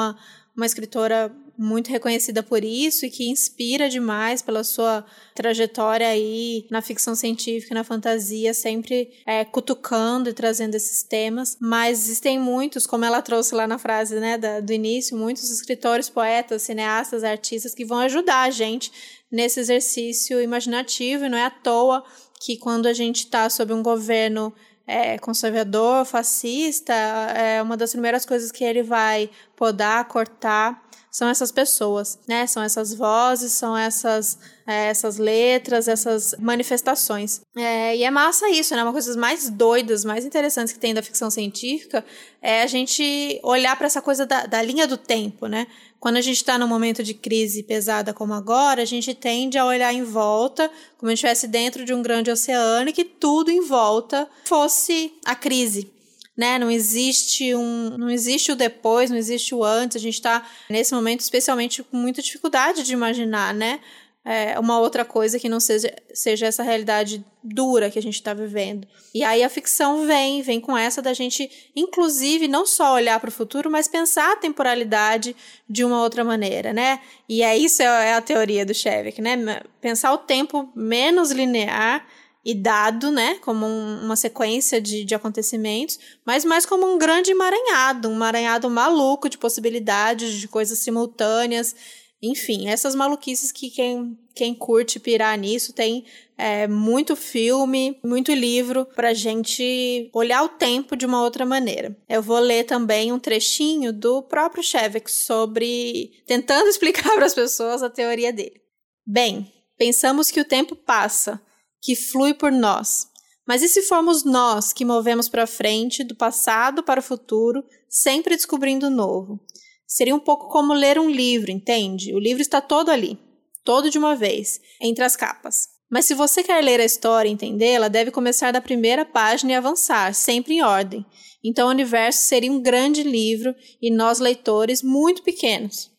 uma 0.56 0.66
escritora 0.66 1.32
muito 1.58 1.90
reconhecida 1.90 2.40
por 2.40 2.62
isso 2.62 3.04
e 3.04 3.11
que 3.11 3.28
inspira 3.28 3.88
demais 3.88 4.40
pela 4.40 4.62
sua 4.62 5.04
trajetória 5.34 6.06
aí 6.06 6.64
na 6.70 6.80
ficção 6.80 7.16
científica 7.16 7.74
na 7.74 7.82
fantasia, 7.82 8.54
sempre 8.54 9.11
é, 9.26 9.44
cutucando 9.44 10.30
e 10.30 10.32
trazendo 10.32 10.76
esses 10.76 11.02
temas. 11.02 11.56
Mas 11.61 12.04
existem 12.04 12.38
muitos, 12.38 12.87
como 12.87 13.04
ela 13.04 13.20
trouxe 13.20 13.56
lá 13.56 13.66
na 13.66 13.76
frase 13.76 14.20
né, 14.20 14.38
da, 14.38 14.61
do 14.61 14.72
início, 14.72 15.16
muitos 15.16 15.50
escritores, 15.50 16.08
poetas, 16.08 16.62
cineastas, 16.62 17.24
artistas 17.24 17.74
que 17.74 17.84
vão 17.84 17.98
ajudar 17.98 18.42
a 18.42 18.50
gente 18.50 18.92
nesse 19.30 19.58
exercício 19.58 20.40
imaginativo 20.40 21.24
e 21.24 21.28
não 21.28 21.37
é 21.37 21.44
à 21.44 21.50
toa 21.50 22.04
que 22.40 22.56
quando 22.56 22.87
a 22.87 22.92
gente 22.92 23.24
está 23.24 23.50
sob 23.50 23.72
um 23.72 23.82
governo 23.82 24.54
é, 24.88 25.18
conservador, 25.18 26.07
fascista, 26.07 26.94
é 26.94 27.62
uma 27.62 27.77
das 27.77 27.92
primeiras 27.92 28.24
coisas 28.24 28.51
que 28.51 28.64
ele 28.64 28.83
vai 28.83 29.31
podar, 29.55 30.09
cortar 30.09 30.83
são 31.11 31.29
essas 31.29 31.51
pessoas, 31.51 32.18
né? 32.29 32.46
São 32.46 32.62
essas 32.62 32.94
vozes, 32.94 33.53
são 33.53 33.77
essas, 33.77 34.38
é, 34.68 34.88
essas 34.88 35.16
letras, 35.16 35.88
essas 35.88 36.35
manifestações. 36.38 37.40
É, 37.57 37.96
e 37.96 38.04
é 38.04 38.11
massa 38.11 38.50
isso, 38.50 38.76
né? 38.76 38.83
Uma 38.83 38.92
das 38.92 39.07
coisas 39.07 39.16
mais 39.16 39.48
doidas, 39.48 40.04
mais 40.04 40.26
interessantes 40.26 40.74
que 40.74 40.78
tem 40.78 40.92
da 40.92 41.02
ficção 41.02 41.31
científica 41.31 42.04
é 42.42 42.62
a 42.62 42.66
gente 42.66 43.40
olhar 43.42 43.74
para 43.76 43.87
essa 43.87 44.02
coisa 44.02 44.26
da, 44.26 44.44
da 44.44 44.61
linha 44.61 44.87
do 44.87 44.98
tempo, 44.98 45.46
né? 45.46 45.66
Quando 45.98 46.18
a 46.18 46.20
gente 46.20 46.37
está 46.37 46.59
num 46.59 46.68
momento 46.68 47.02
de 47.02 47.14
crise 47.14 47.62
pesada 47.62 48.12
como 48.12 48.35
agora, 48.35 48.83
a 48.83 48.85
gente 48.85 49.14
tende 49.14 49.57
a 49.57 49.64
olhar 49.64 49.92
em 49.92 50.04
volta, 50.04 50.70
como 50.98 51.09
se 51.09 51.14
estivesse 51.14 51.48
dentro 51.48 51.83
de 51.83 51.94
um 51.94 52.02
grande 52.02 52.31
oceano 52.31 52.90
e 52.90 52.92
que 52.92 53.07
tudo 53.07 53.50
em 53.50 53.62
volta 53.62 54.28
fosse 54.44 55.14
a 55.24 55.35
crise 55.35 55.90
né? 56.37 56.57
Não 56.57 56.70
existe 56.70 57.52
um, 57.52 57.96
não 57.98 58.09
existe 58.09 58.52
o 58.52 58.54
depois, 58.54 59.11
não 59.11 59.16
existe 59.16 59.52
o 59.57 59.64
antes. 59.64 59.96
A 59.96 60.00
gente 60.00 60.14
está 60.14 60.48
nesse 60.70 60.94
momento 60.94 61.18
especialmente 61.18 61.83
com 61.83 61.96
muita 61.96 62.22
dificuldade 62.22 62.85
de 62.85 62.92
imaginar, 62.92 63.52
né? 63.52 63.81
É, 64.30 64.58
uma 64.58 64.78
outra 64.78 65.06
coisa 65.06 65.38
que 65.38 65.48
não 65.48 65.58
seja, 65.58 65.90
seja 66.12 66.44
essa 66.44 66.62
realidade 66.62 67.24
dura 67.42 67.88
que 67.88 67.98
a 67.98 68.02
gente 68.02 68.16
está 68.16 68.34
vivendo. 68.34 68.86
E 69.14 69.24
aí 69.24 69.42
a 69.42 69.48
ficção 69.48 70.06
vem, 70.06 70.42
vem 70.42 70.60
com 70.60 70.76
essa 70.76 71.00
da 71.00 71.14
gente, 71.14 71.50
inclusive, 71.74 72.46
não 72.46 72.66
só 72.66 72.92
olhar 72.92 73.18
para 73.20 73.28
o 73.28 73.32
futuro, 73.32 73.70
mas 73.70 73.88
pensar 73.88 74.32
a 74.32 74.36
temporalidade 74.36 75.34
de 75.66 75.82
uma 75.82 76.02
outra 76.02 76.22
maneira, 76.22 76.74
né? 76.74 77.00
E 77.26 77.42
é 77.42 77.56
isso 77.56 77.80
é 77.80 78.12
a 78.12 78.20
teoria 78.20 78.66
do 78.66 78.74
Shevek, 78.74 79.22
né? 79.22 79.62
Pensar 79.80 80.12
o 80.12 80.18
tempo 80.18 80.70
menos 80.76 81.30
linear 81.30 82.06
e 82.44 82.54
dado, 82.54 83.10
né, 83.10 83.36
como 83.42 83.66
um, 83.66 84.04
uma 84.04 84.16
sequência 84.16 84.80
de, 84.80 85.04
de 85.04 85.14
acontecimentos, 85.14 85.98
mas 86.24 86.44
mais 86.44 86.64
como 86.64 86.86
um 86.86 86.96
grande 86.96 87.30
emaranhado, 87.30 88.08
um 88.08 88.14
emaranhado 88.14 88.70
maluco 88.70 89.28
de 89.28 89.36
possibilidades, 89.36 90.32
de 90.32 90.48
coisas 90.48 90.78
simultâneas, 90.78 91.74
enfim, 92.20 92.68
essas 92.68 92.94
maluquices 92.94 93.52
que 93.52 93.70
quem, 93.70 94.18
quem 94.35 94.52
curte 94.52 94.98
pirar 94.98 95.38
nisso 95.38 95.72
tem 95.72 96.04
é, 96.37 96.66
muito 96.66 97.14
filme, 97.14 97.98
muito 98.04 98.33
livro 98.33 98.85
pra 98.87 99.14
gente 99.14 100.11
olhar 100.12 100.42
o 100.42 100.48
tempo 100.48 100.96
de 100.96 101.07
uma 101.07 101.22
outra 101.22 101.46
maneira. 101.46 101.96
Eu 102.09 102.20
vou 102.20 102.40
ler 102.40 102.64
também 102.64 103.12
um 103.12 103.20
trechinho 103.20 103.92
do 103.92 104.22
próprio 104.22 104.64
Shevek 104.64 105.11
sobre 105.11 106.12
tentando 106.26 106.66
explicar 106.70 107.14
para 107.14 107.26
as 107.26 107.35
pessoas 107.35 107.83
a 107.83 107.90
teoria 107.90 108.33
dele. 108.33 108.61
Bem, 109.07 109.52
pensamos 109.76 110.31
que 110.31 110.40
o 110.40 110.44
tempo 110.44 110.74
passa, 110.74 111.40
que 111.81 111.94
flui 111.94 112.35
por 112.35 112.50
nós. 112.50 113.07
Mas 113.46 113.62
e 113.62 113.68
se 113.68 113.83
formos 113.83 114.24
nós 114.24 114.72
que 114.72 114.85
movemos 114.85 115.28
para 115.28 115.46
frente, 115.46 116.04
do 116.04 116.14
passado 116.14 116.83
para 116.83 117.00
o 117.00 117.02
futuro, 117.02 117.64
sempre 117.88 118.37
descobrindo 118.37 118.88
o 118.88 118.90
novo? 118.90 119.40
Seria 119.88 120.14
um 120.14 120.20
pouco 120.20 120.48
como 120.48 120.74
ler 120.74 120.98
um 120.98 121.09
livro, 121.09 121.51
entende? 121.51 122.14
O 122.14 122.18
livro 122.18 122.42
está 122.42 122.61
todo 122.61 122.90
ali, 122.90 123.18
todo 123.64 123.90
de 123.90 123.96
uma 123.96 124.14
vez, 124.14 124.61
entre 124.83 125.03
as 125.03 125.16
capas. 125.16 125.66
Mas 125.90 126.05
se 126.05 126.12
você 126.12 126.42
quer 126.42 126.62
ler 126.62 126.79
a 126.79 126.85
história 126.85 127.27
e 127.27 127.33
entendê-la, 127.33 127.88
deve 127.88 128.11
começar 128.11 128.53
da 128.53 128.61
primeira 128.61 129.07
página 129.07 129.53
e 129.53 129.55
avançar, 129.55 130.14
sempre 130.14 130.57
em 130.57 130.62
ordem. 130.62 131.07
Então 131.42 131.68
o 131.68 131.70
universo 131.70 132.24
seria 132.24 132.53
um 132.53 132.61
grande 132.61 133.03
livro 133.03 133.55
e 133.81 133.90
nós, 133.90 134.18
leitores, 134.18 134.83
muito 134.83 135.22
pequenos. 135.22 135.90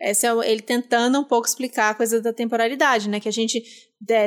Esse 0.00 0.26
é 0.26 0.30
ele 0.50 0.62
tentando 0.62 1.20
um 1.20 1.24
pouco 1.24 1.46
explicar 1.46 1.90
a 1.90 1.94
coisa 1.94 2.22
da 2.22 2.32
temporalidade, 2.32 3.06
né? 3.06 3.20
Que 3.20 3.28
a 3.28 3.32
gente, 3.32 3.62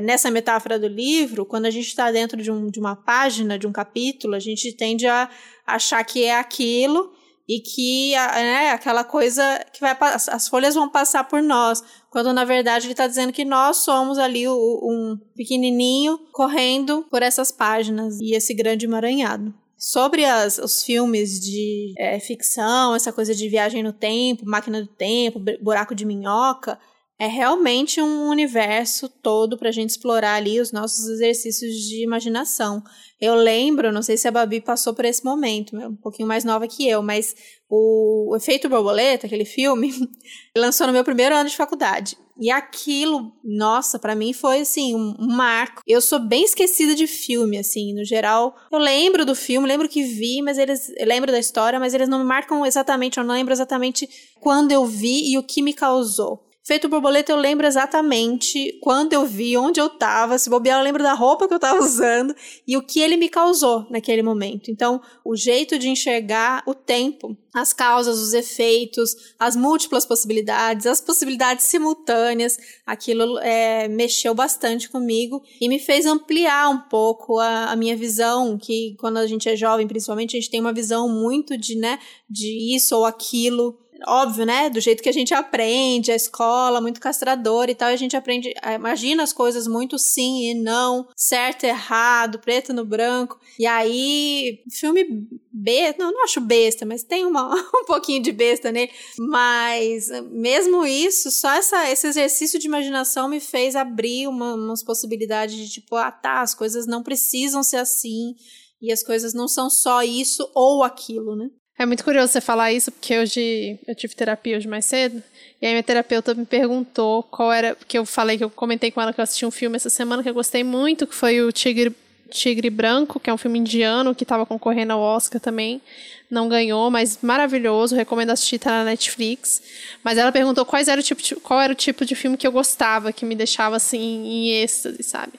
nessa 0.03 0.29
metáfora 0.29 0.77
do 0.77 0.87
livro, 0.87 1.47
quando 1.47 1.65
a 1.65 1.71
gente 1.71 1.87
está 1.87 2.11
dentro 2.11 2.39
de, 2.39 2.51
um, 2.51 2.69
de 2.69 2.79
uma 2.79 2.95
página, 2.95 3.57
de 3.57 3.65
um 3.65 3.71
capítulo, 3.71 4.35
a 4.35 4.39
gente 4.39 4.71
tende 4.77 5.07
a 5.07 5.27
achar 5.65 6.03
que 6.03 6.23
é 6.23 6.37
aquilo 6.37 7.11
e 7.53 7.59
que 7.59 8.11
né, 8.15 8.71
aquela 8.71 9.03
coisa 9.03 9.63
que 9.71 9.79
vai 9.79 9.95
as 10.09 10.47
folhas 10.47 10.73
vão 10.73 10.89
passar 10.89 11.23
por 11.25 11.41
nós, 11.41 11.83
quando 12.09 12.33
na 12.33 12.43
verdade 12.43 12.85
ele 12.85 12.93
está 12.93 13.05
dizendo 13.05 13.31
que 13.31 13.45
nós 13.45 13.77
somos 13.77 14.17
ali 14.17 14.47
um 14.47 15.19
pequenininho 15.35 16.17
correndo 16.31 17.05
por 17.11 17.21
essas 17.21 17.51
páginas 17.51 18.19
e 18.19 18.33
esse 18.33 18.53
grande 18.53 18.85
emaranhado. 18.85 19.53
Sobre 19.77 20.25
as, 20.25 20.57
os 20.57 20.81
filmes 20.81 21.39
de 21.39 21.93
é, 21.97 22.19
ficção, 22.19 22.95
essa 22.95 23.11
coisa 23.11 23.35
de 23.35 23.49
viagem 23.49 23.83
no 23.83 23.93
tempo, 23.93 24.45
máquina 24.45 24.81
do 24.81 24.87
tempo, 24.87 25.41
buraco 25.61 25.93
de 25.93 26.05
minhoca, 26.05 26.79
é 27.23 27.27
realmente 27.27 28.01
um 28.01 28.27
universo 28.27 29.07
todo 29.07 29.57
para 29.57 29.69
a 29.69 29.71
gente 29.71 29.91
explorar 29.91 30.35
ali 30.35 30.59
os 30.59 30.73
nossos 30.73 31.07
exercícios 31.07 31.73
de 31.75 32.03
imaginação. 32.03 32.83
Eu 33.19 33.33
lembro, 33.33 33.93
não 33.93 34.01
sei 34.01 34.17
se 34.17 34.27
a 34.27 34.31
Babi 34.31 34.59
passou 34.59 34.93
por 34.93 35.05
esse 35.05 35.23
momento, 35.23 35.73
um 35.77 35.95
pouquinho 35.95 36.27
mais 36.27 36.43
nova 36.43 36.67
que 36.67 36.85
eu, 36.85 37.01
mas 37.01 37.33
o 37.69 38.35
Efeito 38.35 38.67
Borboleta, 38.67 39.25
aquele 39.25 39.45
filme, 39.45 39.93
lançou 40.57 40.85
no 40.85 40.91
meu 40.91 41.05
primeiro 41.05 41.33
ano 41.33 41.49
de 41.49 41.55
faculdade. 41.55 42.17
E 42.37 42.51
aquilo, 42.51 43.31
nossa, 43.41 43.97
para 43.97 44.15
mim 44.15 44.33
foi 44.33 44.59
assim, 44.59 44.93
um, 44.93 45.15
marco. 45.19 45.81
Eu 45.87 46.01
sou 46.01 46.19
bem 46.19 46.43
esquecida 46.43 46.93
de 46.93 47.07
filme, 47.07 47.57
assim, 47.57 47.93
no 47.93 48.03
geral. 48.03 48.53
Eu 48.69 48.79
lembro 48.79 49.25
do 49.25 49.33
filme, 49.33 49.65
lembro 49.65 49.87
que 49.87 50.03
vi, 50.03 50.41
mas 50.41 50.57
eles. 50.57 50.91
Lembro 50.99 51.31
da 51.31 51.39
história, 51.39 51.79
mas 51.79 51.93
eles 51.93 52.09
não 52.09 52.19
me 52.19 52.25
marcam 52.25 52.65
exatamente, 52.65 53.17
eu 53.17 53.23
não 53.23 53.35
lembro 53.35 53.53
exatamente 53.53 54.09
quando 54.41 54.73
eu 54.73 54.85
vi 54.85 55.31
e 55.31 55.37
o 55.37 55.43
que 55.43 55.61
me 55.61 55.73
causou. 55.73 56.43
Feito 56.65 56.87
borboleta, 56.87 57.29
eu 57.29 57.35
lembro 57.35 57.67
exatamente 57.67 58.79
quando 58.81 59.11
eu 59.11 59.25
vi, 59.25 59.57
onde 59.57 59.81
eu 59.81 59.89
tava, 59.89 60.37
se 60.37 60.49
bobear, 60.49 60.79
eu 60.79 60.83
lembro 60.83 61.03
da 61.03 61.13
roupa 61.13 61.45
que 61.45 61.53
eu 61.53 61.59
tava 61.59 61.79
usando 61.83 62.33
e 62.65 62.77
o 62.77 62.81
que 62.81 63.01
ele 63.01 63.17
me 63.17 63.27
causou 63.27 63.85
naquele 63.89 64.23
momento. 64.23 64.71
Então, 64.71 65.01
o 65.25 65.35
jeito 65.35 65.77
de 65.77 65.89
enxergar 65.89 66.63
o 66.65 66.73
tempo, 66.73 67.37
as 67.53 67.73
causas, 67.73 68.17
os 68.17 68.33
efeitos, 68.33 69.13
as 69.37 69.57
múltiplas 69.57 70.05
possibilidades, 70.05 70.85
as 70.85 71.01
possibilidades 71.01 71.65
simultâneas, 71.65 72.57
aquilo 72.85 73.37
é, 73.39 73.89
mexeu 73.89 74.33
bastante 74.33 74.89
comigo 74.89 75.43
e 75.59 75.67
me 75.67 75.79
fez 75.79 76.05
ampliar 76.05 76.69
um 76.69 76.79
pouco 76.79 77.39
a, 77.39 77.71
a 77.71 77.75
minha 77.75 77.97
visão, 77.97 78.57
que 78.57 78.95
quando 79.01 79.17
a 79.17 79.27
gente 79.27 79.49
é 79.49 79.55
jovem, 79.57 79.85
principalmente, 79.85 80.37
a 80.37 80.39
gente 80.39 80.49
tem 80.49 80.61
uma 80.61 80.73
visão 80.73 81.09
muito 81.09 81.57
de, 81.57 81.75
né, 81.75 81.99
de 82.29 82.73
isso 82.73 82.95
ou 82.95 83.03
aquilo, 83.03 83.82
óbvio, 84.07 84.45
né? 84.45 84.69
Do 84.69 84.79
jeito 84.79 85.01
que 85.01 85.09
a 85.09 85.13
gente 85.13 85.33
aprende, 85.33 86.11
a 86.11 86.15
escola 86.15 86.81
muito 86.81 86.99
castradora 86.99 87.71
e 87.71 87.75
tal, 87.75 87.89
a 87.89 87.95
gente 87.95 88.15
aprende, 88.15 88.53
imagina 88.75 89.23
as 89.23 89.33
coisas 89.33 89.67
muito 89.67 89.97
sim 89.97 90.49
e 90.49 90.53
não, 90.53 91.07
certo 91.15 91.63
errado, 91.63 92.39
preto 92.39 92.73
no 92.73 92.85
branco. 92.85 93.39
E 93.57 93.65
aí, 93.65 94.63
filme 94.71 95.05
besta, 95.51 96.03
não, 96.03 96.11
não 96.11 96.23
acho 96.23 96.41
besta, 96.41 96.85
mas 96.85 97.03
tem 97.03 97.25
uma, 97.25 97.53
um 97.75 97.85
pouquinho 97.85 98.21
de 98.21 98.31
besta 98.31 98.71
nele. 98.71 98.91
Mas 99.19 100.09
mesmo 100.31 100.85
isso, 100.85 101.29
só 101.31 101.51
essa, 101.51 101.89
esse 101.89 102.07
exercício 102.07 102.59
de 102.59 102.67
imaginação 102.67 103.29
me 103.29 103.39
fez 103.39 103.75
abrir 103.75 104.27
uma, 104.27 104.55
umas 104.55 104.83
possibilidades 104.83 105.55
de 105.55 105.69
tipo, 105.69 105.95
ah 105.95 106.11
tá, 106.11 106.41
as 106.41 106.55
coisas 106.55 106.87
não 106.87 107.03
precisam 107.03 107.63
ser 107.63 107.77
assim. 107.77 108.35
E 108.81 108.91
as 108.91 109.01
coisas 109.01 109.33
não 109.33 109.47
são 109.47 109.69
só 109.69 110.03
isso 110.03 110.49
ou 110.53 110.83
aquilo, 110.83 111.37
né? 111.37 111.49
É 111.77 111.85
muito 111.87 112.03
curioso 112.03 112.31
você 112.31 112.39
falar 112.39 112.71
isso, 112.71 112.91
porque 112.91 113.17
hoje 113.17 113.79
eu 113.87 113.95
tive 113.95 114.13
terapia 114.15 114.57
hoje 114.57 114.67
mais 114.67 114.85
cedo, 114.85 115.21
e 115.59 115.65
aí 115.65 115.71
minha 115.71 115.81
terapeuta 115.83 116.33
me 116.35 116.45
perguntou 116.45 117.23
qual 117.23 117.51
era, 117.51 117.75
porque 117.75 117.97
eu 117.97 118.05
falei 118.05 118.37
que 118.37 118.43
eu 118.43 118.49
comentei 118.49 118.91
com 118.91 119.01
ela 119.01 119.11
que 119.11 119.19
eu 119.19 119.23
assisti 119.23 119.45
um 119.45 119.51
filme 119.51 119.75
essa 119.75 119.89
semana 119.89 120.21
que 120.21 120.29
eu 120.29 120.33
gostei 120.35 120.63
muito, 120.63 121.07
que 121.07 121.15
foi 121.15 121.41
o 121.41 121.51
Tigre, 121.51 121.91
Tigre 122.29 122.69
Branco, 122.69 123.19
que 123.19 123.29
é 123.29 123.33
um 123.33 123.37
filme 123.37 123.57
indiano 123.57 124.13
que 124.13 124.23
estava 124.23 124.45
concorrendo 124.45 124.93
ao 124.93 124.99
Oscar 124.99 125.41
também. 125.41 125.81
Não 126.29 126.47
ganhou, 126.49 126.89
mas 126.89 127.19
maravilhoso, 127.21 127.95
recomendo 127.95 128.31
assistir, 128.31 128.57
tá 128.59 128.71
na 128.71 128.85
Netflix. 128.85 129.61
Mas 130.03 130.17
ela 130.17 130.31
perguntou 130.31 130.65
quais 130.65 130.87
era 130.87 130.99
o 130.99 131.03
tipo 131.03 131.21
qual 131.41 131.61
era 131.61 131.73
o 131.73 131.75
tipo 131.75 132.05
de 132.05 132.15
filme 132.15 132.37
que 132.37 132.47
eu 132.47 132.51
gostava, 132.51 133.13
que 133.13 133.23
me 133.23 133.35
deixava 133.35 133.75
assim 133.75 133.99
em 133.99 134.49
êxtase, 134.63 135.03
sabe? 135.03 135.33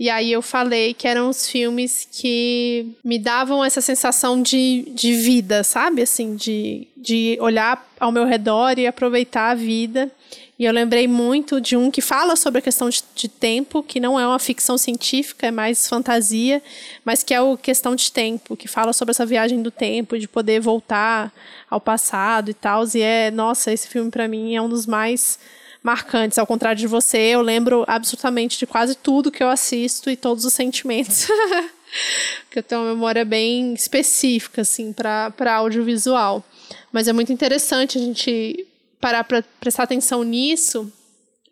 E 0.00 0.08
aí 0.08 0.32
eu 0.32 0.40
falei 0.40 0.94
que 0.94 1.06
eram 1.06 1.28
os 1.28 1.46
filmes 1.46 2.08
que 2.10 2.86
me 3.04 3.18
davam 3.18 3.62
essa 3.62 3.82
sensação 3.82 4.40
de, 4.40 4.90
de 4.94 5.12
vida, 5.12 5.62
sabe? 5.62 6.00
Assim, 6.00 6.36
de, 6.36 6.88
de 6.96 7.36
olhar 7.38 7.86
ao 8.00 8.10
meu 8.10 8.24
redor 8.24 8.78
e 8.78 8.86
aproveitar 8.86 9.50
a 9.50 9.54
vida. 9.54 10.10
E 10.58 10.64
eu 10.64 10.72
lembrei 10.72 11.06
muito 11.06 11.60
de 11.60 11.76
um 11.76 11.90
que 11.90 12.00
fala 12.00 12.34
sobre 12.34 12.60
a 12.60 12.62
questão 12.62 12.88
de, 12.88 13.04
de, 13.14 13.28
tempo, 13.28 13.82
que 13.82 14.00
não 14.00 14.18
é 14.18 14.26
uma 14.26 14.38
ficção 14.38 14.78
científica, 14.78 15.48
é 15.48 15.50
mais 15.50 15.86
fantasia, 15.86 16.62
mas 17.04 17.22
que 17.22 17.34
é 17.34 17.40
o 17.42 17.58
questão 17.58 17.94
de 17.94 18.10
tempo, 18.10 18.56
que 18.56 18.68
fala 18.68 18.94
sobre 18.94 19.10
essa 19.10 19.26
viagem 19.26 19.60
do 19.60 19.70
tempo, 19.70 20.18
de 20.18 20.26
poder 20.26 20.60
voltar 20.60 21.30
ao 21.68 21.78
passado 21.78 22.50
e 22.50 22.54
tal. 22.54 22.84
E 22.94 23.02
é, 23.02 23.30
nossa, 23.30 23.70
esse 23.70 23.86
filme 23.86 24.10
para 24.10 24.26
mim 24.26 24.54
é 24.56 24.62
um 24.62 24.68
dos 24.68 24.86
mais 24.86 25.38
marcantes. 25.82 26.38
Ao 26.38 26.46
contrário 26.46 26.78
de 26.78 26.86
você, 26.86 27.18
eu 27.18 27.42
lembro 27.42 27.84
absolutamente 27.86 28.58
de 28.58 28.66
quase 28.66 28.94
tudo 28.94 29.30
que 29.30 29.42
eu 29.42 29.48
assisto 29.48 30.10
e 30.10 30.16
todos 30.16 30.44
os 30.44 30.52
sentimentos. 30.52 31.26
Porque 32.44 32.58
eu 32.58 32.62
tenho 32.62 32.82
uma 32.82 32.94
memória 32.94 33.24
bem 33.24 33.74
específica, 33.74 34.62
assim, 34.62 34.92
para 34.92 35.54
audiovisual. 35.54 36.44
Mas 36.92 37.08
é 37.08 37.12
muito 37.12 37.32
interessante 37.32 37.98
a 37.98 38.00
gente 38.00 38.66
parar 39.00 39.24
para 39.24 39.42
prestar 39.58 39.84
atenção 39.84 40.22
nisso 40.22 40.92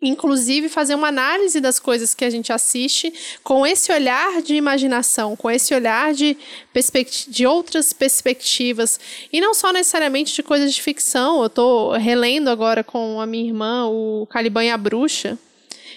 inclusive 0.01 0.69
fazer 0.69 0.95
uma 0.95 1.09
análise 1.09 1.59
das 1.59 1.79
coisas 1.79 2.13
que 2.13 2.23
a 2.23 2.29
gente 2.29 2.53
assiste 2.53 3.13
com 3.43 3.67
esse 3.67 3.91
olhar 3.91 4.41
de 4.41 4.55
imaginação, 4.55 5.35
com 5.35 5.51
esse 5.51 5.73
olhar 5.73 6.13
de, 6.13 6.37
de 7.27 7.45
outras 7.45 7.91
perspectivas 7.91 8.99
e 9.31 9.41
não 9.41 9.53
só 9.53 9.73
necessariamente 9.73 10.33
de 10.33 10.41
coisas 10.41 10.73
de 10.73 10.81
ficção. 10.81 11.41
Eu 11.41 11.47
estou 11.47 11.91
relendo 11.91 12.49
agora 12.49 12.83
com 12.83 13.19
a 13.19 13.25
minha 13.25 13.45
irmã 13.45 13.87
o 13.87 14.25
Caliban 14.29 14.63
e 14.63 14.69
a 14.69 14.77
Bruxa 14.77 15.37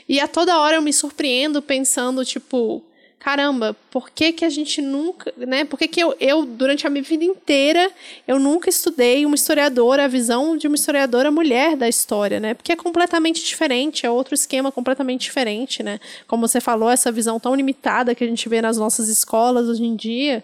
e 0.08 0.18
a 0.18 0.26
toda 0.26 0.58
hora 0.58 0.76
eu 0.76 0.82
me 0.82 0.92
surpreendo 0.92 1.62
pensando 1.62 2.24
tipo 2.24 2.82
caramba, 3.22 3.76
por 3.88 4.10
que, 4.10 4.32
que 4.32 4.44
a 4.44 4.50
gente 4.50 4.82
nunca, 4.82 5.32
né? 5.36 5.64
Por 5.64 5.78
que, 5.78 5.86
que 5.86 6.00
eu, 6.00 6.12
eu, 6.18 6.44
durante 6.44 6.88
a 6.88 6.90
minha 6.90 7.04
vida 7.04 7.22
inteira, 7.22 7.88
eu 8.26 8.36
nunca 8.36 8.68
estudei 8.68 9.24
uma 9.24 9.36
historiadora, 9.36 10.06
a 10.06 10.08
visão 10.08 10.56
de 10.56 10.66
uma 10.66 10.74
historiadora 10.74 11.30
mulher 11.30 11.76
da 11.76 11.88
história, 11.88 12.40
né? 12.40 12.52
Porque 12.52 12.72
é 12.72 12.76
completamente 12.76 13.44
diferente, 13.44 14.04
é 14.04 14.10
outro 14.10 14.34
esquema 14.34 14.72
completamente 14.72 15.20
diferente, 15.20 15.84
né? 15.84 16.00
Como 16.26 16.48
você 16.48 16.60
falou, 16.60 16.90
essa 16.90 17.12
visão 17.12 17.38
tão 17.38 17.54
limitada 17.54 18.12
que 18.12 18.24
a 18.24 18.26
gente 18.26 18.48
vê 18.48 18.60
nas 18.60 18.76
nossas 18.76 19.08
escolas 19.08 19.68
hoje 19.68 19.84
em 19.84 19.94
dia, 19.94 20.42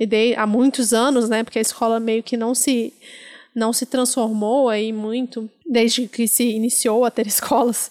e 0.00 0.06
de, 0.06 0.34
há 0.34 0.46
muitos 0.46 0.94
anos, 0.94 1.28
né? 1.28 1.44
Porque 1.44 1.58
a 1.58 1.62
escola 1.62 2.00
meio 2.00 2.22
que 2.22 2.38
não 2.38 2.54
se 2.54 2.90
não 3.54 3.72
se 3.72 3.86
transformou 3.86 4.68
aí 4.68 4.92
muito 4.92 5.48
desde 5.74 6.08
que 6.08 6.26
se 6.26 6.44
iniciou 6.44 7.04
a 7.04 7.10
ter 7.10 7.26
escolas, 7.28 7.90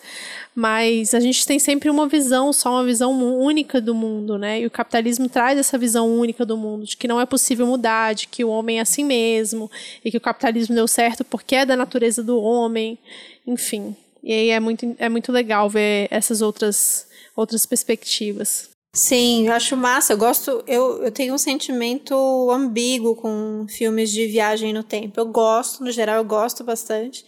mas 0.56 1.14
a 1.14 1.20
gente 1.20 1.46
tem 1.46 1.60
sempre 1.60 1.90
uma 1.90 2.08
visão, 2.08 2.54
só 2.54 2.72
uma 2.72 2.86
visão 2.86 3.12
única 3.40 3.82
do 3.82 3.94
mundo, 3.94 4.38
né? 4.38 4.62
E 4.62 4.66
o 4.66 4.72
capitalismo 4.72 5.28
traz 5.28 5.60
essa 5.60 5.78
visão 5.78 6.08
única 6.08 6.46
do 6.46 6.58
mundo, 6.58 6.86
de 6.86 6.96
que 6.96 7.08
não 7.08 7.20
é 7.20 7.26
possível 7.26 7.68
mudar, 7.68 8.14
de 8.14 8.28
que 8.28 8.44
o 8.44 8.50
homem 8.50 8.80
é 8.80 8.82
assim 8.82 9.04
mesmo, 9.04 9.70
e 10.04 10.10
que 10.10 10.18
o 10.18 10.22
capitalismo 10.22 10.74
deu 10.74 10.88
certo 10.88 11.24
porque 11.24 11.56
é 11.56 11.66
da 11.66 11.76
natureza 11.76 12.24
do 12.24 12.40
homem, 12.40 12.98
enfim. 13.46 13.96
E 14.24 14.32
aí 14.32 14.50
é 14.50 14.60
muito, 14.60 14.96
é 14.98 15.10
muito 15.10 15.32
legal 15.32 15.70
ver 15.70 16.08
essas 16.10 16.42
outras, 16.42 17.08
outras 17.36 17.66
perspectivas. 17.66 18.74
Sim, 18.96 19.48
eu 19.48 19.54
acho 19.54 19.76
massa. 19.76 20.14
Eu 20.14 20.18
gosto. 20.18 20.64
Eu, 20.68 21.04
eu 21.04 21.12
tenho 21.12 21.34
um 21.34 21.38
sentimento 21.38 22.14
ambíguo 22.52 23.16
com 23.16 23.66
filmes 23.68 24.12
de 24.12 24.28
viagem 24.28 24.72
no 24.72 24.84
tempo. 24.84 25.20
Eu 25.20 25.26
gosto, 25.26 25.84
no 25.84 25.92
geral, 25.92 26.18
eu 26.18 26.24
gosto 26.24 26.64
bastante. 26.64 27.26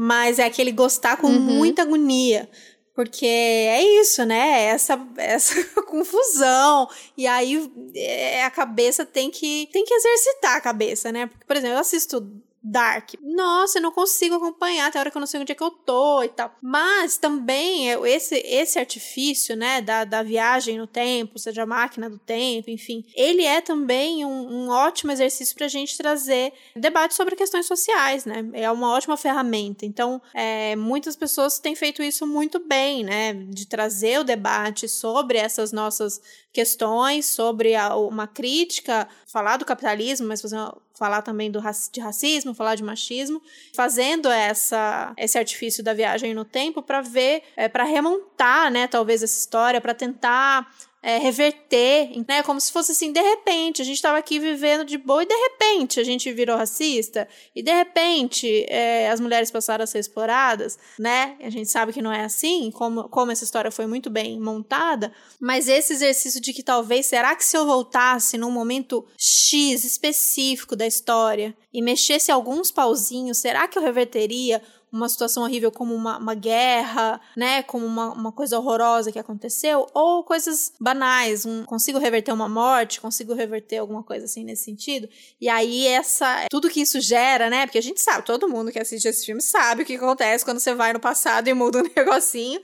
Mas 0.00 0.38
é 0.38 0.44
aquele 0.44 0.70
gostar 0.70 1.16
com 1.16 1.26
uhum. 1.26 1.40
muita 1.40 1.82
agonia. 1.82 2.48
Porque 2.94 3.26
é 3.26 3.82
isso, 4.00 4.24
né? 4.24 4.66
Essa, 4.66 4.96
essa 5.18 5.82
confusão. 5.82 6.88
E 7.16 7.26
aí 7.26 7.68
é, 7.96 8.44
a 8.44 8.50
cabeça 8.50 9.04
tem 9.04 9.28
que, 9.28 9.68
tem 9.72 9.84
que 9.84 9.92
exercitar 9.92 10.56
a 10.56 10.60
cabeça, 10.60 11.10
né? 11.10 11.26
Porque, 11.26 11.44
por 11.44 11.56
exemplo, 11.56 11.74
eu 11.74 11.80
assisto 11.80 12.24
Dark. 12.70 13.14
Nossa, 13.22 13.78
eu 13.78 13.82
não 13.82 13.90
consigo 13.90 14.34
acompanhar, 14.34 14.90
tem 14.90 15.00
hora 15.00 15.10
que 15.10 15.16
eu 15.16 15.20
não 15.20 15.26
sei 15.26 15.40
onde 15.40 15.52
é 15.52 15.54
que 15.54 15.62
eu 15.62 15.70
tô 15.70 16.22
e 16.22 16.28
tal. 16.28 16.54
Mas 16.60 17.16
também 17.16 17.90
é 17.90 17.98
esse, 18.08 18.36
esse 18.36 18.78
artifício, 18.78 19.56
né, 19.56 19.80
da, 19.80 20.04
da 20.04 20.22
viagem 20.22 20.76
no 20.76 20.86
tempo, 20.86 21.38
seja 21.38 21.62
a 21.62 21.66
máquina 21.66 22.10
do 22.10 22.18
tempo, 22.18 22.70
enfim, 22.70 23.04
ele 23.14 23.44
é 23.44 23.60
também 23.60 24.24
um, 24.24 24.66
um 24.66 24.68
ótimo 24.68 25.10
exercício 25.12 25.54
pra 25.54 25.66
gente 25.66 25.96
trazer 25.96 26.52
debate 26.76 27.14
sobre 27.14 27.36
questões 27.36 27.66
sociais, 27.66 28.24
né? 28.24 28.48
É 28.52 28.70
uma 28.70 28.92
ótima 28.92 29.16
ferramenta. 29.16 29.86
Então, 29.86 30.20
é, 30.34 30.76
muitas 30.76 31.16
pessoas 31.16 31.58
têm 31.58 31.74
feito 31.74 32.02
isso 32.02 32.26
muito 32.26 32.58
bem, 32.58 33.02
né? 33.04 33.32
De 33.32 33.66
trazer 33.66 34.20
o 34.20 34.24
debate 34.24 34.88
sobre 34.88 35.38
essas 35.38 35.72
nossas 35.72 36.20
questões, 36.52 37.26
sobre 37.26 37.74
a, 37.74 37.94
uma 37.96 38.26
crítica, 38.26 39.08
falar 39.26 39.56
do 39.56 39.64
capitalismo, 39.64 40.26
mas 40.26 40.42
fazer 40.42 40.56
uma, 40.56 40.76
falar 40.98 41.22
também 41.22 41.50
do, 41.50 41.60
de 41.92 42.00
racismo, 42.00 42.52
falar 42.52 42.74
de 42.74 42.82
machismo, 42.82 43.40
fazendo 43.72 44.28
essa, 44.28 45.12
esse 45.16 45.38
artifício 45.38 45.82
da 45.82 45.94
viagem 45.94 46.34
no 46.34 46.44
tempo 46.44 46.82
para 46.82 47.00
ver, 47.00 47.44
é, 47.56 47.68
para 47.68 47.84
remontar, 47.84 48.70
né, 48.70 48.88
talvez 48.88 49.22
essa 49.22 49.38
história, 49.38 49.80
para 49.80 49.94
tentar 49.94 50.68
é, 51.08 51.16
reverter, 51.16 52.10
né? 52.28 52.42
Como 52.42 52.60
se 52.60 52.70
fosse 52.70 52.92
assim, 52.92 53.10
de 53.10 53.22
repente, 53.22 53.80
a 53.80 53.84
gente 53.84 53.96
estava 53.96 54.18
aqui 54.18 54.38
vivendo 54.38 54.84
de 54.84 54.98
boa 54.98 55.22
e 55.22 55.26
de 55.26 55.34
repente 55.34 55.98
a 55.98 56.04
gente 56.04 56.30
virou 56.30 56.54
racista 56.54 57.26
e 57.56 57.62
de 57.62 57.72
repente 57.72 58.66
é, 58.68 59.08
as 59.08 59.18
mulheres 59.18 59.50
passaram 59.50 59.84
a 59.84 59.86
ser 59.86 60.00
exploradas, 60.00 60.78
né? 60.98 61.34
A 61.40 61.48
gente 61.48 61.70
sabe 61.70 61.94
que 61.94 62.02
não 62.02 62.12
é 62.12 62.24
assim, 62.24 62.70
como, 62.70 63.08
como 63.08 63.32
essa 63.32 63.42
história 63.42 63.70
foi 63.70 63.86
muito 63.86 64.10
bem 64.10 64.38
montada, 64.38 65.10
mas 65.40 65.66
esse 65.66 65.94
exercício 65.94 66.42
de 66.42 66.52
que 66.52 66.62
talvez, 66.62 67.06
será 67.06 67.34
que 67.34 67.42
se 67.42 67.56
eu 67.56 67.64
voltasse 67.64 68.36
num 68.36 68.50
momento 68.50 69.02
X 69.16 69.84
específico 69.84 70.76
da 70.76 70.86
história 70.86 71.56
e 71.72 71.80
mexesse 71.80 72.30
alguns 72.30 72.70
pauzinhos, 72.70 73.38
será 73.38 73.66
que 73.66 73.78
eu 73.78 73.82
reverteria 73.82 74.60
uma 74.92 75.08
situação 75.08 75.42
horrível 75.42 75.70
como 75.70 75.94
uma, 75.94 76.18
uma 76.18 76.34
guerra, 76.34 77.20
né? 77.36 77.62
Como 77.62 77.84
uma, 77.86 78.12
uma 78.12 78.32
coisa 78.32 78.58
horrorosa 78.58 79.12
que 79.12 79.18
aconteceu, 79.18 79.86
ou 79.94 80.24
coisas 80.24 80.72
banais, 80.80 81.44
um, 81.44 81.64
consigo 81.64 81.98
reverter 81.98 82.32
uma 82.32 82.48
morte, 82.48 83.00
consigo 83.00 83.34
reverter 83.34 83.78
alguma 83.78 84.02
coisa 84.02 84.24
assim 84.24 84.44
nesse 84.44 84.64
sentido. 84.64 85.08
E 85.40 85.48
aí, 85.48 85.86
essa. 85.86 86.46
Tudo 86.50 86.70
que 86.70 86.80
isso 86.80 87.00
gera, 87.00 87.50
né? 87.50 87.66
Porque 87.66 87.78
a 87.78 87.82
gente 87.82 88.00
sabe, 88.00 88.24
todo 88.24 88.48
mundo 88.48 88.72
que 88.72 88.78
assiste 88.78 89.06
esse 89.06 89.24
filme 89.24 89.40
sabe 89.40 89.82
o 89.82 89.86
que 89.86 89.96
acontece 89.96 90.44
quando 90.44 90.60
você 90.60 90.74
vai 90.74 90.92
no 90.92 91.00
passado 91.00 91.48
e 91.48 91.54
muda 91.54 91.78
um 91.78 91.90
negocinho. 91.96 92.60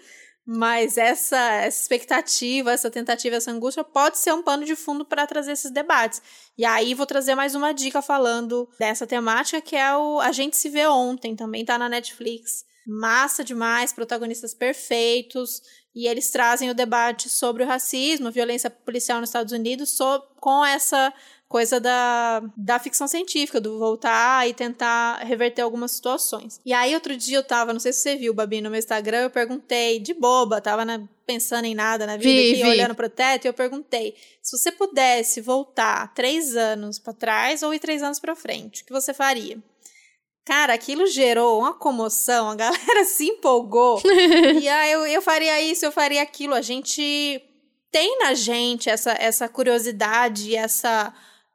Mas 0.46 0.98
essa, 0.98 1.38
essa 1.38 1.80
expectativa, 1.80 2.70
essa 2.70 2.90
tentativa, 2.90 3.36
essa 3.36 3.50
angústia 3.50 3.82
pode 3.82 4.18
ser 4.18 4.34
um 4.34 4.42
pano 4.42 4.64
de 4.64 4.76
fundo 4.76 5.04
para 5.04 5.26
trazer 5.26 5.52
esses 5.52 5.70
debates. 5.70 6.20
E 6.56 6.66
aí 6.66 6.92
vou 6.92 7.06
trazer 7.06 7.34
mais 7.34 7.54
uma 7.54 7.72
dica 7.72 8.02
falando 8.02 8.68
dessa 8.78 9.06
temática, 9.06 9.62
que 9.62 9.74
é 9.74 9.96
o 9.96 10.20
A 10.20 10.32
Gente 10.32 10.56
Se 10.56 10.68
Vê 10.68 10.86
Ontem, 10.86 11.34
também 11.34 11.64
tá 11.64 11.78
na 11.78 11.88
Netflix. 11.88 12.64
Massa 12.86 13.42
demais, 13.42 13.94
protagonistas 13.94 14.52
perfeitos, 14.52 15.62
e 15.94 16.06
eles 16.06 16.30
trazem 16.30 16.68
o 16.68 16.74
debate 16.74 17.30
sobre 17.30 17.62
o 17.62 17.66
racismo, 17.66 18.30
violência 18.30 18.68
policial 18.68 19.20
nos 19.20 19.30
Estados 19.30 19.54
Unidos, 19.54 19.96
so, 19.96 20.20
com 20.38 20.62
essa 20.62 21.10
coisa 21.54 21.78
da, 21.78 22.42
da 22.56 22.80
ficção 22.80 23.06
científica, 23.06 23.60
do 23.60 23.78
voltar 23.78 24.48
e 24.48 24.52
tentar 24.52 25.18
reverter 25.18 25.62
algumas 25.62 25.92
situações. 25.92 26.60
E 26.66 26.72
aí, 26.72 26.92
outro 26.96 27.16
dia 27.16 27.38
eu 27.38 27.44
tava, 27.44 27.72
não 27.72 27.78
sei 27.78 27.92
se 27.92 28.00
você 28.00 28.16
viu, 28.16 28.34
Babi, 28.34 28.60
no 28.60 28.70
meu 28.70 28.78
Instagram, 28.80 29.18
eu 29.18 29.30
perguntei, 29.30 30.00
de 30.00 30.12
boba, 30.12 30.60
tava 30.60 30.84
na, 30.84 31.00
pensando 31.24 31.66
em 31.66 31.74
nada 31.76 32.08
na 32.08 32.16
vida, 32.16 32.28
vi, 32.28 32.54
aqui, 32.54 32.62
vi. 32.64 32.68
olhando 32.68 32.96
pro 32.96 33.08
teto, 33.08 33.44
e 33.44 33.48
eu 33.48 33.54
perguntei, 33.54 34.16
se 34.42 34.58
você 34.58 34.72
pudesse 34.72 35.40
voltar 35.40 36.12
três 36.12 36.56
anos 36.56 36.98
para 36.98 37.12
trás 37.12 37.62
ou 37.62 37.72
ir 37.72 37.78
três 37.78 38.02
anos 38.02 38.18
para 38.18 38.34
frente, 38.34 38.82
o 38.82 38.86
que 38.86 38.92
você 38.92 39.14
faria? 39.14 39.56
Cara, 40.44 40.74
aquilo 40.74 41.06
gerou 41.06 41.60
uma 41.60 41.72
comoção, 41.72 42.50
a 42.50 42.56
galera 42.56 43.04
se 43.06 43.26
empolgou. 43.26 44.02
e 44.60 44.68
aí 44.68 44.90
eu, 44.90 45.06
eu 45.06 45.22
faria 45.22 45.62
isso, 45.62 45.86
eu 45.86 45.92
faria 45.92 46.20
aquilo. 46.20 46.52
A 46.52 46.62
gente 46.62 47.40
tem 47.92 48.18
na 48.18 48.34
gente 48.34 48.90
essa, 48.90 49.12
essa 49.12 49.48
curiosidade, 49.48 50.56
essa 50.56 51.14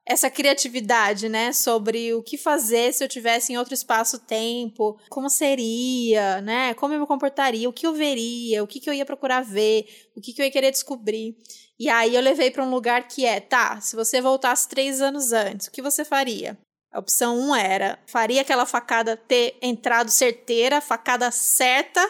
essa 0.10 0.28
criatividade, 0.28 1.30
né, 1.30 1.54
sobre 1.54 2.16
o 2.16 2.24
que 2.24 2.36
fazer 2.36 2.92
se 2.92 3.04
eu 3.04 3.08
tivesse 3.08 3.54
em 3.54 3.60
outro 3.60 3.76
espaço-tempo, 3.76 5.00
como 5.08 5.30
seria, 5.30 6.42
né, 6.42 6.74
como 6.74 6.96
eu 6.96 7.00
me 7.00 7.06
comportaria, 7.06 7.70
o 7.70 7.74
que 7.74 7.86
eu 7.86 7.94
veria, 7.94 8.64
o 8.64 8.68
que, 8.68 8.80
que 8.80 8.90
eu 8.90 8.94
ia 8.94 9.06
procurar 9.06 9.42
ver, 9.42 9.86
o 10.16 10.20
que, 10.20 10.34
que 10.34 10.42
eu 10.42 10.46
ia 10.46 10.52
querer 10.52 10.72
descobrir. 10.72 11.38
E 11.80 11.88
aí 11.88 12.16
eu 12.16 12.22
levei 12.22 12.50
para 12.50 12.64
um 12.64 12.72
lugar 12.72 13.08
que 13.08 13.24
é, 13.24 13.40
tá, 13.40 13.80
se 13.82 13.96
você 13.96 14.20
voltasse 14.20 14.68
três 14.68 15.00
anos 15.00 15.32
antes, 15.32 15.68
o 15.68 15.72
que 15.72 15.82
você 15.82 16.04
faria? 16.04 16.58
A 16.92 16.98
opção 16.98 17.38
1 17.38 17.48
um 17.48 17.56
era: 17.56 18.00
faria 18.08 18.42
aquela 18.42 18.66
facada 18.66 19.16
ter 19.16 19.56
entrado 19.62 20.10
certeira, 20.10 20.82
facada 20.82 21.30
certa, 21.30 22.02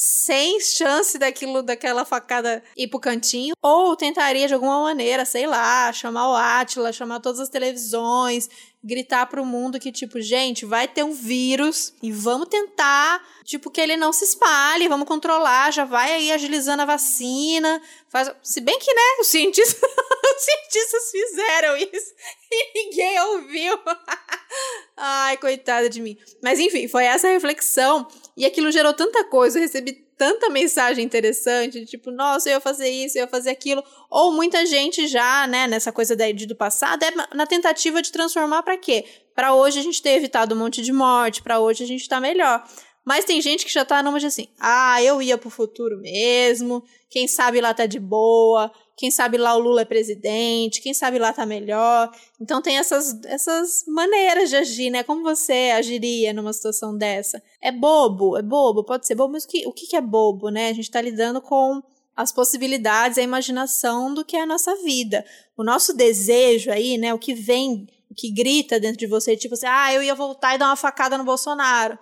sem 0.00 0.60
chance 0.60 1.18
daquilo, 1.18 1.60
daquela 1.60 2.04
facada 2.04 2.62
ir 2.76 2.86
pro 2.86 3.00
cantinho, 3.00 3.52
ou 3.60 3.96
tentaria 3.96 4.46
de 4.46 4.54
alguma 4.54 4.80
maneira, 4.80 5.24
sei 5.24 5.44
lá, 5.44 5.92
chamar 5.92 6.30
o 6.30 6.36
Atila, 6.36 6.92
chamar 6.92 7.18
todas 7.18 7.40
as 7.40 7.48
televisões, 7.48 8.48
gritar 8.82 9.26
pro 9.26 9.44
mundo 9.44 9.80
que, 9.80 9.90
tipo, 9.90 10.20
gente, 10.20 10.64
vai 10.64 10.86
ter 10.86 11.02
um 11.02 11.12
vírus 11.12 11.92
e 12.00 12.12
vamos 12.12 12.46
tentar, 12.46 13.20
tipo, 13.44 13.72
que 13.72 13.80
ele 13.80 13.96
não 13.96 14.12
se 14.12 14.24
espalhe, 14.24 14.86
vamos 14.86 15.08
controlar, 15.08 15.72
já 15.72 15.84
vai 15.84 16.12
aí 16.12 16.30
agilizando 16.30 16.82
a 16.82 16.86
vacina. 16.86 17.82
Faz... 18.08 18.30
Se 18.40 18.60
bem 18.60 18.78
que, 18.78 18.94
né, 18.94 19.02
os 19.20 19.26
cientistas, 19.26 19.82
os 19.82 20.44
cientistas 20.44 21.10
fizeram 21.10 21.76
isso 21.76 22.14
e 22.52 22.84
ninguém 22.84 23.20
ouviu. 23.20 23.76
Ai, 24.96 25.36
coitada 25.36 25.88
de 25.88 26.00
mim. 26.00 26.16
Mas 26.42 26.58
enfim, 26.58 26.88
foi 26.88 27.04
essa 27.04 27.28
reflexão 27.28 28.06
e 28.36 28.44
aquilo 28.44 28.70
gerou 28.70 28.92
tanta 28.92 29.24
coisa, 29.24 29.58
eu 29.58 29.62
recebi 29.62 29.92
tanta 30.18 30.50
mensagem 30.50 31.04
interessante, 31.04 31.86
tipo, 31.86 32.10
nossa, 32.10 32.48
eu 32.48 32.54
ia 32.54 32.60
fazer 32.60 32.88
isso, 32.88 33.16
eu 33.16 33.22
ia 33.22 33.28
fazer 33.28 33.50
aquilo. 33.50 33.82
Ou 34.10 34.32
muita 34.32 34.66
gente 34.66 35.06
já, 35.06 35.46
né, 35.46 35.68
nessa 35.68 35.92
coisa 35.92 36.16
da 36.16 36.24
do 36.32 36.56
passado, 36.56 37.04
é 37.04 37.10
na 37.34 37.46
tentativa 37.46 38.02
de 38.02 38.10
transformar 38.10 38.64
para 38.64 38.76
quê? 38.76 39.04
Para 39.34 39.54
hoje 39.54 39.78
a 39.78 39.82
gente 39.82 40.02
ter 40.02 40.10
evitado 40.10 40.54
um 40.54 40.58
monte 40.58 40.82
de 40.82 40.92
morte, 40.92 41.42
para 41.42 41.60
hoje 41.60 41.84
a 41.84 41.86
gente 41.86 42.08
tá 42.08 42.20
melhor. 42.20 42.64
Mas 43.04 43.24
tem 43.24 43.40
gente 43.40 43.64
que 43.64 43.72
já 43.72 43.84
tá 43.84 44.02
numa 44.02 44.18
de 44.18 44.26
assim, 44.26 44.48
ah, 44.60 45.02
eu 45.02 45.22
ia 45.22 45.38
pro 45.38 45.48
futuro 45.48 45.98
mesmo, 45.98 46.84
quem 47.08 47.26
sabe 47.26 47.60
lá 47.60 47.72
tá 47.72 47.86
de 47.86 47.98
boa, 47.98 48.70
quem 48.98 49.12
sabe 49.12 49.38
lá 49.38 49.54
o 49.54 49.60
Lula 49.60 49.82
é 49.82 49.84
presidente, 49.84 50.82
quem 50.82 50.92
sabe 50.92 51.20
lá 51.20 51.32
tá 51.32 51.46
melhor. 51.46 52.10
Então 52.40 52.60
tem 52.60 52.78
essas, 52.78 53.16
essas 53.26 53.84
maneiras 53.86 54.50
de 54.50 54.56
agir, 54.56 54.90
né? 54.90 55.04
Como 55.04 55.22
você 55.22 55.72
agiria 55.72 56.32
numa 56.32 56.52
situação 56.52 56.98
dessa? 56.98 57.40
É 57.62 57.70
bobo, 57.70 58.36
é 58.36 58.42
bobo, 58.42 58.82
pode 58.82 59.06
ser 59.06 59.14
bobo, 59.14 59.34
mas 59.34 59.44
o 59.44 59.46
que, 59.46 59.64
o 59.68 59.72
que 59.72 59.94
é 59.94 60.00
bobo, 60.00 60.48
né? 60.48 60.70
A 60.70 60.72
gente 60.72 60.90
tá 60.90 61.00
lidando 61.00 61.40
com 61.40 61.80
as 62.16 62.32
possibilidades, 62.32 63.18
a 63.18 63.22
imaginação 63.22 64.12
do 64.12 64.24
que 64.24 64.36
é 64.36 64.40
a 64.40 64.46
nossa 64.46 64.74
vida. 64.82 65.24
O 65.56 65.62
nosso 65.62 65.94
desejo 65.94 66.72
aí, 66.72 66.98
né? 66.98 67.14
O 67.14 67.20
que 67.20 67.34
vem, 67.34 67.86
o 68.10 68.14
que 68.16 68.32
grita 68.32 68.80
dentro 68.80 68.98
de 68.98 69.06
você, 69.06 69.36
tipo 69.36 69.54
assim, 69.54 69.68
ah, 69.68 69.94
eu 69.94 70.02
ia 70.02 70.14
voltar 70.16 70.56
e 70.56 70.58
dar 70.58 70.66
uma 70.66 70.74
facada 70.74 71.16
no 71.16 71.22
Bolsonaro. 71.22 71.96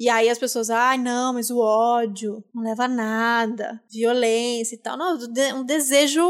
E 0.00 0.08
aí 0.08 0.30
as 0.30 0.38
pessoas, 0.38 0.70
ai, 0.70 0.96
ah, 0.96 0.98
não, 0.98 1.34
mas 1.34 1.50
o 1.50 1.58
ódio 1.58 2.42
não 2.54 2.62
leva 2.62 2.84
a 2.84 2.88
nada, 2.88 3.78
violência 3.86 4.74
e 4.74 4.78
tal. 4.78 4.96
Não, 4.96 5.18
um 5.58 5.62
desejo 5.62 6.24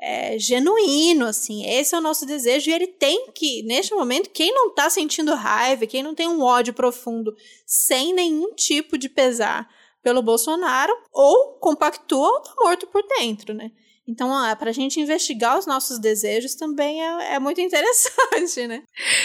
é, 0.00 0.38
genuíno, 0.38 1.26
assim. 1.26 1.66
Esse 1.66 1.96
é 1.96 1.98
o 1.98 2.00
nosso 2.00 2.24
desejo 2.24 2.70
e 2.70 2.72
ele 2.72 2.86
tem 2.86 3.32
que, 3.34 3.64
neste 3.64 3.92
momento, 3.92 4.30
quem 4.30 4.54
não 4.54 4.72
tá 4.72 4.88
sentindo 4.88 5.34
raiva, 5.34 5.84
quem 5.84 6.00
não 6.00 6.14
tem 6.14 6.28
um 6.28 6.42
ódio 6.42 6.72
profundo, 6.72 7.34
sem 7.66 8.14
nenhum 8.14 8.54
tipo 8.54 8.96
de 8.96 9.08
pesar 9.08 9.68
pelo 10.00 10.22
Bolsonaro, 10.22 10.92
ou 11.12 11.54
compactua 11.58 12.30
ou 12.30 12.40
tá 12.40 12.54
morto 12.60 12.86
por 12.86 13.02
dentro, 13.18 13.52
né? 13.52 13.72
Então, 14.06 14.30
para 14.56 14.70
a 14.70 14.72
gente 14.72 15.00
investigar 15.00 15.58
os 15.58 15.66
nossos 15.66 15.98
desejos 15.98 16.54
também 16.54 17.02
é, 17.02 17.34
é, 17.34 17.38
muito 17.38 17.60
interessante, 17.62 18.66
né? 18.66 18.82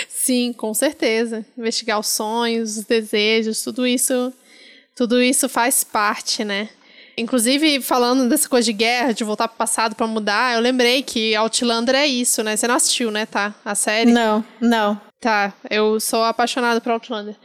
Sim, 0.08 0.54
com 0.54 0.74
certeza. 0.74 1.46
Investigar 1.58 2.00
os 2.00 2.08
sonhos, 2.08 2.78
os 2.78 2.86
desejos, 2.86 3.64
tudo 3.64 3.88
isso, 3.88 4.32
tudo 4.96 5.22
isso 5.22 5.50
faz 5.50 5.84
parte, 5.84 6.44
né? 6.44 6.70
Inclusive, 7.18 7.82
falando 7.82 8.30
dessa 8.30 8.48
coisa 8.48 8.66
de 8.66 8.74
guerra, 8.74 9.12
de 9.12 9.24
voltar 9.24 9.48
pro 9.48 9.58
passado 9.58 9.96
para 9.96 10.06
mudar, 10.06 10.54
eu 10.54 10.62
lembrei 10.62 11.02
que 11.02 11.36
Outlander 11.36 11.96
é 11.96 12.06
isso, 12.06 12.44
né? 12.44 12.56
Você 12.56 12.68
não 12.68 12.76
assistiu, 12.76 13.10
né, 13.10 13.26
tá? 13.26 13.56
A 13.66 13.74
série? 13.74 14.12
Não, 14.12 14.46
não. 14.62 15.02
Tá, 15.20 15.52
eu 15.68 16.00
sou 16.00 16.24
apaixonada 16.24 16.80
por 16.80 16.92
Outlander. 16.92 17.36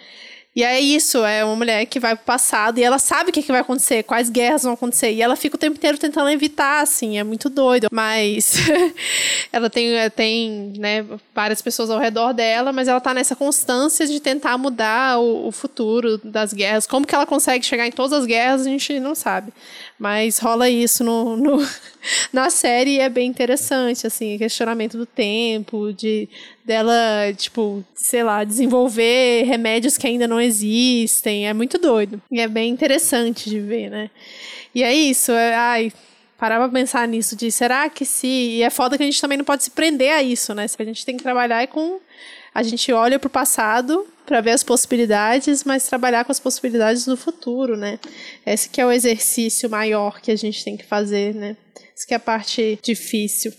E 0.54 0.62
é 0.62 0.78
isso, 0.78 1.24
é 1.24 1.42
uma 1.42 1.56
mulher 1.56 1.86
que 1.86 1.98
vai 1.98 2.14
pro 2.14 2.26
passado 2.26 2.76
e 2.78 2.82
ela 2.82 2.98
sabe 2.98 3.30
o 3.30 3.32
que, 3.32 3.40
é 3.40 3.42
que 3.42 3.50
vai 3.50 3.62
acontecer, 3.62 4.02
quais 4.02 4.28
guerras 4.28 4.64
vão 4.64 4.74
acontecer. 4.74 5.10
E 5.10 5.22
ela 5.22 5.34
fica 5.34 5.56
o 5.56 5.58
tempo 5.58 5.78
inteiro 5.78 5.96
tentando 5.96 6.28
evitar, 6.28 6.82
assim, 6.82 7.18
é 7.18 7.24
muito 7.24 7.48
doido. 7.48 7.88
Mas 7.90 8.56
ela 9.50 9.70
tem, 9.70 9.94
é, 9.96 10.10
tem 10.10 10.74
né, 10.76 11.06
várias 11.34 11.62
pessoas 11.62 11.88
ao 11.88 11.98
redor 11.98 12.34
dela, 12.34 12.70
mas 12.70 12.86
ela 12.86 13.00
tá 13.00 13.14
nessa 13.14 13.34
constância 13.34 14.06
de 14.06 14.20
tentar 14.20 14.58
mudar 14.58 15.18
o, 15.18 15.48
o 15.48 15.52
futuro 15.52 16.18
das 16.22 16.52
guerras. 16.52 16.86
Como 16.86 17.06
que 17.06 17.14
ela 17.14 17.24
consegue 17.24 17.64
chegar 17.64 17.86
em 17.86 17.92
todas 17.92 18.12
as 18.12 18.26
guerras, 18.26 18.60
a 18.60 18.64
gente 18.64 19.00
não 19.00 19.14
sabe. 19.14 19.54
Mas 19.98 20.38
rola 20.38 20.68
isso 20.68 21.02
no, 21.02 21.34
no 21.34 21.66
na 22.32 22.50
série 22.50 22.98
é 22.98 23.08
bem 23.08 23.28
interessante, 23.28 24.06
assim, 24.06 24.38
questionamento 24.38 24.96
do 24.96 25.06
tempo, 25.06 25.92
de 25.92 26.28
dela, 26.64 27.32
tipo, 27.36 27.84
sei 27.94 28.22
lá, 28.22 28.44
desenvolver 28.44 29.44
remédios 29.44 29.96
que 29.96 30.06
ainda 30.06 30.28
não 30.28 30.40
existem. 30.40 31.48
É 31.48 31.52
muito 31.52 31.78
doido. 31.78 32.20
E 32.30 32.40
é 32.40 32.48
bem 32.48 32.70
interessante 32.70 33.48
de 33.48 33.60
ver, 33.60 33.90
né? 33.90 34.10
E 34.74 34.82
é 34.82 34.94
isso, 34.94 35.32
é, 35.32 35.54
ai, 35.54 35.92
parar 36.38 36.58
pra 36.58 36.68
pensar 36.68 37.06
nisso, 37.06 37.36
de 37.36 37.50
será 37.52 37.88
que 37.88 38.04
se. 38.04 38.26
E 38.26 38.62
é 38.62 38.70
foda 38.70 38.96
que 38.96 39.02
a 39.02 39.06
gente 39.06 39.20
também 39.20 39.38
não 39.38 39.44
pode 39.44 39.64
se 39.64 39.70
prender 39.70 40.12
a 40.12 40.22
isso, 40.22 40.54
né? 40.54 40.66
A 40.78 40.84
gente 40.84 41.04
tem 41.04 41.16
que 41.16 41.22
trabalhar 41.22 41.66
com. 41.68 42.00
A 42.54 42.62
gente 42.62 42.92
olha 42.92 43.18
pro 43.18 43.30
passado 43.30 44.06
para 44.26 44.40
ver 44.40 44.50
as 44.50 44.62
possibilidades, 44.62 45.64
mas 45.64 45.86
trabalhar 45.86 46.24
com 46.24 46.32
as 46.32 46.40
possibilidades 46.40 47.06
no 47.06 47.16
futuro, 47.16 47.76
né? 47.76 47.98
Esse 48.46 48.68
que 48.68 48.80
é 48.80 48.86
o 48.86 48.92
exercício 48.92 49.68
maior 49.68 50.20
que 50.20 50.30
a 50.30 50.36
gente 50.36 50.64
tem 50.64 50.76
que 50.76 50.84
fazer, 50.84 51.34
né? 51.34 51.56
Essa 51.94 52.06
que 52.06 52.14
é 52.14 52.16
a 52.16 52.20
parte 52.20 52.78
difícil. 52.82 53.52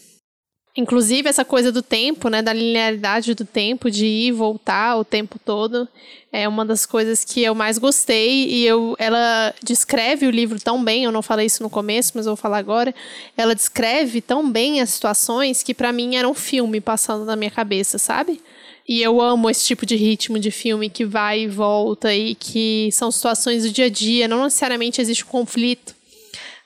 Inclusive, 0.75 1.29
essa 1.29 1.45
coisa 1.45 1.71
do 1.71 1.83
tempo, 1.83 2.29
né, 2.29 2.41
da 2.41 2.51
linearidade 2.51 3.35
do 3.35 3.45
tempo, 3.45 3.91
de 3.91 4.07
ir 4.07 4.27
e 4.29 4.31
voltar 4.31 4.97
o 4.97 5.05
tempo 5.05 5.37
todo, 5.37 5.87
é 6.31 6.47
uma 6.47 6.65
das 6.65 6.83
coisas 6.83 7.23
que 7.23 7.43
eu 7.43 7.53
mais 7.53 7.77
gostei. 7.77 8.47
E 8.47 8.65
eu, 8.65 8.95
ela 8.97 9.53
descreve 9.61 10.25
o 10.25 10.31
livro 10.31 10.59
tão 10.59 10.83
bem, 10.83 11.03
eu 11.03 11.11
não 11.11 11.21
falei 11.21 11.45
isso 11.45 11.61
no 11.61 11.69
começo, 11.69 12.13
mas 12.15 12.25
vou 12.25 12.35
falar 12.35 12.57
agora. 12.57 12.93
Ela 13.37 13.53
descreve 13.53 14.19
tão 14.19 14.49
bem 14.49 14.81
as 14.81 14.89
situações 14.89 15.61
que, 15.61 15.75
para 15.75 15.91
mim, 15.91 16.15
era 16.15 16.27
um 16.27 16.33
filme 16.33 16.81
passando 16.81 17.23
na 17.23 17.35
minha 17.35 17.51
cabeça, 17.51 17.99
sabe? 17.99 18.41
E 18.87 19.01
eu 19.01 19.21
amo 19.21 19.49
esse 19.49 19.65
tipo 19.65 19.85
de 19.85 19.95
ritmo 19.95 20.37
de 20.37 20.51
filme 20.51 20.89
que 20.89 21.05
vai 21.05 21.41
e 21.41 21.47
volta 21.47 22.13
e 22.13 22.35
que 22.35 22.89
são 22.91 23.11
situações 23.11 23.63
do 23.63 23.71
dia 23.71 23.85
a 23.85 23.89
dia, 23.89 24.27
não 24.27 24.43
necessariamente 24.43 24.99
existe 24.99 25.23
um 25.23 25.27
conflito 25.27 25.95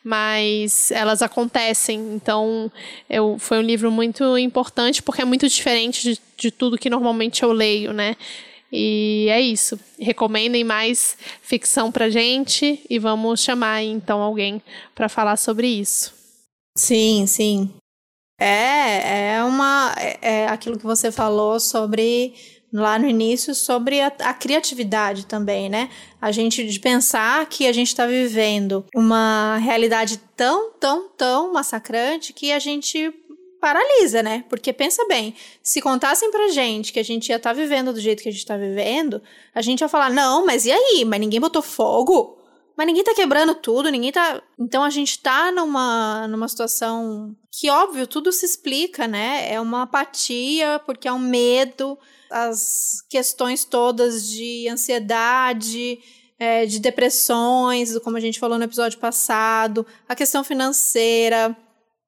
mas 0.08 0.90
elas 0.92 1.22
acontecem. 1.22 2.00
Então, 2.14 2.72
eu, 3.10 3.38
foi 3.38 3.58
um 3.58 3.62
livro 3.62 3.92
muito 3.92 4.38
importante 4.38 5.04
porque 5.04 5.22
é 5.22 5.26
muito 5.26 5.46
diferente 5.50 6.02
de, 6.02 6.22
de 6.38 6.50
tudo 6.50 6.78
que 6.78 6.90
normalmente 6.90 7.44
eu 7.44 7.52
leio, 7.52 7.92
né? 7.92 8.16
E 8.72 9.28
é 9.30 9.42
isso. 9.42 9.78
Recomendem 10.00 10.64
mais 10.64 11.18
ficção 11.42 11.92
pra 11.92 12.10
gente 12.10 12.80
e 12.90 12.98
vamos 12.98 13.42
chamar 13.42 13.84
então 13.84 14.22
alguém 14.22 14.62
para 14.96 15.10
falar 15.10 15.36
sobre 15.36 15.68
isso. 15.68 16.14
Sim, 16.78 17.26
sim. 17.28 17.74
É, 18.40 19.34
é 19.36 19.44
uma 19.44 19.96
é, 19.98 20.18
é 20.22 20.48
aquilo 20.48 20.78
que 20.78 20.86
você 20.86 21.12
falou 21.12 21.60
sobre 21.60 22.34
lá 22.72 23.00
no 23.00 23.08
início 23.08 23.56
sobre 23.56 24.02
a, 24.02 24.08
a, 24.08 24.34
criatividade 24.34 25.26
também, 25.26 25.70
né? 25.70 25.90
A 26.22 26.32
gente 26.32 26.66
de 26.68 26.80
pensar 26.80 27.46
que 27.48 27.66
a 27.66 27.72
gente 27.72 27.88
está 27.88 28.06
vivendo 28.06 28.86
uma 28.96 29.58
realidade 29.58 30.18
tão, 30.36 30.72
tão, 30.74 31.10
tão 31.10 31.54
massacrante 31.54 32.34
que 32.34 32.52
a 32.52 32.60
gente 32.60 33.12
paralisa, 33.60 34.22
né? 34.22 34.44
Porque 34.50 34.72
pensa 34.72 35.06
bem, 35.08 35.34
se 35.64 35.82
contassem 35.82 36.30
pra 36.30 36.50
gente 36.50 36.94
que 36.94 37.00
a 37.00 37.04
gente 37.04 37.30
ia 37.30 37.38
estar 37.38 37.50
tá 37.50 37.60
vivendo 37.60 37.92
do 37.92 38.00
jeito 38.00 38.22
que 38.22 38.30
a 38.30 38.32
gente 38.32 38.46
tá 38.46 38.58
vivendo, 38.58 39.22
a 39.56 39.62
gente 39.62 39.82
ia 39.82 39.90
falar: 39.90 40.12
"Não, 40.12 40.46
mas 40.46 40.66
e 40.66 40.72
aí? 40.72 41.04
Mas 41.06 41.20
ninguém 41.20 41.40
botou 41.40 41.62
fogo? 41.62 42.38
Mas 42.78 42.86
ninguém 42.86 43.04
tá 43.04 43.16
quebrando 43.16 43.56
tudo, 43.56 43.90
ninguém 43.90 44.12
tá. 44.12 44.40
Então 44.60 44.84
a 44.84 44.90
gente 44.92 45.20
tá 45.20 45.52
numa, 45.52 46.28
numa 46.28 46.48
situação 46.48 47.36
que, 47.60 47.72
óbvio, 47.72 48.06
tudo 48.06 48.32
se 48.32 48.46
explica, 48.46 49.08
né? 49.08 49.52
É 49.52 49.60
uma 49.60 49.84
apatia, 49.84 50.80
porque 50.86 51.08
é 51.08 51.12
um 51.12 51.18
medo, 51.18 51.98
as 52.30 53.02
questões 53.10 53.66
todas 53.66 54.30
de 54.30 54.68
ansiedade, 54.70 55.98
é, 56.38 56.68
de 56.68 56.78
depressões, 56.78 57.98
como 58.00 58.16
a 58.16 58.20
gente 58.20 58.40
falou 58.40 58.60
no 58.60 58.64
episódio 58.64 59.00
passado, 59.00 59.88
a 60.08 60.16
questão 60.16 60.44
financeira, 60.44 61.58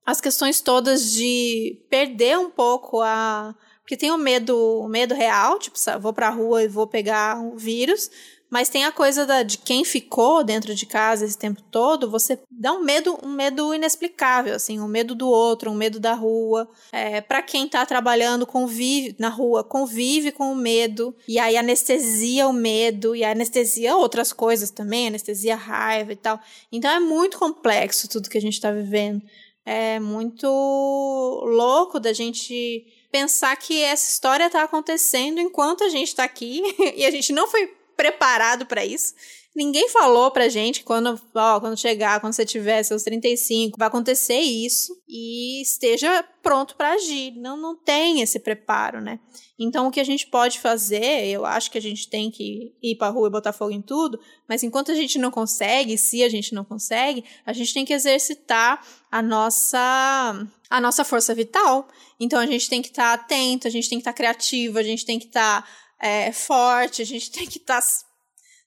as 0.06 0.22
questões 0.22 0.62
todas 0.62 1.12
de 1.12 1.84
perder 1.90 2.38
um 2.38 2.52
pouco 2.52 3.02
a. 3.02 3.56
Porque 3.82 3.98
tem 3.98 4.12
o 4.12 4.20
medo, 4.20 4.56
o 4.56 4.88
medo 4.88 5.16
real, 5.16 5.58
tipo, 5.58 5.80
vou 6.00 6.14
pra 6.14 6.30
rua 6.30 6.64
e 6.64 6.68
vou 6.68 6.86
pegar 6.86 7.44
o 7.44 7.58
vírus, 7.58 8.12
mas 8.50 8.70
tem 8.70 8.84
a 8.86 8.92
coisa 8.92 9.26
da, 9.26 9.44
de 9.44 9.58
quem 9.58 9.86
ficou 9.86 10.44
dentro 10.44 10.74
de 10.74 10.86
casa 10.86 11.26
esse 11.26 11.38
tempo 11.38 11.62
todo, 11.70 12.10
você 12.10 12.40
dá 12.50 12.74
um 12.74 12.84
medo, 12.84 13.18
um 13.24 13.30
medo 13.30 13.74
inexplicável, 13.74 14.56
assim, 14.56 14.80
um 14.80 14.88
medo 14.88 15.14
do 15.14 15.30
outro, 15.30 15.70
um 15.70 15.76
medo 15.76 16.00
da 16.00 16.14
rua. 16.14 16.70
É, 16.92 17.22
para 17.22 17.42
quem 17.44 17.68
tá 17.68 17.86
trabalhando, 17.86 18.48
convive 18.48 19.16
na 19.20 19.30
rua, 19.30 19.64
convive 19.64 20.32
com 20.32 20.52
o 20.52 20.56
medo, 20.56 21.16
e 21.28 21.38
aí 21.38 21.56
anestesia 21.56 22.48
o 22.48 22.54
medo, 22.54 23.16
e 23.16 23.24
anestesia 23.24 23.96
outras 23.96 24.34
coisas 24.34 24.72
também, 24.72 25.08
anestesia 25.08 25.56
raiva 25.56 26.12
e 26.12 26.16
tal. 26.16 26.40
Então 26.72 26.90
é 26.90 27.00
muito 27.00 27.38
complexo 27.38 28.10
tudo 28.10 28.30
que 28.30 28.38
a 28.38 28.42
gente 28.42 28.60
tá 28.60 28.72
vivendo. 28.72 29.22
É 29.66 30.00
muito 30.00 30.48
louco 30.48 32.00
da 32.00 32.12
gente 32.14 32.88
pensar 33.12 33.56
que 33.56 33.82
essa 33.84 34.10
história 34.10 34.50
tá 34.50 34.64
acontecendo 34.64 35.40
enquanto 35.40 35.84
a 35.84 35.90
gente 35.90 36.16
tá 36.16 36.24
aqui 36.24 36.62
e 36.96 37.06
a 37.06 37.12
gente 37.12 37.32
não 37.34 37.48
foi 37.48 37.79
preparado 38.00 38.66
para 38.66 38.86
isso. 38.86 39.14
Ninguém 39.54 39.90
falou 39.90 40.32
pra 40.32 40.48
gente 40.48 40.86
quando, 40.86 41.20
ó, 41.36 41.60
quando 41.60 41.78
chegar, 41.78 42.22
quando 42.22 42.32
você 42.32 42.46
tiver 42.46 42.82
seus 42.82 43.04
35, 43.04 43.78
vai 43.78 43.90
acontecer 43.90 44.40
isso 44.40 44.96
e 45.06 45.62
esteja 45.62 46.24
pronto 46.42 46.78
para 46.78 46.94
agir. 46.94 47.32
Não, 47.36 47.58
não 47.58 47.76
tem 47.76 48.22
esse 48.22 48.40
preparo, 48.40 49.02
né? 49.02 49.20
Então, 49.60 49.88
o 49.88 49.92
que 49.92 50.00
a 50.00 50.04
gente 50.06 50.28
pode 50.28 50.62
fazer, 50.62 51.26
eu 51.26 51.46
acho 51.46 51.70
que 51.70 51.78
a 51.78 51.82
gente 51.82 52.08
tem 52.08 52.32
que 52.32 52.74
ir 52.82 52.96
pra 52.96 53.10
rua 53.10 53.28
e 53.28 53.32
botar 53.32 53.52
fogo 53.52 53.72
em 53.72 53.82
tudo, 53.82 54.18
mas 54.48 54.64
enquanto 54.64 54.94
a 54.94 54.96
gente 54.96 55.20
não 55.20 55.30
consegue, 55.30 55.98
se 55.98 56.24
a 56.24 56.30
gente 56.30 56.56
não 56.56 56.64
consegue, 56.64 57.26
a 57.46 57.52
gente 57.52 57.74
tem 57.74 57.84
que 57.84 57.92
exercitar 57.92 58.82
a 59.12 59.22
nossa 59.22 60.48
a 60.70 60.80
nossa 60.80 61.04
força 61.04 61.36
vital. 61.36 61.90
Então, 62.18 62.40
a 62.40 62.46
gente 62.46 62.70
tem 62.70 62.82
que 62.82 62.90
estar 62.90 63.18
tá 63.18 63.24
atento, 63.24 63.68
a 63.68 63.72
gente 63.72 63.90
tem 63.90 63.98
que 63.98 64.04
estar 64.04 64.14
tá 64.14 64.18
criativo, 64.18 64.78
a 64.78 64.84
gente 64.84 65.06
tem 65.06 65.20
que 65.20 65.26
estar 65.26 65.64
tá 65.64 65.68
é, 66.00 66.32
forte, 66.32 67.02
a 67.02 67.06
gente 67.06 67.32
tem 67.32 67.46
que 67.46 67.58
estar 67.58 67.82
tá 67.82 67.88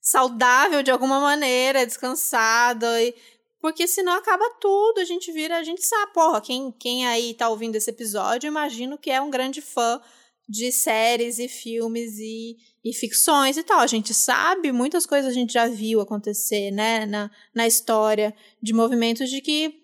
saudável 0.00 0.82
de 0.82 0.90
alguma 0.90 1.20
maneira, 1.20 1.86
descansado. 1.86 2.86
E, 2.98 3.14
porque 3.60 3.86
senão 3.86 4.12
acaba 4.14 4.44
tudo, 4.60 4.98
a 4.98 5.04
gente 5.04 5.30
vira, 5.30 5.56
a 5.56 5.62
gente 5.62 5.84
sabe, 5.84 6.12
porra, 6.12 6.40
quem, 6.40 6.72
quem 6.72 7.06
aí 7.06 7.34
tá 7.34 7.48
ouvindo 7.48 7.76
esse 7.76 7.88
episódio, 7.90 8.48
imagino 8.48 8.98
que 8.98 9.10
é 9.10 9.20
um 9.20 9.30
grande 9.30 9.60
fã 9.60 10.00
de 10.48 10.72
séries 10.72 11.38
e 11.38 11.48
filmes 11.48 12.18
e, 12.18 12.56
e 12.84 12.92
ficções 12.92 13.56
e 13.56 13.62
tal. 13.62 13.78
A 13.78 13.86
gente 13.86 14.12
sabe, 14.12 14.72
muitas 14.72 15.06
coisas 15.06 15.30
a 15.30 15.34
gente 15.34 15.52
já 15.52 15.66
viu 15.66 16.00
acontecer, 16.00 16.70
né, 16.72 17.06
na, 17.06 17.30
na 17.54 17.66
história 17.66 18.34
de 18.60 18.72
movimentos 18.72 19.30
de 19.30 19.40
que 19.40 19.80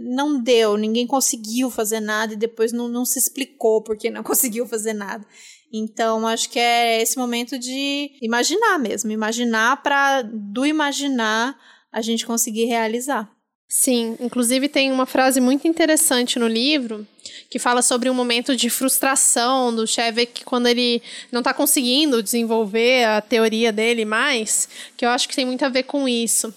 não 0.00 0.42
deu, 0.42 0.76
ninguém 0.76 1.06
conseguiu 1.06 1.70
fazer 1.70 2.00
nada 2.00 2.34
e 2.34 2.36
depois 2.36 2.72
não, 2.72 2.88
não 2.88 3.04
se 3.04 3.18
explicou 3.18 3.82
porque 3.82 4.10
não 4.10 4.22
conseguiu 4.24 4.66
fazer 4.66 4.92
nada. 4.92 5.26
Então, 5.72 6.26
acho 6.26 6.48
que 6.48 6.58
é 6.58 7.02
esse 7.02 7.18
momento 7.18 7.58
de 7.58 8.12
imaginar 8.22 8.78
mesmo, 8.78 9.10
imaginar 9.10 9.82
para 9.82 10.22
do 10.22 10.64
imaginar 10.64 11.56
a 11.92 12.00
gente 12.00 12.26
conseguir 12.26 12.66
realizar. 12.66 13.30
Sim, 13.68 14.16
inclusive 14.20 14.68
tem 14.68 14.92
uma 14.92 15.06
frase 15.06 15.40
muito 15.40 15.66
interessante 15.66 16.38
no 16.38 16.46
livro 16.46 17.06
que 17.50 17.58
fala 17.58 17.82
sobre 17.82 18.08
um 18.08 18.14
momento 18.14 18.54
de 18.54 18.70
frustração 18.70 19.74
do 19.74 19.86
Chevek 19.86 20.44
quando 20.44 20.68
ele 20.68 21.02
não 21.32 21.40
está 21.40 21.52
conseguindo 21.52 22.22
desenvolver 22.22 23.04
a 23.04 23.20
teoria 23.20 23.72
dele 23.72 24.04
mais, 24.04 24.68
que 24.96 25.04
eu 25.04 25.08
acho 25.08 25.28
que 25.28 25.34
tem 25.34 25.44
muito 25.44 25.64
a 25.64 25.68
ver 25.68 25.82
com 25.82 26.08
isso. 26.08 26.54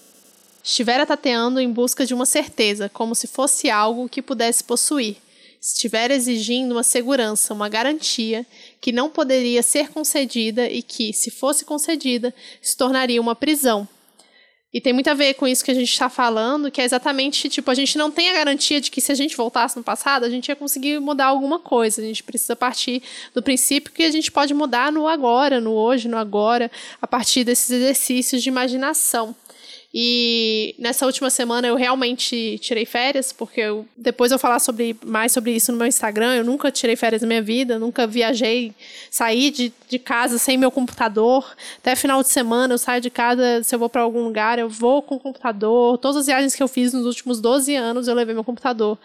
Estivera 0.62 1.04
tateando 1.04 1.58
em 1.58 1.72
busca 1.72 2.06
de 2.06 2.14
uma 2.14 2.26
certeza, 2.26 2.88
como 2.88 3.14
se 3.14 3.26
fosse 3.26 3.68
algo 3.68 4.08
que 4.08 4.22
pudesse 4.22 4.62
possuir. 4.62 5.16
Estiver 5.60 6.10
exigindo 6.10 6.72
uma 6.72 6.82
segurança, 6.82 7.52
uma 7.52 7.68
garantia, 7.68 8.46
que 8.80 8.92
não 8.92 9.10
poderia 9.10 9.62
ser 9.62 9.90
concedida 9.90 10.68
e 10.68 10.82
que, 10.82 11.12
se 11.12 11.30
fosse 11.30 11.64
concedida, 11.64 12.34
se 12.62 12.76
tornaria 12.76 13.20
uma 13.20 13.34
prisão. 13.34 13.86
E 14.72 14.80
tem 14.80 14.92
muito 14.92 15.10
a 15.10 15.14
ver 15.14 15.34
com 15.34 15.48
isso 15.48 15.64
que 15.64 15.70
a 15.70 15.74
gente 15.74 15.90
está 15.90 16.08
falando, 16.08 16.70
que 16.70 16.80
é 16.80 16.84
exatamente, 16.84 17.48
tipo, 17.48 17.68
a 17.70 17.74
gente 17.74 17.98
não 17.98 18.08
tem 18.08 18.30
a 18.30 18.34
garantia 18.34 18.80
de 18.80 18.88
que 18.88 19.00
se 19.00 19.10
a 19.10 19.16
gente 19.16 19.36
voltasse 19.36 19.76
no 19.76 19.82
passado, 19.82 20.24
a 20.24 20.30
gente 20.30 20.48
ia 20.48 20.54
conseguir 20.54 21.00
mudar 21.00 21.26
alguma 21.26 21.58
coisa. 21.58 22.00
A 22.00 22.04
gente 22.04 22.22
precisa 22.22 22.54
partir 22.54 23.02
do 23.34 23.42
princípio 23.42 23.92
que 23.92 24.04
a 24.04 24.10
gente 24.12 24.30
pode 24.30 24.54
mudar 24.54 24.92
no 24.92 25.08
agora, 25.08 25.60
no 25.60 25.72
hoje, 25.72 26.06
no 26.06 26.16
agora, 26.16 26.70
a 27.02 27.06
partir 27.06 27.42
desses 27.42 27.68
exercícios 27.68 28.42
de 28.42 28.48
imaginação. 28.48 29.34
E 29.92 30.76
nessa 30.78 31.04
última 31.04 31.30
semana 31.30 31.66
eu 31.66 31.74
realmente 31.74 32.58
tirei 32.60 32.86
férias, 32.86 33.32
porque 33.32 33.60
eu, 33.60 33.84
depois 33.96 34.30
eu 34.30 34.38
falar 34.38 34.60
sobre, 34.60 34.96
mais 35.04 35.32
sobre 35.32 35.50
isso 35.50 35.72
no 35.72 35.78
meu 35.78 35.86
Instagram. 35.86 36.36
Eu 36.36 36.44
nunca 36.44 36.70
tirei 36.70 36.94
férias 36.94 37.22
na 37.22 37.28
minha 37.28 37.42
vida, 37.42 37.76
nunca 37.76 38.06
viajei, 38.06 38.72
saí 39.10 39.50
de, 39.50 39.72
de 39.88 39.98
casa 39.98 40.38
sem 40.38 40.56
meu 40.56 40.70
computador. 40.70 41.56
Até 41.78 41.96
final 41.96 42.22
de 42.22 42.28
semana 42.28 42.74
eu 42.74 42.78
saio 42.78 43.00
de 43.00 43.10
casa, 43.10 43.64
se 43.64 43.74
eu 43.74 43.80
vou 43.80 43.88
para 43.88 44.02
algum 44.02 44.22
lugar, 44.22 44.60
eu 44.60 44.68
vou 44.68 45.02
com 45.02 45.16
o 45.16 45.20
computador. 45.20 45.98
Todas 45.98 46.18
as 46.18 46.26
viagens 46.26 46.54
que 46.54 46.62
eu 46.62 46.68
fiz 46.68 46.92
nos 46.92 47.04
últimos 47.04 47.40
12 47.40 47.74
anos 47.74 48.06
eu 48.06 48.14
levei 48.14 48.34
meu 48.34 48.44
computador 48.44 48.96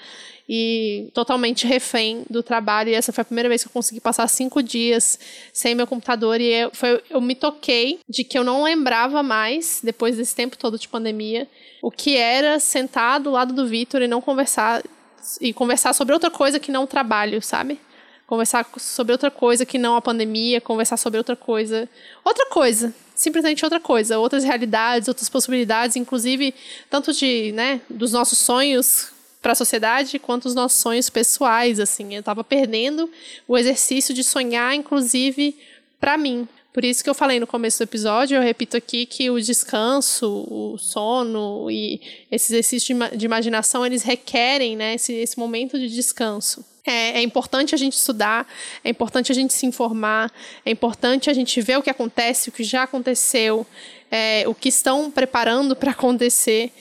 e 0.47 1.09
totalmente 1.13 1.65
refém 1.65 2.23
do 2.29 2.43
trabalho. 2.43 2.89
E 2.89 2.93
essa 2.93 3.11
foi 3.11 3.23
a 3.23 3.25
primeira 3.25 3.49
vez 3.49 3.63
que 3.63 3.67
eu 3.67 3.73
consegui 3.73 3.99
passar 3.99 4.27
cinco 4.27 4.61
dias 4.61 5.19
sem 5.51 5.73
meu 5.73 5.87
computador. 5.87 6.39
E 6.39 6.45
eu, 6.45 6.71
foi, 6.73 7.01
eu 7.09 7.19
me 7.19 7.35
toquei 7.35 7.99
de 8.07 8.23
que 8.23 8.37
eu 8.37 8.43
não 8.43 8.63
lembrava 8.63 9.23
mais, 9.23 9.81
depois 9.83 10.17
desse 10.17 10.35
tempo 10.35 10.57
todo 10.57 10.77
de 10.77 10.87
pandemia, 10.87 11.47
o 11.81 11.89
que 11.89 12.15
era 12.15 12.59
sentar 12.59 13.19
do 13.19 13.31
lado 13.31 13.53
do 13.53 13.67
Vitor 13.67 14.01
e 14.01 14.07
não 14.07 14.21
conversar. 14.21 14.83
E 15.41 15.51
conversar 15.51 15.93
sobre 15.93 16.13
outra 16.13 16.29
coisa 16.29 16.59
que 16.59 16.71
não 16.71 16.83
o 16.83 16.87
trabalho, 16.87 17.41
sabe? 17.41 17.79
Conversar 18.27 18.63
sobre 18.77 19.11
outra 19.11 19.31
coisa 19.31 19.65
que 19.65 19.79
não 19.79 19.95
a 19.95 20.01
pandemia, 20.01 20.61
conversar 20.61 20.97
sobre 20.97 21.17
outra 21.17 21.35
coisa. 21.35 21.89
Outra 22.23 22.45
coisa, 22.45 22.93
simplesmente 23.15 23.65
outra 23.65 23.79
coisa, 23.79 24.19
outras 24.19 24.43
realidades, 24.43 25.07
outras 25.07 25.27
possibilidades, 25.27 25.95
inclusive 25.95 26.53
tanto 26.91 27.11
de, 27.11 27.51
né, 27.53 27.81
dos 27.89 28.11
nossos 28.11 28.37
sonhos 28.37 29.14
para 29.45 29.51
a 29.51 29.55
sociedade 29.55 30.17
quanto 30.17 30.45
os 30.45 30.55
nossos 30.55 30.79
sonhos 30.79 31.07
pessoais, 31.07 31.79
assim. 31.79 32.15
Eu 32.15 32.21
estava 32.21 32.43
perdendo 32.43 33.07
o 33.47 33.55
exercício 33.55 34.11
de 34.11 34.23
sonhar, 34.23 34.73
inclusive, 34.73 35.55
para 35.99 36.17
mim. 36.17 36.47
Por 36.73 36.83
isso 36.83 37.03
que 37.03 37.09
eu 37.11 37.13
falei 37.13 37.39
no 37.39 37.45
começo 37.45 37.77
do 37.77 37.83
episódio, 37.83 38.37
eu 38.37 38.41
repito 38.41 38.75
aqui 38.75 39.05
que 39.05 39.29
o 39.29 39.39
descanso, 39.39 40.47
o 40.49 40.79
sono 40.79 41.69
e 41.69 42.01
esse 42.31 42.51
exercício 42.53 42.95
de, 42.95 43.17
de 43.17 43.25
imaginação, 43.27 43.85
eles 43.85 44.01
requerem 44.01 44.75
né, 44.75 44.95
esse, 44.95 45.13
esse 45.13 45.37
momento 45.37 45.77
de 45.77 45.89
descanso. 45.89 46.65
É, 46.83 47.19
é, 47.19 47.21
importante 47.21 47.75
a 47.75 47.77
gente 47.77 47.93
estudar, 47.93 48.47
é 48.83 48.89
importante 48.89 49.31
a 49.31 49.35
gente 49.35 49.53
se 49.53 49.67
informar, 49.67 50.31
é 50.65 50.71
importante 50.71 51.29
a 51.29 51.33
gente 51.33 51.61
ver 51.61 51.77
o 51.77 51.83
que 51.83 51.89
acontece, 51.91 52.49
o 52.49 52.51
que 52.51 52.63
já 52.63 52.81
aconteceu, 52.81 53.65
é, 54.09 54.43
o 54.47 54.55
que 54.55 54.69
estão 54.69 55.11
preparando 55.11 55.75
para 55.75 55.91
acontecer. 55.91 56.71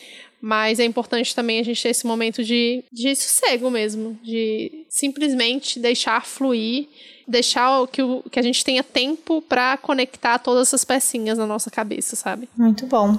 Mas 0.46 0.78
é 0.78 0.84
importante 0.84 1.34
também 1.34 1.58
a 1.58 1.62
gente 1.62 1.82
ter 1.82 1.88
esse 1.88 2.06
momento 2.06 2.44
de, 2.44 2.84
de 2.92 3.16
sossego 3.16 3.70
mesmo, 3.70 4.20
de 4.22 4.84
simplesmente 4.90 5.80
deixar 5.80 6.26
fluir, 6.26 6.86
deixar 7.26 7.86
que, 7.86 8.02
o, 8.02 8.22
que 8.30 8.38
a 8.38 8.42
gente 8.42 8.62
tenha 8.62 8.84
tempo 8.84 9.40
para 9.40 9.78
conectar 9.78 10.38
todas 10.38 10.68
essas 10.68 10.84
pecinhas 10.84 11.38
na 11.38 11.46
nossa 11.46 11.70
cabeça, 11.70 12.14
sabe? 12.14 12.46
Muito 12.58 12.86
bom. 12.86 13.18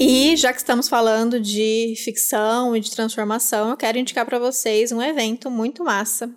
E 0.00 0.34
já 0.36 0.54
que 0.54 0.58
estamos 0.58 0.88
falando 0.88 1.38
de 1.38 1.92
ficção 2.02 2.74
e 2.74 2.80
de 2.80 2.90
transformação, 2.90 3.68
eu 3.68 3.76
quero 3.76 3.98
indicar 3.98 4.24
para 4.24 4.38
vocês 4.38 4.90
um 4.90 5.02
evento 5.02 5.50
muito 5.50 5.84
massa 5.84 6.30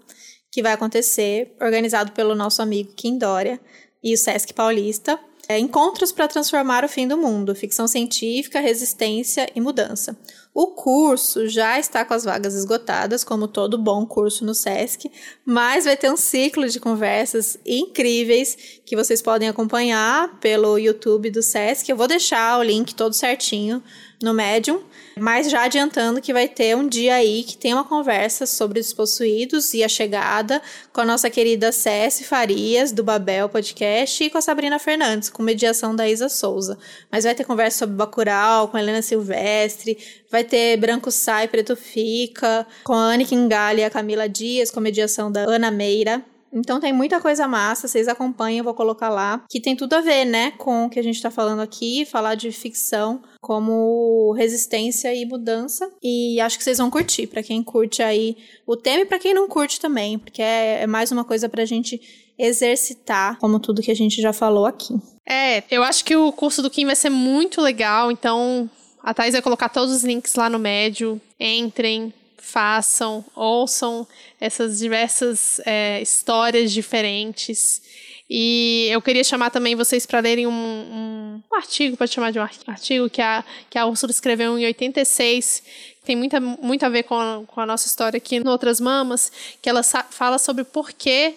que 0.52 0.62
vai 0.62 0.74
acontecer, 0.74 1.56
organizado 1.62 2.12
pelo 2.12 2.36
nosso 2.36 2.62
amigo 2.62 2.92
Kim 2.98 3.18
Dória 3.18 3.58
e 4.04 4.14
o 4.14 4.18
Sesc 4.18 4.54
Paulista. 4.54 5.18
É 5.52 5.58
Encontros 5.58 6.12
para 6.12 6.28
Transformar 6.28 6.86
o 6.86 6.88
Fim 6.88 7.08
do 7.08 7.18
Mundo, 7.18 7.56
Ficção 7.56 7.88
Científica, 7.88 8.60
Resistência 8.60 9.50
e 9.56 9.60
Mudança. 9.60 10.16
O 10.54 10.68
curso 10.68 11.48
já 11.48 11.80
está 11.80 12.06
com 12.06 12.14
as 12.14 12.24
vagas 12.24 12.54
esgotadas, 12.54 13.24
como 13.24 13.48
todo 13.48 13.76
bom 13.76 14.06
curso 14.06 14.46
no 14.46 14.54
SESC, 14.54 15.12
mas 15.44 15.86
vai 15.86 15.98
ter 15.98 16.12
um 16.12 16.18
ciclo 16.18 16.70
de 16.70 16.80
conversas 16.80 17.58
incríveis 17.66 18.80
que 18.86 18.96
vocês 18.96 19.24
podem 19.24 19.50
acompanhar 19.50 20.40
pelo 20.40 20.78
YouTube 20.78 21.32
do 21.32 21.42
SESC. 21.42 21.90
Eu 21.90 21.98
vou 21.98 22.08
deixar 22.08 22.60
o 22.60 22.64
link 22.64 22.94
todo 22.94 23.14
certinho 23.14 23.82
no 24.22 24.34
Medium. 24.34 24.82
Mas 25.18 25.50
já 25.50 25.64
adiantando 25.64 26.22
que 26.22 26.32
vai 26.32 26.48
ter 26.48 26.76
um 26.76 26.88
dia 26.88 27.16
aí 27.16 27.44
que 27.44 27.58
tem 27.58 27.74
uma 27.74 27.84
conversa 27.84 28.46
sobre 28.46 28.80
os 28.80 28.94
possuídos 28.94 29.74
e 29.74 29.84
a 29.84 29.90
chegada 29.90 30.62
com 30.94 31.02
a 31.02 31.06
nossa 31.06 31.30
querida 31.30 31.72
Cessi 31.72 32.24
Farias, 32.24 32.92
do 32.92 33.04
Babel 33.04 33.50
Podcast, 33.50 34.24
e 34.24 34.30
com 34.30 34.38
a 34.38 34.42
Sabrina 34.42 34.80
Fernandes, 34.80 35.30
com 35.30 35.44
mediação 35.44 35.96
da 35.96 36.08
Isa 36.08 36.30
Souza. 36.30 36.78
Mas 37.12 37.26
vai 37.26 37.36
ter 37.36 37.44
conversa 37.44 37.80
sobre 37.80 37.96
Bacurau, 37.96 38.70
com 38.70 38.78
a 38.78 38.82
Helena 38.82 39.02
Silvestre, 39.02 39.98
vai 40.32 40.44
ter 40.44 40.78
Branco 40.78 41.12
Sai, 41.12 41.48
Preto 41.48 41.76
Fica, 41.76 42.66
com 42.84 42.94
a 42.94 43.14
Anne 43.14 43.26
Kingali 43.26 43.82
e 43.82 43.84
a 43.84 43.90
Camila 43.90 44.30
Dias, 44.30 44.72
com 44.72 44.80
mediação 44.80 45.32
da 45.32 45.42
Ana 45.42 45.70
Meira. 45.70 46.24
Então 46.54 46.80
tem 46.80 46.92
muita 46.92 47.20
coisa 47.22 47.48
massa, 47.48 47.88
vocês 47.88 48.08
acompanham, 48.08 48.60
eu 48.60 48.64
vou 48.64 48.74
colocar 48.74 49.10
lá, 49.10 49.44
que 49.50 49.62
tem 49.62 49.76
tudo 49.76 49.94
a 49.94 50.02
ver, 50.02 50.26
né, 50.26 50.52
com 50.52 50.86
o 50.86 50.90
que 50.90 51.00
a 51.00 51.04
gente 51.04 51.22
tá 51.22 51.30
falando 51.30 51.62
aqui, 51.62 52.06
falar 52.06 52.36
de 52.36 52.52
ficção 52.52 53.22
como 53.42 54.34
resistência 54.34 55.14
e 55.14 55.26
mudança. 55.26 55.90
E 56.02 56.40
acho 56.42 56.58
que 56.58 56.64
vocês 56.64 56.78
vão 56.78 56.90
curtir, 56.90 57.28
para 57.28 57.44
quem 57.44 57.64
curte 57.64 58.02
aí 58.02 58.36
o 58.66 58.76
tema 58.76 59.02
e 59.02 59.06
para 59.06 59.20
quem 59.20 59.34
não 59.34 59.48
curte 59.48 59.80
também, 59.80 60.18
porque 60.18 60.42
é, 60.42 60.82
é 60.82 60.88
mais 60.88 61.12
uma 61.12 61.24
coisa 61.24 61.48
pra 61.48 61.66
gente 61.66 62.02
exercitar, 62.38 63.38
como 63.40 63.60
tudo 63.60 63.82
que 63.82 63.92
a 63.92 63.96
gente 63.96 64.22
já 64.22 64.32
falou 64.32 64.66
aqui. 64.66 64.94
É, 65.28 65.64
eu 65.70 65.84
acho 65.84 66.04
que 66.06 66.16
o 66.16 66.32
curso 66.32 66.62
do 66.62 66.70
Kim 66.70 66.86
vai 66.86 66.96
ser 66.96 67.10
muito 67.10 67.62
legal, 67.62 68.12
então 68.12 68.70
a 69.04 69.14
Thais 69.14 69.34
vai 69.34 69.42
colocar 69.42 69.70
todos 69.70 69.94
os 69.94 70.04
links 70.04 70.36
lá 70.36 70.50
no 70.50 70.58
médio. 70.58 71.22
Entrem, 71.40 72.14
façam, 72.42 73.24
ouçam 73.36 74.08
essas 74.40 74.80
diversas 74.80 75.60
é, 75.66 76.02
histórias 76.02 76.72
diferentes. 76.72 77.82
E 78.30 78.88
eu 78.92 79.02
queria 79.02 79.24
chamar 79.24 79.50
também 79.50 79.76
vocês 79.76 80.06
para 80.06 80.20
lerem 80.20 80.46
um, 80.46 80.52
um, 80.52 81.44
um 81.52 81.56
artigo, 81.56 81.98
pode 81.98 82.14
chamar 82.14 82.32
de 82.32 82.40
um 82.40 82.44
artigo, 82.68 83.10
que 83.10 83.22
a, 83.22 83.44
que 83.70 83.78
a 83.78 83.86
Úrsula 83.86 84.12
escreveu 84.12 84.58
em 84.58 84.66
86, 84.66 85.64
que 86.00 86.06
tem 86.06 86.16
muita, 86.16 86.40
muito 86.40 86.86
a 86.86 86.90
ver 86.90 87.04
com 87.04 87.16
a, 87.16 87.42
com 87.48 87.60
a 87.60 87.66
nossa 87.66 87.88
história 87.88 88.18
aqui 88.18 88.40
no 88.40 88.52
Outras 88.52 88.80
Mamas, 88.80 89.32
que 89.60 89.68
ela 89.68 89.82
fala 89.84 90.38
sobre 90.38 90.64
por 90.64 90.92
que 90.92 91.36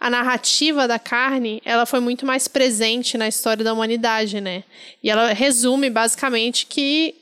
a 0.00 0.08
narrativa 0.08 0.88
da 0.88 0.98
carne 0.98 1.60
ela 1.62 1.84
foi 1.84 2.00
muito 2.00 2.24
mais 2.24 2.48
presente 2.48 3.18
na 3.18 3.28
história 3.28 3.62
da 3.62 3.74
humanidade, 3.74 4.40
né? 4.40 4.64
E 5.02 5.10
ela 5.10 5.34
resume 5.34 5.90
basicamente 5.90 6.64
que 6.64 7.19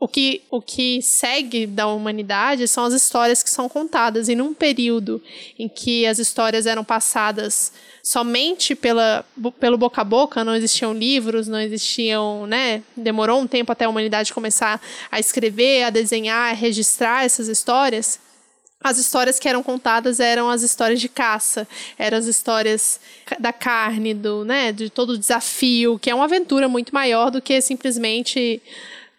o 0.00 0.08
que, 0.08 0.40
o 0.50 0.62
que 0.62 1.02
segue 1.02 1.66
da 1.66 1.86
humanidade 1.86 2.66
são 2.66 2.84
as 2.84 2.94
histórias 2.94 3.42
que 3.42 3.50
são 3.50 3.68
contadas. 3.68 4.30
E 4.30 4.34
num 4.34 4.54
período 4.54 5.22
em 5.58 5.68
que 5.68 6.06
as 6.06 6.18
histórias 6.18 6.64
eram 6.64 6.82
passadas 6.82 7.70
somente 8.02 8.74
pela, 8.74 9.22
pelo 9.60 9.76
boca 9.76 10.00
a 10.00 10.04
boca, 10.04 10.42
não 10.42 10.56
existiam 10.56 10.94
livros, 10.94 11.46
não 11.46 11.60
existiam, 11.60 12.46
né? 12.46 12.82
Demorou 12.96 13.42
um 13.42 13.46
tempo 13.46 13.70
até 13.70 13.84
a 13.84 13.90
humanidade 13.90 14.32
começar 14.32 14.80
a 15.12 15.20
escrever, 15.20 15.84
a 15.84 15.90
desenhar, 15.90 16.50
a 16.50 16.54
registrar 16.54 17.26
essas 17.26 17.46
histórias. 17.46 18.18
As 18.82 18.96
histórias 18.96 19.38
que 19.38 19.46
eram 19.46 19.62
contadas 19.62 20.18
eram 20.18 20.48
as 20.48 20.62
histórias 20.62 20.98
de 20.98 21.10
caça, 21.10 21.68
eram 21.98 22.16
as 22.16 22.24
histórias 22.24 22.98
da 23.38 23.52
carne, 23.52 24.14
do, 24.14 24.46
né, 24.46 24.72
de 24.72 24.88
todo 24.88 25.10
o 25.10 25.18
desafio, 25.18 25.98
que 25.98 26.08
é 26.08 26.14
uma 26.14 26.24
aventura 26.24 26.66
muito 26.70 26.94
maior 26.94 27.30
do 27.30 27.42
que 27.42 27.60
simplesmente 27.60 28.62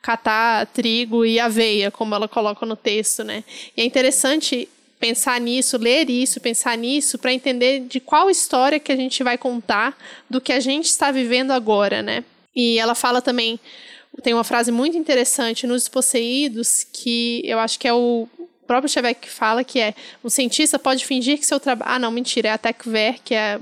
catar 0.01 0.65
trigo 0.67 1.25
e 1.25 1.39
aveia, 1.39 1.91
como 1.91 2.15
ela 2.15 2.27
coloca 2.27 2.65
no 2.65 2.75
texto, 2.75 3.23
né? 3.23 3.43
E 3.75 3.81
é 3.81 3.85
interessante 3.85 4.67
pensar 4.99 5.41
nisso, 5.41 5.77
ler 5.77 6.09
isso, 6.09 6.39
pensar 6.39 6.77
nisso, 6.77 7.17
para 7.17 7.33
entender 7.33 7.81
de 7.81 7.99
qual 7.99 8.29
história 8.29 8.79
que 8.79 8.91
a 8.91 8.95
gente 8.95 9.23
vai 9.23 9.37
contar 9.37 9.97
do 10.29 10.39
que 10.39 10.53
a 10.53 10.59
gente 10.59 10.85
está 10.85 11.11
vivendo 11.11 11.51
agora, 11.51 12.01
né? 12.01 12.23
E 12.55 12.77
ela 12.77 12.93
fala 12.93 13.21
também, 13.21 13.59
tem 14.21 14.33
uma 14.33 14.43
frase 14.43 14.71
muito 14.71 14.97
interessante 14.97 15.65
nos 15.65 15.87
Possuídos, 15.87 16.85
que 16.91 17.41
eu 17.45 17.57
acho 17.59 17.79
que 17.79 17.87
é 17.87 17.93
o 17.93 18.27
próprio 18.67 18.89
Chevek 18.89 19.21
que 19.21 19.29
fala, 19.29 19.63
que 19.63 19.79
é, 19.79 19.93
um 20.23 20.29
cientista 20.29 20.77
pode 20.77 21.05
fingir 21.05 21.37
que 21.37 21.45
seu 21.45 21.59
trabalho... 21.59 21.91
Ah, 21.91 21.99
não, 21.99 22.11
mentira, 22.11 22.49
é 22.49 22.51
a 22.51 22.57
Tech 22.57 22.87
Ver, 22.87 23.15
que 23.23 23.33
é 23.33 23.59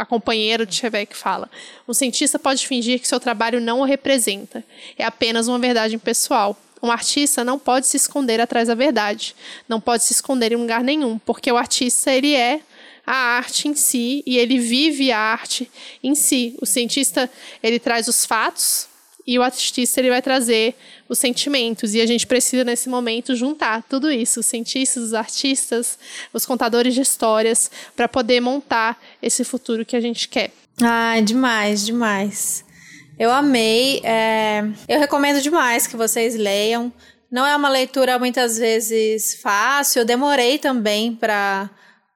a 0.00 0.06
companheira 0.06 0.64
de 0.64 0.74
Chevek 0.74 1.14
fala. 1.14 1.50
Um 1.86 1.92
cientista 1.92 2.38
pode 2.38 2.66
fingir 2.66 2.98
que 2.98 3.06
seu 3.06 3.20
trabalho 3.20 3.60
não 3.60 3.80
o 3.80 3.84
representa. 3.84 4.64
É 4.96 5.04
apenas 5.04 5.46
uma 5.46 5.58
verdade 5.58 5.98
pessoal. 5.98 6.58
Um 6.82 6.90
artista 6.90 7.44
não 7.44 7.58
pode 7.58 7.86
se 7.86 7.98
esconder 7.98 8.40
atrás 8.40 8.68
da 8.68 8.74
verdade. 8.74 9.36
Não 9.68 9.78
pode 9.78 10.02
se 10.04 10.14
esconder 10.14 10.52
em 10.52 10.56
lugar 10.56 10.82
nenhum, 10.82 11.18
porque 11.18 11.52
o 11.52 11.58
artista 11.58 12.10
ele 12.10 12.34
é 12.34 12.62
a 13.06 13.14
arte 13.14 13.68
em 13.68 13.74
si 13.74 14.22
e 14.24 14.38
ele 14.38 14.58
vive 14.58 15.12
a 15.12 15.18
arte 15.18 15.70
em 16.02 16.14
si. 16.14 16.56
O 16.62 16.64
cientista 16.64 17.30
ele 17.62 17.78
traz 17.78 18.08
os 18.08 18.24
fatos 18.24 18.88
e 19.30 19.38
o 19.38 19.42
artista 19.44 20.00
ele 20.00 20.10
vai 20.10 20.20
trazer 20.20 20.74
os 21.08 21.16
sentimentos. 21.16 21.94
E 21.94 22.00
a 22.00 22.06
gente 22.06 22.26
precisa, 22.26 22.64
nesse 22.64 22.88
momento, 22.88 23.36
juntar 23.36 23.84
tudo 23.88 24.10
isso: 24.10 24.40
os 24.40 24.46
cientistas, 24.46 25.04
os 25.04 25.14
artistas, 25.14 25.96
os 26.32 26.44
contadores 26.44 26.94
de 26.94 27.00
histórias, 27.00 27.70
para 27.94 28.08
poder 28.08 28.40
montar 28.40 29.00
esse 29.22 29.44
futuro 29.44 29.86
que 29.86 29.94
a 29.94 30.00
gente 30.00 30.28
quer. 30.28 30.50
Ai, 30.82 31.22
demais, 31.22 31.86
demais. 31.86 32.64
Eu 33.16 33.30
amei. 33.30 34.00
É... 34.02 34.64
Eu 34.88 34.98
recomendo 34.98 35.40
demais 35.40 35.86
que 35.86 35.96
vocês 35.96 36.34
leiam. 36.34 36.92
Não 37.30 37.46
é 37.46 37.54
uma 37.54 37.68
leitura 37.68 38.18
muitas 38.18 38.58
vezes 38.58 39.40
fácil. 39.40 40.00
Eu 40.00 40.04
demorei 40.04 40.58
também 40.58 41.14
para 41.14 41.70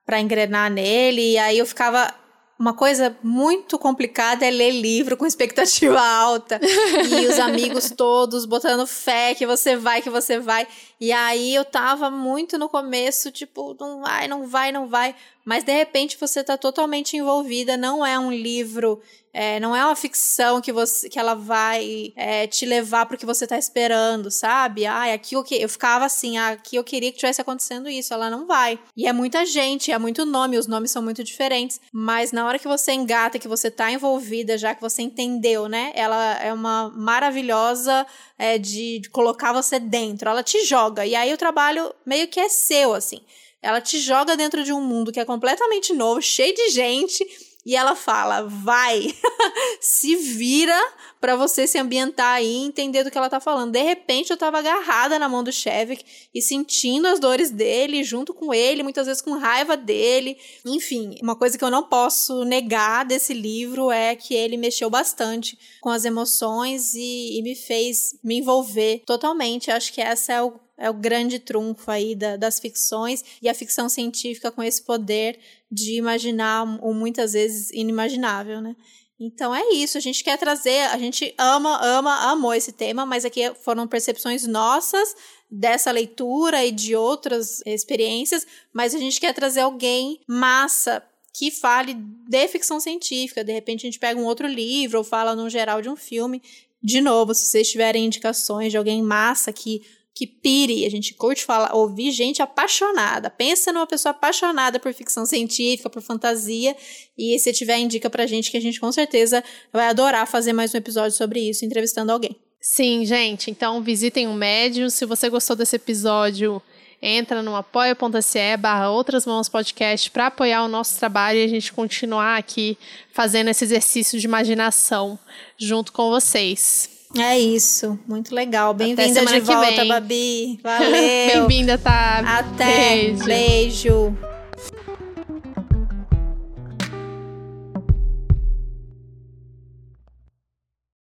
para 0.05 0.19
engrenar 0.19 0.69
nele. 0.69 1.31
E 1.31 1.37
aí 1.37 1.57
eu 1.57 1.65
ficava 1.65 2.13
uma 2.57 2.73
coisa 2.73 3.15
muito 3.21 3.77
complicada 3.77 4.45
é 4.45 4.49
ler 4.49 4.71
livro 4.71 5.17
com 5.17 5.25
expectativa 5.25 5.99
alta. 6.01 6.59
e 6.63 7.27
os 7.27 7.37
amigos 7.39 7.89
todos 7.89 8.45
botando 8.45 8.87
fé 8.87 9.35
que 9.35 9.45
você 9.45 9.75
vai, 9.75 10.01
que 10.01 10.09
você 10.09 10.39
vai. 10.39 10.67
E 10.99 11.11
aí 11.11 11.53
eu 11.53 11.65
tava 11.65 12.09
muito 12.09 12.57
no 12.57 12.69
começo, 12.69 13.31
tipo, 13.31 13.75
não 13.79 14.01
vai, 14.01 14.27
não 14.27 14.47
vai, 14.47 14.71
não 14.71 14.87
vai. 14.87 15.15
Mas 15.43 15.63
de 15.63 15.71
repente 15.71 16.17
você 16.19 16.43
tá 16.43 16.57
totalmente 16.57 17.17
envolvida. 17.17 17.77
Não 17.77 18.05
é 18.05 18.17
um 18.17 18.31
livro 18.31 19.01
é, 19.37 19.59
não 19.59 19.75
é 19.75 19.83
uma 19.83 19.97
ficção 19.97 20.61
que 20.61 20.71
você 20.71 21.09
que 21.09 21.19
ela 21.19 21.35
vai 21.35 22.13
é, 22.15 22.47
te 22.47 22.65
levar 22.65 23.05
pro 23.05 23.17
que 23.17 23.25
você 23.25 23.45
tá 23.45 23.57
esperando, 23.57 24.31
sabe? 24.31 24.85
Ai, 24.85 25.11
aqui 25.11 25.35
eu, 25.35 25.43
que, 25.43 25.55
eu 25.55 25.67
ficava 25.67 26.05
assim, 26.05 26.37
ah, 26.37 26.51
aqui 26.51 26.77
eu 26.77 26.85
queria 26.85 27.11
que 27.11 27.17
tivesse 27.17 27.41
acontecendo 27.41 27.89
isso. 27.89 28.13
Ela 28.13 28.29
não 28.29 28.47
vai. 28.47 28.79
E 28.95 29.05
é 29.05 29.11
muita 29.11 29.45
gente, 29.45 29.91
é 29.91 29.99
muito 29.99 30.25
nome, 30.25 30.57
os 30.57 30.67
nomes 30.67 30.89
são 30.89 31.01
muito 31.01 31.21
diferentes. 31.21 31.81
Mas 31.91 32.31
na 32.31 32.47
hora 32.47 32.57
que 32.57 32.67
você 32.67 32.93
engata, 32.93 33.37
que 33.37 33.47
você 33.47 33.69
tá 33.69 33.91
envolvida, 33.91 34.57
já 34.57 34.73
que 34.73 34.81
você 34.81 35.01
entendeu, 35.01 35.67
né? 35.67 35.91
Ela 35.95 36.41
é 36.41 36.53
uma 36.53 36.89
maravilhosa 36.95 38.07
é, 38.39 38.57
de, 38.57 38.99
de 38.99 39.09
colocar 39.09 39.51
você 39.51 39.79
dentro. 39.79 40.29
Ela 40.29 40.43
te 40.43 40.63
joga. 40.63 40.84
E 41.05 41.15
aí 41.15 41.33
o 41.33 41.37
trabalho 41.37 41.93
meio 42.05 42.27
que 42.27 42.39
é 42.39 42.49
seu, 42.49 42.93
assim. 42.93 43.21
Ela 43.61 43.81
te 43.81 43.99
joga 43.99 44.37
dentro 44.37 44.63
de 44.63 44.71
um 44.71 44.81
mundo 44.81 45.11
que 45.11 45.19
é 45.19 45.25
completamente 45.25 45.93
novo, 45.93 46.21
cheio 46.21 46.53
de 46.53 46.69
gente 46.69 47.25
e 47.65 47.75
ela 47.75 47.95
fala: 47.95 48.43
vai, 48.43 49.13
se 49.81 50.15
vira 50.15 50.79
para 51.25 51.35
você 51.35 51.65
se 51.65 51.79
ambientar 51.79 52.35
aí 52.35 52.45
e 52.45 52.67
entender 52.67 53.03
do 53.03 53.09
que 53.09 53.17
ela 53.17 53.31
tá 53.31 53.39
falando. 53.39 53.71
De 53.71 53.81
repente 53.81 54.29
eu 54.29 54.37
tava 54.37 54.59
agarrada 54.59 55.17
na 55.17 55.27
mão 55.27 55.43
do 55.43 55.51
Chevik 55.51 56.05
e 56.31 56.39
sentindo 56.39 57.07
as 57.07 57.19
dores 57.19 57.49
dele, 57.49 58.03
junto 58.03 58.31
com 58.31 58.53
ele, 58.53 58.83
muitas 58.83 59.07
vezes 59.07 59.23
com 59.23 59.31
raiva 59.31 59.75
dele. 59.75 60.37
Enfim, 60.63 61.17
uma 61.23 61.35
coisa 61.35 61.57
que 61.57 61.63
eu 61.63 61.71
não 61.71 61.81
posso 61.81 62.45
negar 62.45 63.05
desse 63.05 63.33
livro 63.33 63.89
é 63.89 64.15
que 64.15 64.35
ele 64.35 64.55
mexeu 64.55 64.87
bastante 64.87 65.57
com 65.81 65.89
as 65.89 66.05
emoções 66.05 66.93
e, 66.93 67.39
e 67.39 67.41
me 67.41 67.55
fez 67.55 68.15
me 68.23 68.37
envolver 68.37 69.01
totalmente. 69.03 69.71
Acho 69.71 69.91
que 69.91 70.01
essa 70.01 70.31
é 70.31 70.43
o 70.43 70.63
é 70.77 70.89
o 70.89 70.93
grande 70.93 71.39
trunfo 71.39 71.89
aí 71.89 72.15
da, 72.15 72.35
das 72.35 72.59
ficções 72.59 73.23
e 73.41 73.47
a 73.47 73.53
ficção 73.53 73.87
científica 73.87 74.51
com 74.51 74.61
esse 74.61 74.83
poder 74.83 75.39
de 75.71 75.97
imaginar 75.97 76.63
o 76.83 76.93
muitas 76.93 77.31
vezes 77.31 77.71
inimaginável, 77.71 78.59
né? 78.59 78.75
Então 79.19 79.55
é 79.55 79.69
isso, 79.73 79.97
a 79.97 80.01
gente 80.01 80.23
quer 80.23 80.37
trazer, 80.37 80.81
a 80.87 80.97
gente 80.97 81.33
ama, 81.37 81.79
ama, 81.81 82.31
amou 82.31 82.53
esse 82.53 82.73
tema, 82.73 83.05
mas 83.05 83.23
aqui 83.23 83.53
foram 83.63 83.87
percepções 83.87 84.45
nossas 84.45 85.15
dessa 85.49 85.89
leitura 85.89 86.65
e 86.65 86.71
de 86.71 86.95
outras 86.95 87.61
experiências, 87.65 88.45
mas 88.73 88.93
a 88.93 88.97
gente 88.97 89.19
quer 89.21 89.33
trazer 89.33 89.61
alguém 89.61 90.19
massa 90.27 91.01
que 91.33 91.49
fale 91.49 91.93
de 91.93 92.47
ficção 92.47 92.79
científica. 92.79 93.43
De 93.43 93.53
repente 93.53 93.81
a 93.81 93.87
gente 93.87 93.99
pega 93.99 94.19
um 94.19 94.25
outro 94.25 94.47
livro 94.47 94.97
ou 94.97 95.03
fala 95.03 95.35
no 95.35 95.49
geral 95.49 95.81
de 95.81 95.89
um 95.89 95.95
filme. 95.95 96.41
De 96.81 97.01
novo, 97.01 97.33
se 97.33 97.45
vocês 97.45 97.69
tiverem 97.69 98.05
indicações 98.05 98.71
de 98.71 98.77
alguém 98.77 99.01
massa 99.01 99.51
que 99.51 99.81
que 100.15 100.25
pire. 100.25 100.85
A 100.85 100.89
gente 100.89 101.13
curte 101.13 101.43
falar, 101.43 101.75
ouvir 101.75 102.11
gente 102.11 102.41
apaixonada. 102.41 103.29
Pensa 103.29 103.73
numa 103.73 103.85
pessoa 103.85 104.11
apaixonada 104.11 104.79
por 104.79 104.93
ficção 104.93 105.25
científica, 105.25 105.89
por 105.89 106.01
fantasia. 106.01 106.73
E 107.17 107.37
se 107.37 107.51
tiver, 107.51 107.77
indica 107.77 108.09
pra 108.09 108.25
gente 108.25 108.49
que 108.49 108.55
a 108.55 108.61
gente 108.61 108.79
com 108.79 108.91
certeza 108.93 109.43
vai 109.73 109.87
adorar 109.87 110.25
fazer 110.25 110.53
mais 110.53 110.73
um 110.73 110.77
episódio 110.77 111.15
sobre 111.17 111.41
isso, 111.41 111.65
entrevistando 111.65 112.13
alguém. 112.13 112.33
Sim, 112.61 113.05
gente. 113.05 113.51
Então 113.51 113.83
visitem 113.83 114.27
o 114.27 114.33
Médium. 114.33 114.89
Se 114.89 115.05
você 115.05 115.29
gostou 115.29 115.55
desse 115.55 115.75
episódio, 115.75 116.61
entra 117.01 117.43
no 117.43 117.53
apoia.se 117.53 118.57
barra 118.57 118.89
Outras 118.89 119.25
Mãos 119.25 119.49
Podcast 119.49 120.09
para 120.09 120.27
apoiar 120.27 120.63
o 120.63 120.69
nosso 120.69 120.97
trabalho 120.97 121.39
e 121.39 121.43
a 121.43 121.47
gente 121.47 121.73
continuar 121.73 122.37
aqui 122.37 122.77
fazendo 123.11 123.49
esse 123.49 123.65
exercício 123.65 124.17
de 124.17 124.25
imaginação 124.25 125.19
junto 125.57 125.91
com 125.91 126.09
vocês. 126.09 126.94
É 127.17 127.39
isso, 127.39 127.97
muito 128.07 128.35
legal. 128.35 128.73
Bem-vinda 128.73 129.25
de 129.25 129.39
volta. 129.39 129.85
Babi. 129.85 130.59
Valeu. 130.63 131.47
Bem-vinda, 131.47 131.77
tá? 131.77 132.19
Até. 132.19 133.13
Beijo. 133.13 133.23
Beijo. 133.25 134.34